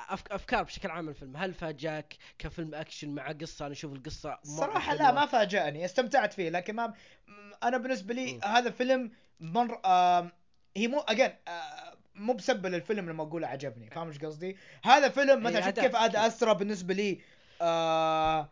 [0.07, 5.11] أفكار بشكل عام الفيلم هل فاجأك كفيلم أكشن مع قصة أنا أشوف القصة الصراحة لا.
[5.11, 6.93] ما فاجأني استمتعت فيه لكن ما
[7.63, 8.39] أنا بالنسبة لي.
[8.43, 9.81] هذا فيلم مر
[10.79, 11.31] هي مو اجين
[12.15, 15.95] مو بسبب الفيلم لما أقول عجبني فاهم إيش قصدي؟ هذا فيلم مثلا أي شوف كيف
[15.95, 16.15] أد.
[16.15, 17.21] استرا بالنسبة لي
[17.61, 18.49] آه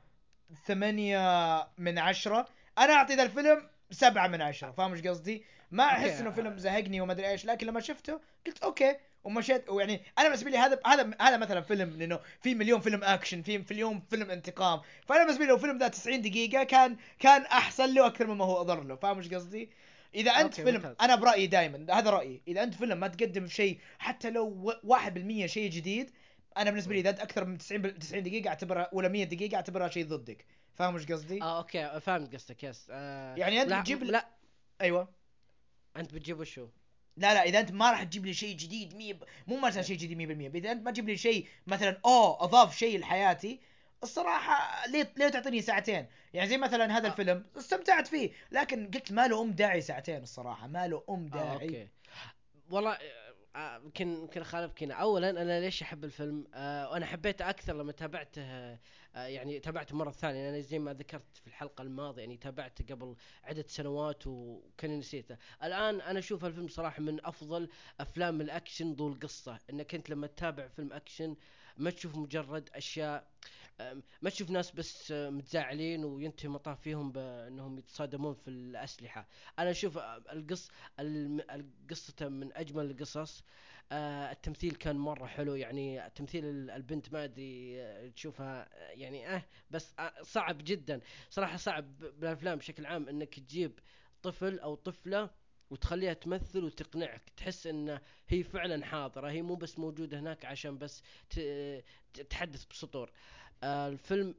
[0.66, 2.48] ثمانية من عشرة
[2.78, 6.22] أنا أعطي ذا الفيلم سبعة من عشرة فاهم إيش قصدي؟ ما أحس.
[6.22, 10.52] إنه فيلم زهقني وما أدري إيش لكن لما شفته قلت okay ومشيت ويعني أنا بالنسبة
[10.52, 14.32] لي هذا هذا هذا مثلا فيلم لأنه في مليون فيلم أكشن في في اليوم فيلم
[14.32, 18.46] انتقام فأنا بالنسبة لي لو فيلم ذا 90 دقيقة كان كان أحسن له أكثر مما
[18.46, 19.70] هو اضر له فاهم إيش قصدي؟
[20.16, 20.96] إذا أنت okay، فيلم ممتاز.
[21.02, 22.42] أنا برأيي دائما هذا رأيي.
[22.48, 26.12] إذا أنت فيلم ما تقدم شيء حتى لو و- 1% شيء جديد
[26.58, 29.56] أنا بالنسبة لي إذا أنت أكثر من 90 بال- 90 دقيقة اعتبرها ولا 100 دقيقة
[29.56, 30.46] اعتبرها شيء ضدك.
[30.76, 32.88] فاهم إيش قصدي؟ آه okay فهمت قصدك yes.
[32.92, 34.28] آه يعني أنت لا بتجيب لا.
[34.82, 35.10] أيوه.
[35.98, 36.68] أنت بتجيب وشو؟
[37.18, 39.24] لا لا إذا أنت ما راح تجيب لي شيء جديد مية ب...
[39.48, 43.00] مو مثلا شيء جديد 100% إذا أنت ما تجيب لي شيء مثلا أوه أضاف شيء
[43.00, 43.60] لحياتي
[44.04, 47.12] الصراحة ليه ليه تعطيني ساعتين؟ يعني زي مثلا هذا آه.
[47.12, 51.30] الفيلم استمتعت فيه لكن قلت ما له أم داعي ساعتين الصراحة ما له أم آه
[51.30, 51.54] داعي.
[51.54, 51.88] okay.
[52.70, 57.50] والله آه، آه، يمكن يمكن اخالفك هنا اولا أنا ليش أحب الفيلم؟ آه وأنا حبيته
[57.50, 58.80] أكثر لما تابعته آه
[59.16, 60.50] يعني تابعته مرة ثانية.
[60.50, 65.38] أنا زي ما ذكرت في الحلقة الماضية يعني تابعته قبل عدة سنوات وكاني نسيته.
[65.64, 67.70] الآن أنا أشوف الفيلم صراحة من أفضل
[68.00, 69.60] أفلام الأكشن ذو القصة.
[69.70, 71.36] انك انت لما تتابع فيلم أكشن
[71.78, 73.28] ما تشوف مجرد أشياء
[74.22, 79.28] ما تشوف ناس بس متزاعلين وينتهي المطاف فيهم بأنهم يتصادمون في الأسلحة.
[79.60, 83.44] أنا أشوف القص القصة من أجمل القصص.
[83.92, 89.36] آه التمثيل كان مرة حلو يعني تمثيل ال- البنت ما أدري آه، تشوفها آه، يعني
[89.36, 91.00] أه بس صعب جدا.
[91.30, 93.80] صراحة صعب بالأفلام بشكل عام إنك تجيب
[94.24, 95.30] طفل أو طفلة
[95.70, 97.30] وتخليها تمثل وتقنعك.
[97.38, 103.10] تحس إن هي فعلا حاضرة هي مو بس موجودة هناك عشان بس ت- تتحدث بسطور.
[103.10, 104.36] آه الفيلم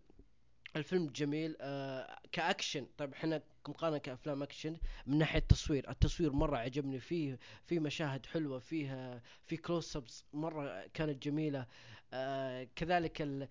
[0.76, 2.86] الفيلم جميل آه كأكشن.
[2.98, 8.58] طيب إحنا مقارنة كأفلام أكشن من ناحية التصوير التصوير مرة عجبني فيه في مشاهد حلوة
[8.58, 11.66] فيها في close ups مرة كانت جميلة.
[12.12, 13.48] آه كذلك آه،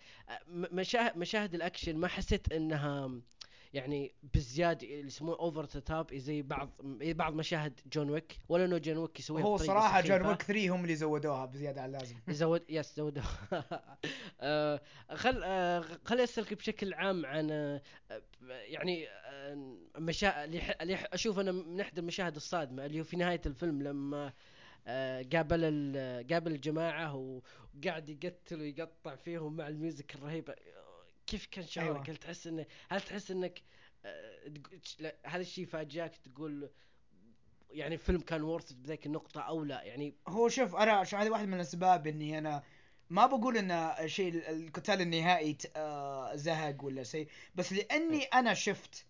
[0.47, 3.11] مشاهد مشاهد الأكشن ما حسيت إنها
[3.74, 6.70] يعني بزيادة اللي يسموه over the top زي بعض
[7.01, 10.28] بعض مشاهد جون ويك ولا إنه جون ويك يسويها هو صراحة جون.
[10.28, 12.15] ويك 3 هم اللي زودوها بزيادة عن اللازم.
[12.30, 13.22] زود yes زود
[14.41, 17.82] آه، خل آه، خلي أسألك بشكل عام عن آه،
[18.49, 20.43] يعني آه، مشا...
[20.43, 23.82] اللي ح- اللي ح- أشوف أنا من احدى المشاهد الصادمة اللي هو في نهاية الفيلم
[23.84, 24.34] لما
[24.88, 25.61] آه، قابل
[26.32, 30.55] قابل الجماعة وقاعد يقتل ويقطع فيهم مع ال music الرهيبة.
[31.28, 32.10] كيف كان شعورك؟ أيوة.
[32.10, 33.62] هل تحس انه هل تحس إنك
[34.06, 34.52] آه،
[35.26, 36.70] هذا الشيء فاجاك تقول
[37.72, 40.72] يعني الفيلم كان ورث بذيك النقطة أو لا يعني هو شوف
[41.04, 42.64] شو هذه واحدة من الأسباب إني أنا
[43.10, 49.06] ما بقول إن شيء ال- القتال النهائي آه، زهق ولا شيء بس لأني أنا شفت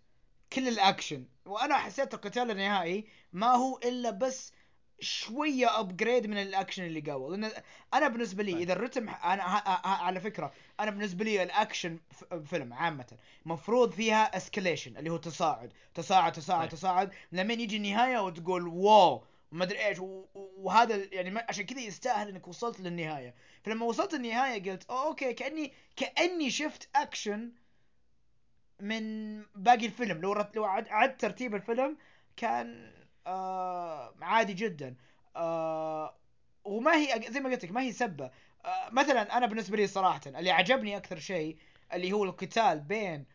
[0.54, 4.54] كل الأكشن وأنا حسيت القتال النهائي ما هو إلا بس
[5.00, 7.52] شوية upgrade من الأكشن اللي قبل لأن
[7.94, 8.62] أنا بالنسبة لي طيب.
[8.62, 9.44] إذا الرتم أنا
[9.86, 12.00] على فكرة أنا بالنسبة لي الأكشن
[12.46, 16.80] فيلم عامة مفروض فيها escalation اللي هو تصاعد تصاعد تصاعد طيب.
[16.80, 19.98] تصاعد لمن يجي النهاية وتقول wow ما أدري إيش
[20.36, 23.34] وهذا يعني عشان كذا يستاهل إنك وصلت للنهاية
[23.64, 27.52] فلما وصلت النهاية قلت okay كأني كأني شفت اكشن
[28.80, 30.34] من باقي الفيلم لو.
[30.56, 30.88] لو عد...
[30.90, 31.98] عد ترتيب الفيلم
[32.38, 32.92] كان
[33.28, 34.96] آه عادي جدا.
[35.36, 36.16] آه
[36.64, 38.32] وما هي زي ما قلت لك ما هي سبة.
[38.66, 41.58] آه مثلا أنا بالنسبة لي صراحة اللي عجبني أكثر شيء
[41.94, 43.26] اللي هو القتال بين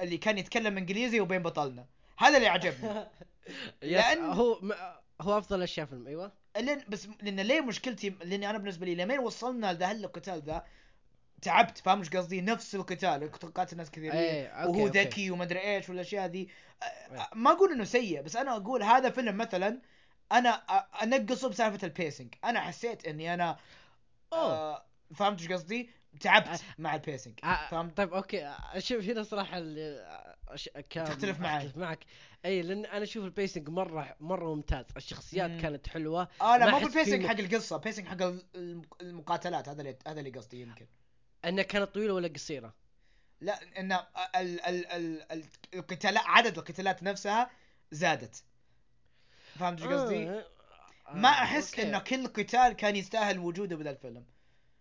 [0.00, 1.86] اللي كان يتكلم إنجليزي وبين بطلنا.
[2.18, 3.04] هذا اللي عجبني.
[3.84, 4.72] لأن- هو م-
[5.20, 6.32] هو أفضل اشياء فيلم أيوه.
[6.56, 10.64] لأن بس لأن ليه مشكلتي لاني أنا بالنسبة لي لمين وصلنا لذا القتال ذا؟
[11.42, 14.10] تعبت فاهم إيش قصدي؟ نفس القتال كنت قاتل ناس كثيرين
[14.46, 14.86] okay، وهو.
[14.86, 17.28] ذكي ومدري إيش والاشياء ذي أ- إيه.
[17.34, 19.80] ما أقول إنه سيء بس أنا أقول هذا فيلم مثلا
[20.32, 20.50] أنا
[21.02, 23.56] أنقصه بسالفة ال pacing أنا حسيت إني أنا
[24.32, 24.84] آه
[25.14, 25.90] فهمت إيش قصدي؟
[26.20, 28.46] تعبت أ- مع ال pacing آه، فهمت؟ طيب okay.
[28.46, 30.06] آه، شوف هنا صراحة اللي
[30.48, 30.68] أش...
[30.90, 31.72] كان تختلف معي.
[31.76, 31.98] معك
[32.44, 34.84] إي لأن أنا أشوف ال pacing مرة مرة ممتاز.
[34.96, 35.60] الشخصيات مم.
[35.60, 36.28] كانت حلوة.
[36.40, 39.96] آه لا ما بال pacing في- حق القصة pacing حق ال- الم- المقاتلات هذا اللي
[40.06, 40.86] هذا اللي قصدي يمكن.
[41.44, 42.74] أنها كانت طويلة ولا قصيرة
[43.40, 44.00] لا إن ال
[44.36, 47.50] ال ال ال القتالات عدد القتالات نفسها
[47.90, 48.44] زادت
[49.58, 50.46] فهمت إيش قصدي؟ آه،
[51.08, 51.82] آه، ما أحس okay.
[51.88, 54.24] إنه كل قتال كان يستاهل وجوده بذا الفيلم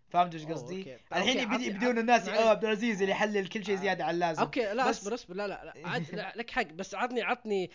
[0.10, 2.28] فهمت إيش قصدي؟ الحين يبدون الناس.
[2.28, 5.36] آه عبد العزيز اللي يحلل كل شيء زيادة عن اللازم okay لا بس- اصبر اصبر
[5.36, 7.72] لا لا, لا عاد لا لك حق بس عطني عطني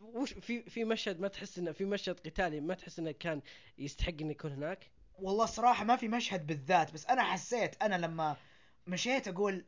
[0.00, 3.42] وش في في مشهد ما تحس انه في مشهد قتالي ما تحس إنه كان
[3.78, 4.90] يستحق إنه يكون هناك
[5.22, 8.36] والله صراحة ما في مشهد بالذات بس أنا حسيت أنا لما
[8.86, 9.64] مشيت أقول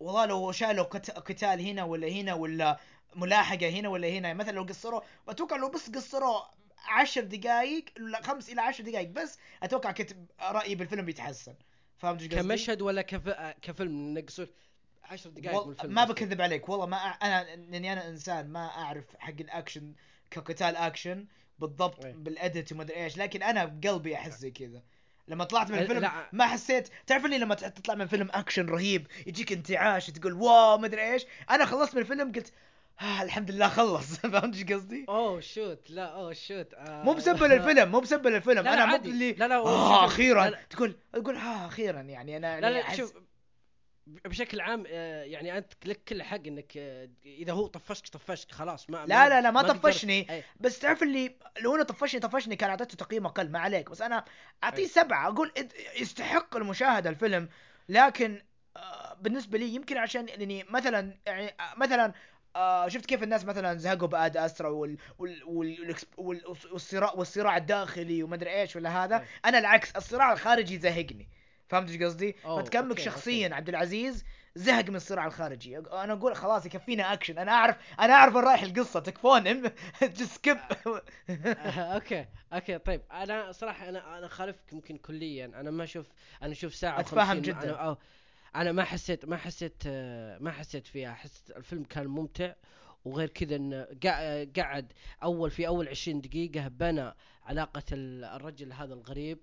[0.00, 2.78] والله لو شالوا قت- قتال هنا ولا هنا ولا
[3.16, 6.40] ملاحقة هنا ولا هنا مثلا لو قصروا أتوقع لو بس قصروا
[6.88, 7.84] عشر دقائق
[8.22, 11.54] خمس إلى عشر دقائق بس أتوقع كنت رأيي بالفيلم بيتحسن
[11.98, 13.28] فهمت إيش قصدي؟ كمشهد ولا كف...
[13.62, 14.46] كفيلم نقصوا
[15.04, 16.04] 10 دقائق وال- من الفيلم ما.
[16.04, 17.18] بكذب عليك والله ما أع...
[17.22, 19.94] أنا لاني أنا إنسان ما أعرف حق الأكشن
[20.30, 21.26] كقتال أكشن
[21.60, 22.12] بالضبط إيه.
[22.14, 24.82] بالاديت وما أدري إيش لكن أنا بقلبي أحس زي كذا
[25.28, 26.28] لما طلعت من الفيلم لا.
[26.32, 30.86] ما حسيت تعرف اللي لما تطلع من فيلم أكشن رهيب يجيك انتعاش تقول wow ما
[30.86, 32.52] أدري إيش أنا خلصت من الفيلم قلت
[33.00, 37.02] آه الحمد لله خلص فهمت إيش قصدي؟ oh shoot لا oh shoot آه.
[37.04, 38.96] مو مسبه للفيلم مو مسبه للفيلم لا، لا، أنا مو.
[38.96, 40.58] اللي لا، لا، شوف- أخيرا لا، لا.
[40.70, 43.14] تقول تقول آه أخيرا يعني أنا لا لا شوف
[44.24, 48.90] بشكل عام آه، يعني أنت لك كل حق إنك آه، إذا هو طفشك طفشك خلاص
[48.90, 50.44] ما لا لا لا ما تقدر- طفشني أي.
[50.60, 54.24] بس تعرف اللي لو انه طفشني طفشني كان أعطيته تقييم أقل ما عليك بس أنا
[54.64, 54.88] أعطيه أي.
[54.88, 55.52] سبعة أقول
[56.00, 57.48] يستحق المشاهدة الفيلم
[57.88, 58.42] لكن
[58.76, 62.12] آه، بالنسبة لي يمكن عشان اني مثلا يعني مثلا
[62.56, 66.42] آه شفت كيف الناس مثلا زهقوا ب Ad Astra وال وال وال وال
[66.72, 69.26] والصراع والصراع الداخلي وما أدري إيش ولا هذا إيه.
[69.44, 71.28] أنا العكس الصراع الخارجي زهقني
[71.70, 73.54] فهمت إيش قصدي؟ فتكمك okay، شخصيا.
[73.54, 75.78] عبد العزيز زهق من الصراع الخارجي.
[75.78, 77.38] أنا أقول خلاص يكفينا أكشن.
[77.38, 79.70] أنا أعرف أنا أعرف وين رايح القصة تكفون
[80.14, 80.56] skip
[81.30, 83.02] آه، okay okay طيب.
[83.12, 85.44] أنا صراحة أنا أنا خالفك يمكن كليا.
[85.46, 86.06] أنا ما أشوف
[86.42, 87.70] أنا أشوف ساعة أتفهم و50 جداً.
[87.76, 87.96] أو
[88.56, 91.14] أنا ما حسيت ما حسيت آه، ما حسيت فيها.
[91.14, 92.52] حسيت الفيلم كان ممتع
[93.04, 93.86] وغير كذا انه
[94.56, 94.92] قعد
[95.22, 97.14] أول في أول 20 دقيقة بنى
[97.46, 99.42] علاقة ال- الرجل هذا الغريب.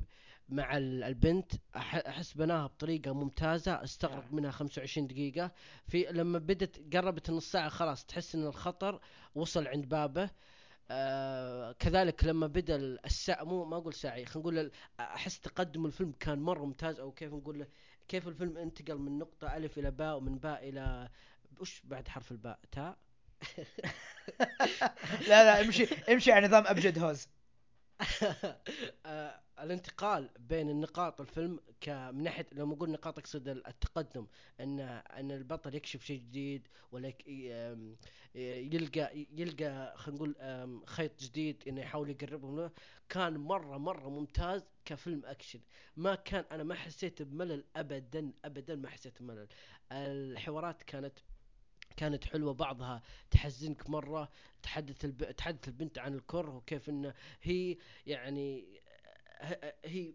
[0.49, 5.51] مع ال- البنت أحس بناها بطريقة ممتازة استغرق منها 25 دقيقة.
[5.87, 8.99] في لما بدت قربت النص ساعة خلاص تحس إن الخطر
[9.35, 10.29] وصل عند بابه.
[10.91, 12.75] آه كذلك لما بدأ
[13.05, 17.33] الساعة مو ما أقول ساعي خلينا نقول أحس تقدم الفيلم كان مرة ممتاز أو كيف
[17.33, 17.67] نقول
[18.07, 21.09] كيف الفيلم انتقل من نقطة الف إلى باء ومن باء إلى
[21.59, 22.97] وش بعد حرف الباء؟ تاء؟
[25.29, 27.27] لا لا امشي امشي على نظام أبجد هوز.
[29.59, 34.27] الانتقال بين النقاط الفيلم من ناحية لما أقول نقاط أقصد التقدم
[34.59, 37.13] إن إن البطل يكشف شيء جديد ولا
[38.35, 40.35] يلقى يلقى خلينا نقول
[40.87, 42.71] خيط جديد إنه يحاول يقربهم له.
[43.09, 45.59] كان مرة مرة ممتاز كفيلم أكشن.
[45.95, 49.47] ما كان أنا ما حسيت بملل ابدا ابدا ما حسيت بملل.
[49.91, 51.19] الحوارات كانت
[51.97, 54.29] كانت حلوة بعضها تحزنك مرة
[54.63, 55.31] تحدث الب...
[55.31, 58.79] تحدث البنت عن الكره وكيف انه هي يعني
[59.85, 60.13] هي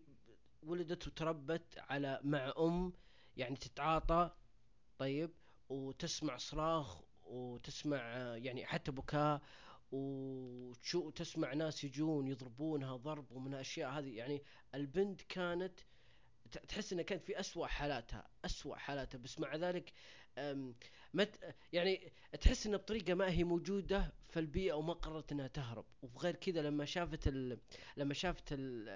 [0.62, 2.92] ولدت وتربت على مع أم
[3.36, 4.30] يعني تتعاطى
[4.98, 5.30] طيب
[5.68, 7.98] وتسمع صراخ وتسمع
[8.36, 9.42] يعني حتى بكاء
[9.92, 14.42] وتشو تسمع ناس يجون يضربونها ضرب ومن اشياء هذه يعني
[14.74, 15.80] البنت كانت
[16.58, 19.92] تحس انها كانت في أسوأ حالاتها أسوأ حالاتها بس مع ذلك
[21.14, 21.26] ما
[21.72, 26.62] يعني تحس إن بطريقة ما هي موجودة في البيئة وما قررت إنها تهرب وغير كذا
[26.62, 27.28] لما شافت.
[27.96, 28.88] لما شافت ال...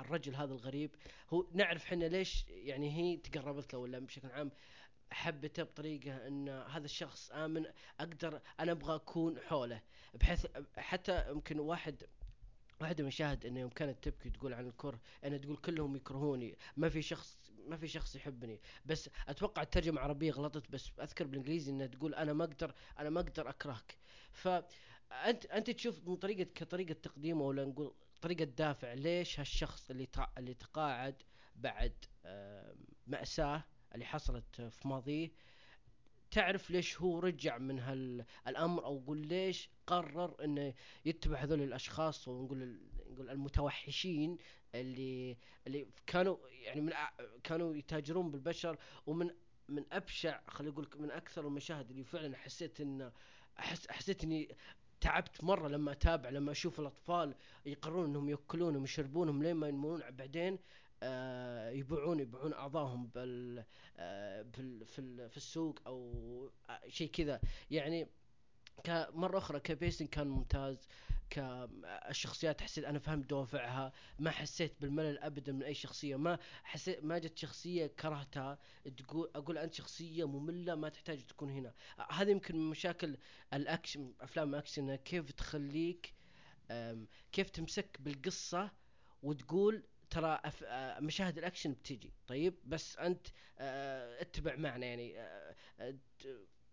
[0.00, 0.94] الرجل هذا الغريب
[1.30, 4.50] هو نعرف إحنا ليش يعني هي تقربت له ولا بشكل عام
[5.10, 7.66] حبته بطريقة إن هذا الشخص آمن
[8.00, 9.82] أقدر أنا أبغى أكون حوله
[10.14, 10.46] بحيث
[10.76, 12.02] حتى يمكن واحد
[12.80, 16.88] واحدة من المشاهد انه يوم كانت تبكي تقول عن الكره انها تقول كلهم يكرهوني ما
[16.88, 21.86] في شخص ما في شخص يحبني بس أتوقع الترجمة العربية غلطت بس أذكر بالإنجليزي إنها
[21.86, 23.98] تقول أنا ما أقدر أنا ما أقدر أكرهك
[24.32, 30.08] فانت أنت تشوف من طريقة كطريقة تقديم ولا نقول طريقة دافع ليش هالشخص اللي.
[30.38, 31.22] اللي تقاعد
[31.56, 31.92] بعد
[32.24, 32.74] آه،
[33.06, 33.64] مأساة
[33.94, 35.30] اللي حصلت في ماضيه
[36.30, 40.74] تعرف ليش هو رجع من هالامر أو قول ليش قرر إنه
[41.04, 44.38] يتبع هذول الأشخاص ونقول نقول المتوحشين
[44.74, 46.92] اللي اللي كانوا يعني من
[47.44, 49.30] كانوا يتاجرون بالبشر ومن
[49.68, 53.12] من أبشع خلينا نقول من أكثر المشاهد اللي فعلا حسيت ان
[53.58, 54.56] أحس حسيت إني
[55.00, 57.34] تعبت مرة لما أتابع لما أشوف الأطفال
[57.66, 60.58] يقررون إنهم ياكلونهم يشربونهم لين ما ينمون بعدين
[61.72, 63.64] يبيعون يبيعون اعضائهم بال
[63.96, 67.40] آه بال في في السوق أو آه شيء كذا.
[67.70, 68.08] يعني
[68.84, 70.88] كمرة أخرى كبيسنج كان ممتاز
[71.30, 77.18] كالشخصيات حسيت أنا فهمت دوافعها ما حسيت بالملل أبدا من أي شخصية ما حسيت ما
[77.18, 78.58] جت شخصية كرهتها
[78.96, 81.74] تقول أقول أنت شخصية مملة ما تحتاج تكون هنا.
[81.98, 83.16] آه، هذه يمكن من مشاكل
[83.54, 86.14] الأكشن أفلام الأكشن كيف تخليك
[87.32, 88.70] كيف تمسك بالقصة
[89.22, 90.64] وتقول ترى أف...
[90.66, 92.12] آه، مشاهد الأكشن بتجي.
[92.26, 93.26] طيب بس أنت
[93.58, 95.54] آه، اتبع معنا يعني آه،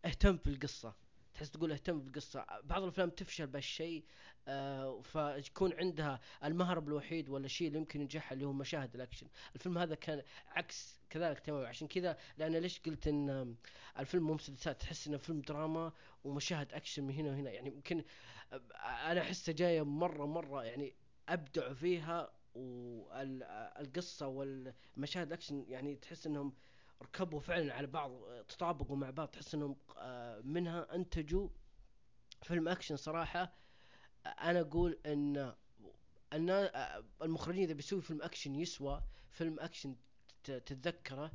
[0.06, 0.94] اهتم بالقصة.
[1.34, 2.46] تحس تقول اهتم بالقصة.
[2.64, 4.06] بعض الأفلام تفشل بهالشيء
[4.48, 9.28] آه فيكون عندها المهرب الوحيد ولا الشيء اللي يمكن ينجحها اللي هو مشاهد الأكشن.
[9.56, 11.68] الفيلم هذا كان عكس كذلك تماما.
[11.68, 13.56] عشان كذا لأن ليش قلت إن
[14.00, 15.92] الفيلم مو مسلسلات؟ تحس إنه فيلم دراما
[16.24, 17.52] ومشاهد أكشن من هنا وهنا.
[17.52, 18.04] يعني يمكن
[18.54, 18.62] آه،
[19.12, 20.94] أنا أحسه جاية مرة مرة يعني
[21.30, 26.53] ابدعوا فيها والقصة والمشاهد الاكشن يعني تحس إنهم
[27.01, 28.12] ركبوا فعلا على بعض
[28.47, 31.49] تطابقوا مع بعض تحس إنهم آه، منها انتجوا
[32.43, 33.53] فيلم اكشن صراحة.
[34.26, 35.53] أنا أقول إن
[36.34, 39.95] ان آه، المخرجين إذا بيسوي فيلم اكشن يسوى فيلم اكشن
[40.43, 41.32] تتذكره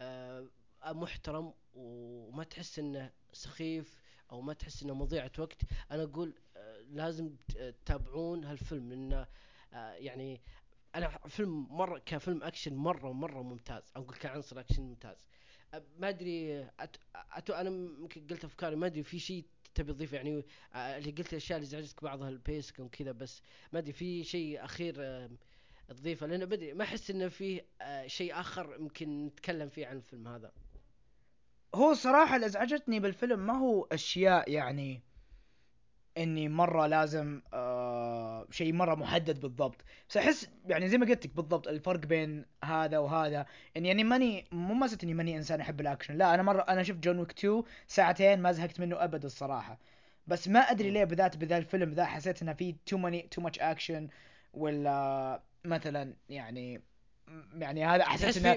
[0.00, 0.48] آه،
[0.86, 3.96] محترم وما تحس إنه سخيف
[4.32, 5.62] أو ما تحس إنه مضيعة وقت.
[5.90, 6.34] أنا أقول
[6.90, 9.26] لازم تتابعون هالفيلم لأنه
[9.72, 10.40] يعني
[10.94, 13.82] أنا فيلم مرة كفيلم أكشن مرة مره ممتاز.
[13.96, 15.26] أو كعنصر أكشن ممتاز.
[15.74, 16.96] أه، ما أدري أت...
[17.14, 17.50] أت...
[17.50, 19.44] أنا يمكن قلت أفكاري ما أدري في شيء
[19.74, 20.44] تبي تضيف يعني
[20.74, 23.42] آه، اللي قلت الأشياء اللي زعجتك بعضها ال pace وكذا بس
[23.72, 25.30] ما أدري في شيء أخير آه،
[25.88, 27.30] تضيفه؟ لأنه بدري ما أحس إنه
[27.80, 30.52] آه، شيء آخر يمكن نتكلم فيه عن الفيلم هذا.
[31.74, 35.02] هو صراحة اللي أزعجتني بالفيلم ما هو أشياء يعني
[36.18, 37.89] إني مرة لازم آه
[38.50, 39.84] شيء مرة محدد بالضبط.
[40.08, 43.46] بس أحس يعني زي ما قلت لك بالضبط الفرق بين هذا وهذا.
[43.76, 46.16] اني يعني ماني مو مسألة إني ماني إنسان أحب الأكشن.
[46.16, 49.78] لا أنا مرة أنا شفت جون ويك 2 ساعتين ما زهقت منه أبد الصراحة.
[50.26, 50.90] بس ما أدري.
[50.90, 54.08] ليه بالذات بذا الفيلم ذا حسيت إنه في too many too much action
[54.54, 56.82] ولا مثلا يعني
[57.58, 58.56] يعني هذا تحس إنه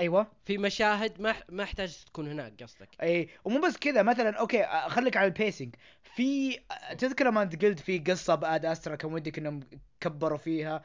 [0.00, 0.26] أيوه.
[0.44, 2.88] في مشاهد ما ما أحتاج تكون هناك قصدك.
[3.02, 5.74] اي ومو بس كذا مثلا okay خليك على ال pacing
[6.16, 6.58] في
[6.98, 9.60] تذكر لما أنت قلت في قصة ب Ad Astra كان ودك إنهم
[10.00, 10.82] كبروا فيها؟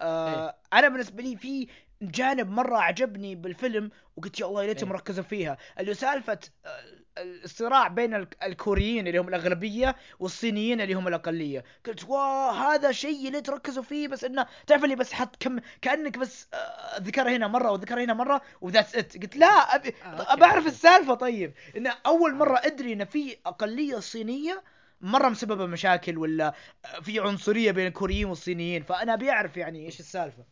[0.00, 0.56] آه إيه.
[0.72, 1.68] أنا بالنسبة لي في
[2.02, 4.96] جانب مرة عجبني بالفيلم وقلت يا الله يا ريتهم إيه.
[4.96, 5.56] ركزوا فيها.
[5.80, 6.84] اللي سالفة آه،
[7.18, 13.26] الصراع بين ال- الكوريين اللي هم الأغلبية والصينيين اللي هم الأقلية قلت wow هذا شيء
[13.26, 17.46] اللي تركزوا فيه بس إنه تعرف اللي بس حط كم كأنك بس آه، ذكرها هنا
[17.46, 20.66] مرة وذكرها هنا مرة و that's it قلت لا ابي آه، okay، ابى أعرف.
[20.66, 22.34] السالفة طيب انه أول آه.
[22.34, 24.62] مرة أدري إن في أقلية صينية
[25.00, 26.54] مرة مسببة مشاكل ولا
[27.02, 30.44] في عنصرية بين الكوريين والصينيين فأنا أبي أعرف يعني إيش السالفة.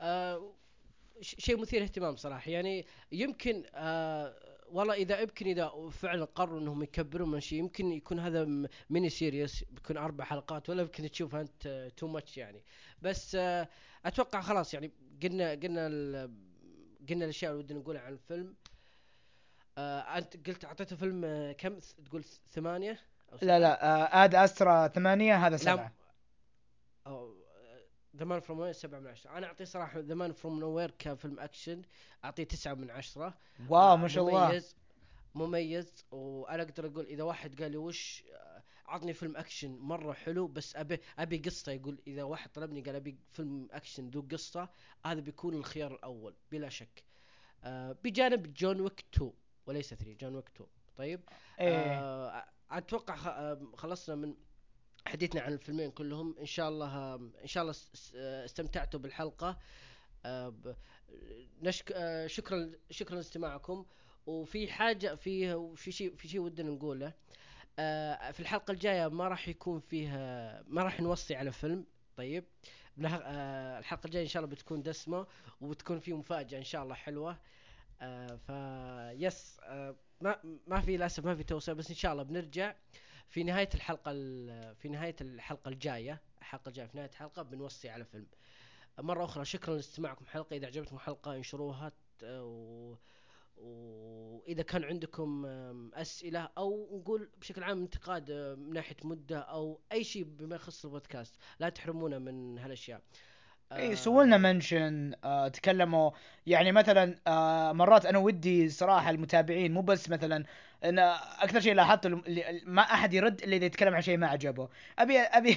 [0.00, 0.52] آه
[1.20, 4.34] شيء مثير اهتمام صراحة يعني يمكن آه
[4.72, 9.64] والله إذا يمكن إذا فعلا قرروا إنهم يكبرون من شيء يمكن يكون هذا mini series
[9.64, 12.64] بيكون أربع حلقات ولا يمكن تشوفها أنت too much يعني.
[13.02, 13.68] بس آه
[14.04, 14.90] أتوقع خلاص يعني
[15.22, 15.84] قلنا قلنا
[17.08, 18.54] قلنا الأشياء اللي ودنا نقولها عن الفيلم.
[19.78, 23.00] آه أنت قلت أعطيته فيلم آه كم؟ تقول ثمانية؟
[23.32, 25.92] أو لا سبعة؟ لا آه Ad Astra ثمانية هذا سبعة.
[27.06, 27.41] أو
[28.16, 31.40] The Man from Nowhere 7 من 10 أنا أعطيه صراحة The Man from Nowhere كفيلم
[31.40, 31.82] أكشن.
[32.24, 33.34] أعطيه 9 من 10
[33.68, 34.48] wow آه، ما شاء الله.
[34.48, 34.76] مميز.
[35.34, 36.04] مميز.
[36.10, 40.76] وأنا أقدر أقول إذا واحد قال لي وش آه، عطني فيلم أكشن مرة حلو بس
[40.76, 44.68] أبي أبي قصة يقول إذا واحد طلبني قال أبي فيلم أكشن ذو قصة
[45.06, 47.04] هذا بيكون الخيار الأول بلا شك.
[47.64, 49.32] آه، بجانب John Wick 2
[49.66, 51.20] وليس 3 John Wick 2 طيب؟
[51.60, 52.00] إيه.
[52.00, 54.34] آه، أتوقع خ- آه، خلصنا من
[55.06, 59.58] حديثنا عن الفيلمين كلهم إن شاء الله إن شاء الله اس- اس- استمتعتوا بالحلقة.
[60.24, 60.54] آه،
[61.62, 63.86] نشك آه، شكرا شكرا لاستماعكم.
[64.26, 67.12] وفي حاجة في في شيء في شيء ودنا نقوله.
[67.78, 71.86] آه، في الحلقة الجاية ما راح يكون فيها ما راح نوصي على فيلم.
[72.16, 72.44] طيب.
[72.98, 75.26] الحلقة الجاية إن شاء الله بتكون دسمة
[75.60, 77.38] وبتكون في مفاجأة إن شاء الله حلوة.
[78.36, 78.48] ف
[79.12, 82.74] يس آه، ما ما في للأسف ما في توسع بس إن شاء الله بنرجع.
[83.28, 88.04] في نهاية الحلقة ال- في نهاية الحلقة الجاية الحلقة الجاية في نهاية الحلقة بنوصي على
[88.04, 88.26] فيلم.
[88.98, 90.56] مرة أخرى شكرا لاستماعكم حلقة.
[90.56, 91.92] إذا عجبتكم الحلقة انشروها
[92.24, 92.94] و...
[94.62, 95.46] كان عندكم
[95.94, 101.34] أسئلة أو نقول بشكل عام انتقاد من ناحية مدة أو أي شيء بما يخص البودكاست
[101.58, 103.02] لا تحرمونا من هالأشياء.
[103.76, 106.10] اي آه، سووا لنا mention آه تكلموا.
[106.46, 110.44] يعني مثلا آه مرات أنا ودي صراحة المتابعين مو بس مثلا
[110.84, 110.98] إن
[111.40, 112.22] أكثر شيء لاحظته
[112.66, 114.68] ما أحد يرد إلا إذا يتكلم عن شيء ما عجبه.
[114.98, 115.56] أبي أبي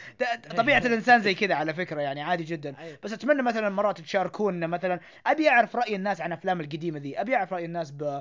[0.56, 2.74] طبيعة الإنسان زي كذا على فكرة يعني عادي جدا.
[2.78, 2.98] أيوة.
[3.02, 7.20] بس أتمنى مثلا مرات تشاركونا مثلا أبي أعرف رأي الناس عن أفلام القديمة ذي.
[7.20, 8.20] أبي أعرف رأي الناس ب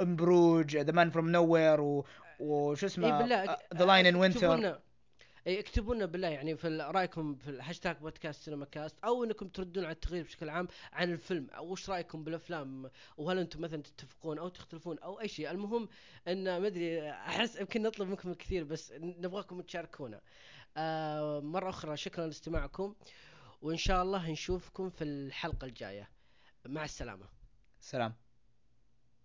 [0.00, 2.02] امبروج The Man from Nowhere
[2.40, 3.26] وشو اسمه
[3.74, 4.80] The Lion in Winter
[5.46, 9.92] اكتبوا لنا بالله يعني في رأيكم في الهاشتاج بودكاست سينما كاست أو إنكم تردون على
[9.92, 11.50] التغيير بشكل عام عن الفيلم.
[11.50, 15.88] أو وش رأيكم بالأفلام؟ وهل أنتم مثلا تتفقون أو تختلفون أو أي شيء؟ المهم
[16.28, 20.20] إن ما أدري أحس يمكن نطلب منكم كثير بس نبغاكم تشاركونا.
[20.76, 22.94] آه مرة أخرى شكرا لاستماعكم
[23.62, 26.08] وإن شاء الله نشوفكم في الحلقة الجاية.
[26.66, 27.26] مع السلامة.
[27.80, 28.14] سلام.